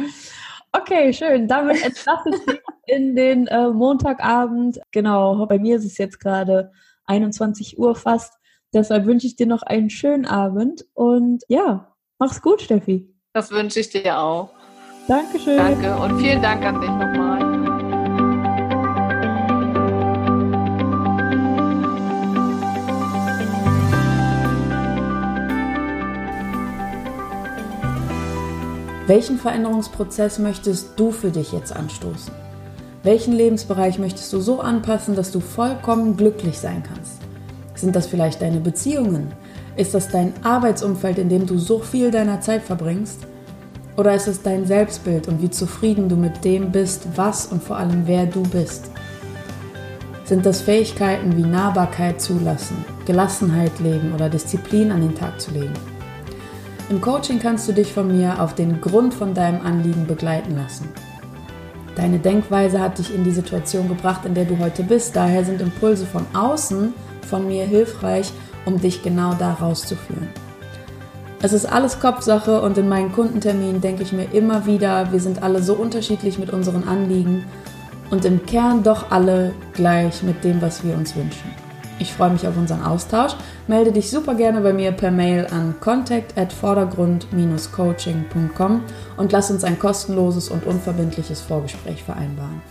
Okay, 0.72 1.12
schön. 1.12 1.48
Damit 1.48 1.84
entlasse 1.84 2.30
ich 2.30 2.44
dich 2.44 2.60
in 2.86 3.16
den 3.16 3.46
äh, 3.46 3.68
Montagabend. 3.68 4.80
Genau, 4.92 5.46
bei 5.46 5.58
mir 5.58 5.76
ist 5.76 5.84
es 5.84 5.98
jetzt 5.98 6.20
gerade 6.20 6.72
21 7.06 7.78
Uhr 7.78 7.94
fast. 7.96 8.34
Deshalb 8.72 9.06
wünsche 9.06 9.26
ich 9.26 9.36
dir 9.36 9.46
noch 9.46 9.62
einen 9.62 9.90
schönen 9.90 10.26
Abend 10.26 10.84
und 10.94 11.42
ja, 11.48 11.94
mach's 12.18 12.40
gut, 12.40 12.62
Steffi. 12.62 13.12
Das 13.32 13.50
wünsche 13.50 13.80
ich 13.80 13.90
dir 13.90 14.18
auch. 14.18 14.50
Dankeschön. 15.08 15.56
Danke 15.56 15.96
und 15.96 16.20
vielen 16.20 16.40
Dank 16.40 16.64
an 16.64 16.80
dich 16.80 16.90
nochmal. 16.90 17.29
Welchen 29.10 29.40
Veränderungsprozess 29.40 30.38
möchtest 30.38 30.90
du 30.94 31.10
für 31.10 31.32
dich 31.32 31.50
jetzt 31.50 31.74
anstoßen? 31.74 32.32
Welchen 33.02 33.32
Lebensbereich 33.32 33.98
möchtest 33.98 34.32
du 34.32 34.38
so 34.38 34.60
anpassen, 34.60 35.16
dass 35.16 35.32
du 35.32 35.40
vollkommen 35.40 36.16
glücklich 36.16 36.60
sein 36.60 36.84
kannst? 36.86 37.14
Sind 37.74 37.96
das 37.96 38.06
vielleicht 38.06 38.40
deine 38.40 38.60
Beziehungen? 38.60 39.32
Ist 39.74 39.94
das 39.94 40.10
dein 40.10 40.32
Arbeitsumfeld, 40.44 41.18
in 41.18 41.28
dem 41.28 41.44
du 41.44 41.58
so 41.58 41.80
viel 41.80 42.12
deiner 42.12 42.40
Zeit 42.40 42.62
verbringst? 42.62 43.18
Oder 43.96 44.14
ist 44.14 44.28
es 44.28 44.42
dein 44.42 44.64
Selbstbild 44.64 45.26
und 45.26 45.42
wie 45.42 45.50
zufrieden 45.50 46.08
du 46.08 46.14
mit 46.14 46.44
dem 46.44 46.70
bist, 46.70 47.08
was 47.16 47.46
und 47.46 47.64
vor 47.64 47.78
allem 47.78 48.06
wer 48.06 48.26
du 48.26 48.44
bist? 48.44 48.92
Sind 50.24 50.46
das 50.46 50.62
Fähigkeiten 50.62 51.36
wie 51.36 51.42
Nahbarkeit 51.42 52.20
zulassen, 52.20 52.84
Gelassenheit 53.06 53.76
leben 53.80 54.14
oder 54.14 54.28
Disziplin 54.28 54.92
an 54.92 55.00
den 55.00 55.16
Tag 55.16 55.40
zu 55.40 55.50
legen? 55.50 55.89
Im 56.90 57.00
Coaching 57.00 57.38
kannst 57.38 57.68
du 57.68 57.72
dich 57.72 57.92
von 57.92 58.08
mir 58.08 58.42
auf 58.42 58.56
den 58.56 58.80
Grund 58.80 59.14
von 59.14 59.32
deinem 59.32 59.64
Anliegen 59.64 60.08
begleiten 60.08 60.56
lassen. 60.56 60.88
Deine 61.94 62.18
Denkweise 62.18 62.80
hat 62.80 62.98
dich 62.98 63.14
in 63.14 63.22
die 63.22 63.30
Situation 63.30 63.86
gebracht, 63.86 64.24
in 64.24 64.34
der 64.34 64.44
du 64.44 64.58
heute 64.58 64.82
bist. 64.82 65.14
Daher 65.14 65.44
sind 65.44 65.60
Impulse 65.60 66.04
von 66.04 66.26
außen 66.34 66.92
von 67.28 67.46
mir 67.46 67.64
hilfreich, 67.64 68.32
um 68.64 68.80
dich 68.80 69.04
genau 69.04 69.34
da 69.34 69.52
rauszuführen. 69.52 70.30
Es 71.40 71.52
ist 71.52 71.64
alles 71.64 72.00
Kopfsache 72.00 72.60
und 72.60 72.76
in 72.76 72.88
meinen 72.88 73.12
Kundenterminen 73.12 73.80
denke 73.80 74.02
ich 74.02 74.12
mir 74.12 74.26
immer 74.32 74.66
wieder, 74.66 75.12
wir 75.12 75.20
sind 75.20 75.44
alle 75.44 75.62
so 75.62 75.74
unterschiedlich 75.74 76.40
mit 76.40 76.52
unseren 76.52 76.88
Anliegen 76.88 77.44
und 78.10 78.24
im 78.24 78.44
Kern 78.46 78.82
doch 78.82 79.12
alle 79.12 79.52
gleich 79.74 80.24
mit 80.24 80.42
dem, 80.42 80.60
was 80.60 80.82
wir 80.82 80.96
uns 80.96 81.14
wünschen. 81.14 81.69
Ich 82.00 82.12
freue 82.14 82.30
mich 82.30 82.48
auf 82.48 82.56
unseren 82.56 82.82
Austausch. 82.82 83.32
Melde 83.68 83.92
dich 83.92 84.10
super 84.10 84.34
gerne 84.34 84.62
bei 84.62 84.72
mir 84.72 84.90
per 84.92 85.10
Mail 85.10 85.46
an 85.50 85.74
contact 85.80 86.38
at 86.38 86.50
vordergrund-coaching.com 86.52 88.82
und 89.18 89.32
lass 89.32 89.50
uns 89.50 89.64
ein 89.64 89.78
kostenloses 89.78 90.48
und 90.48 90.64
unverbindliches 90.66 91.42
Vorgespräch 91.42 92.02
vereinbaren. 92.02 92.62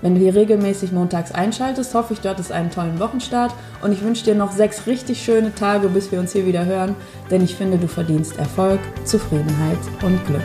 Wenn 0.00 0.14
du 0.14 0.20
hier 0.20 0.36
regelmäßig 0.36 0.92
montags 0.92 1.32
einschaltest, 1.32 1.92
hoffe 1.92 2.12
ich, 2.12 2.20
du 2.20 2.28
hattest 2.28 2.52
einen 2.52 2.70
tollen 2.70 3.00
Wochenstart 3.00 3.52
und 3.82 3.90
ich 3.90 4.02
wünsche 4.02 4.24
dir 4.24 4.36
noch 4.36 4.52
sechs 4.52 4.86
richtig 4.86 5.20
schöne 5.20 5.52
Tage, 5.52 5.88
bis 5.88 6.12
wir 6.12 6.20
uns 6.20 6.32
hier 6.32 6.46
wieder 6.46 6.64
hören, 6.64 6.94
denn 7.32 7.42
ich 7.42 7.56
finde, 7.56 7.78
du 7.78 7.88
verdienst 7.88 8.38
Erfolg, 8.38 8.78
Zufriedenheit 9.04 9.80
und 10.02 10.24
Glück. 10.24 10.44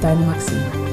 Deine 0.00 0.24
Maxine. 0.24 0.87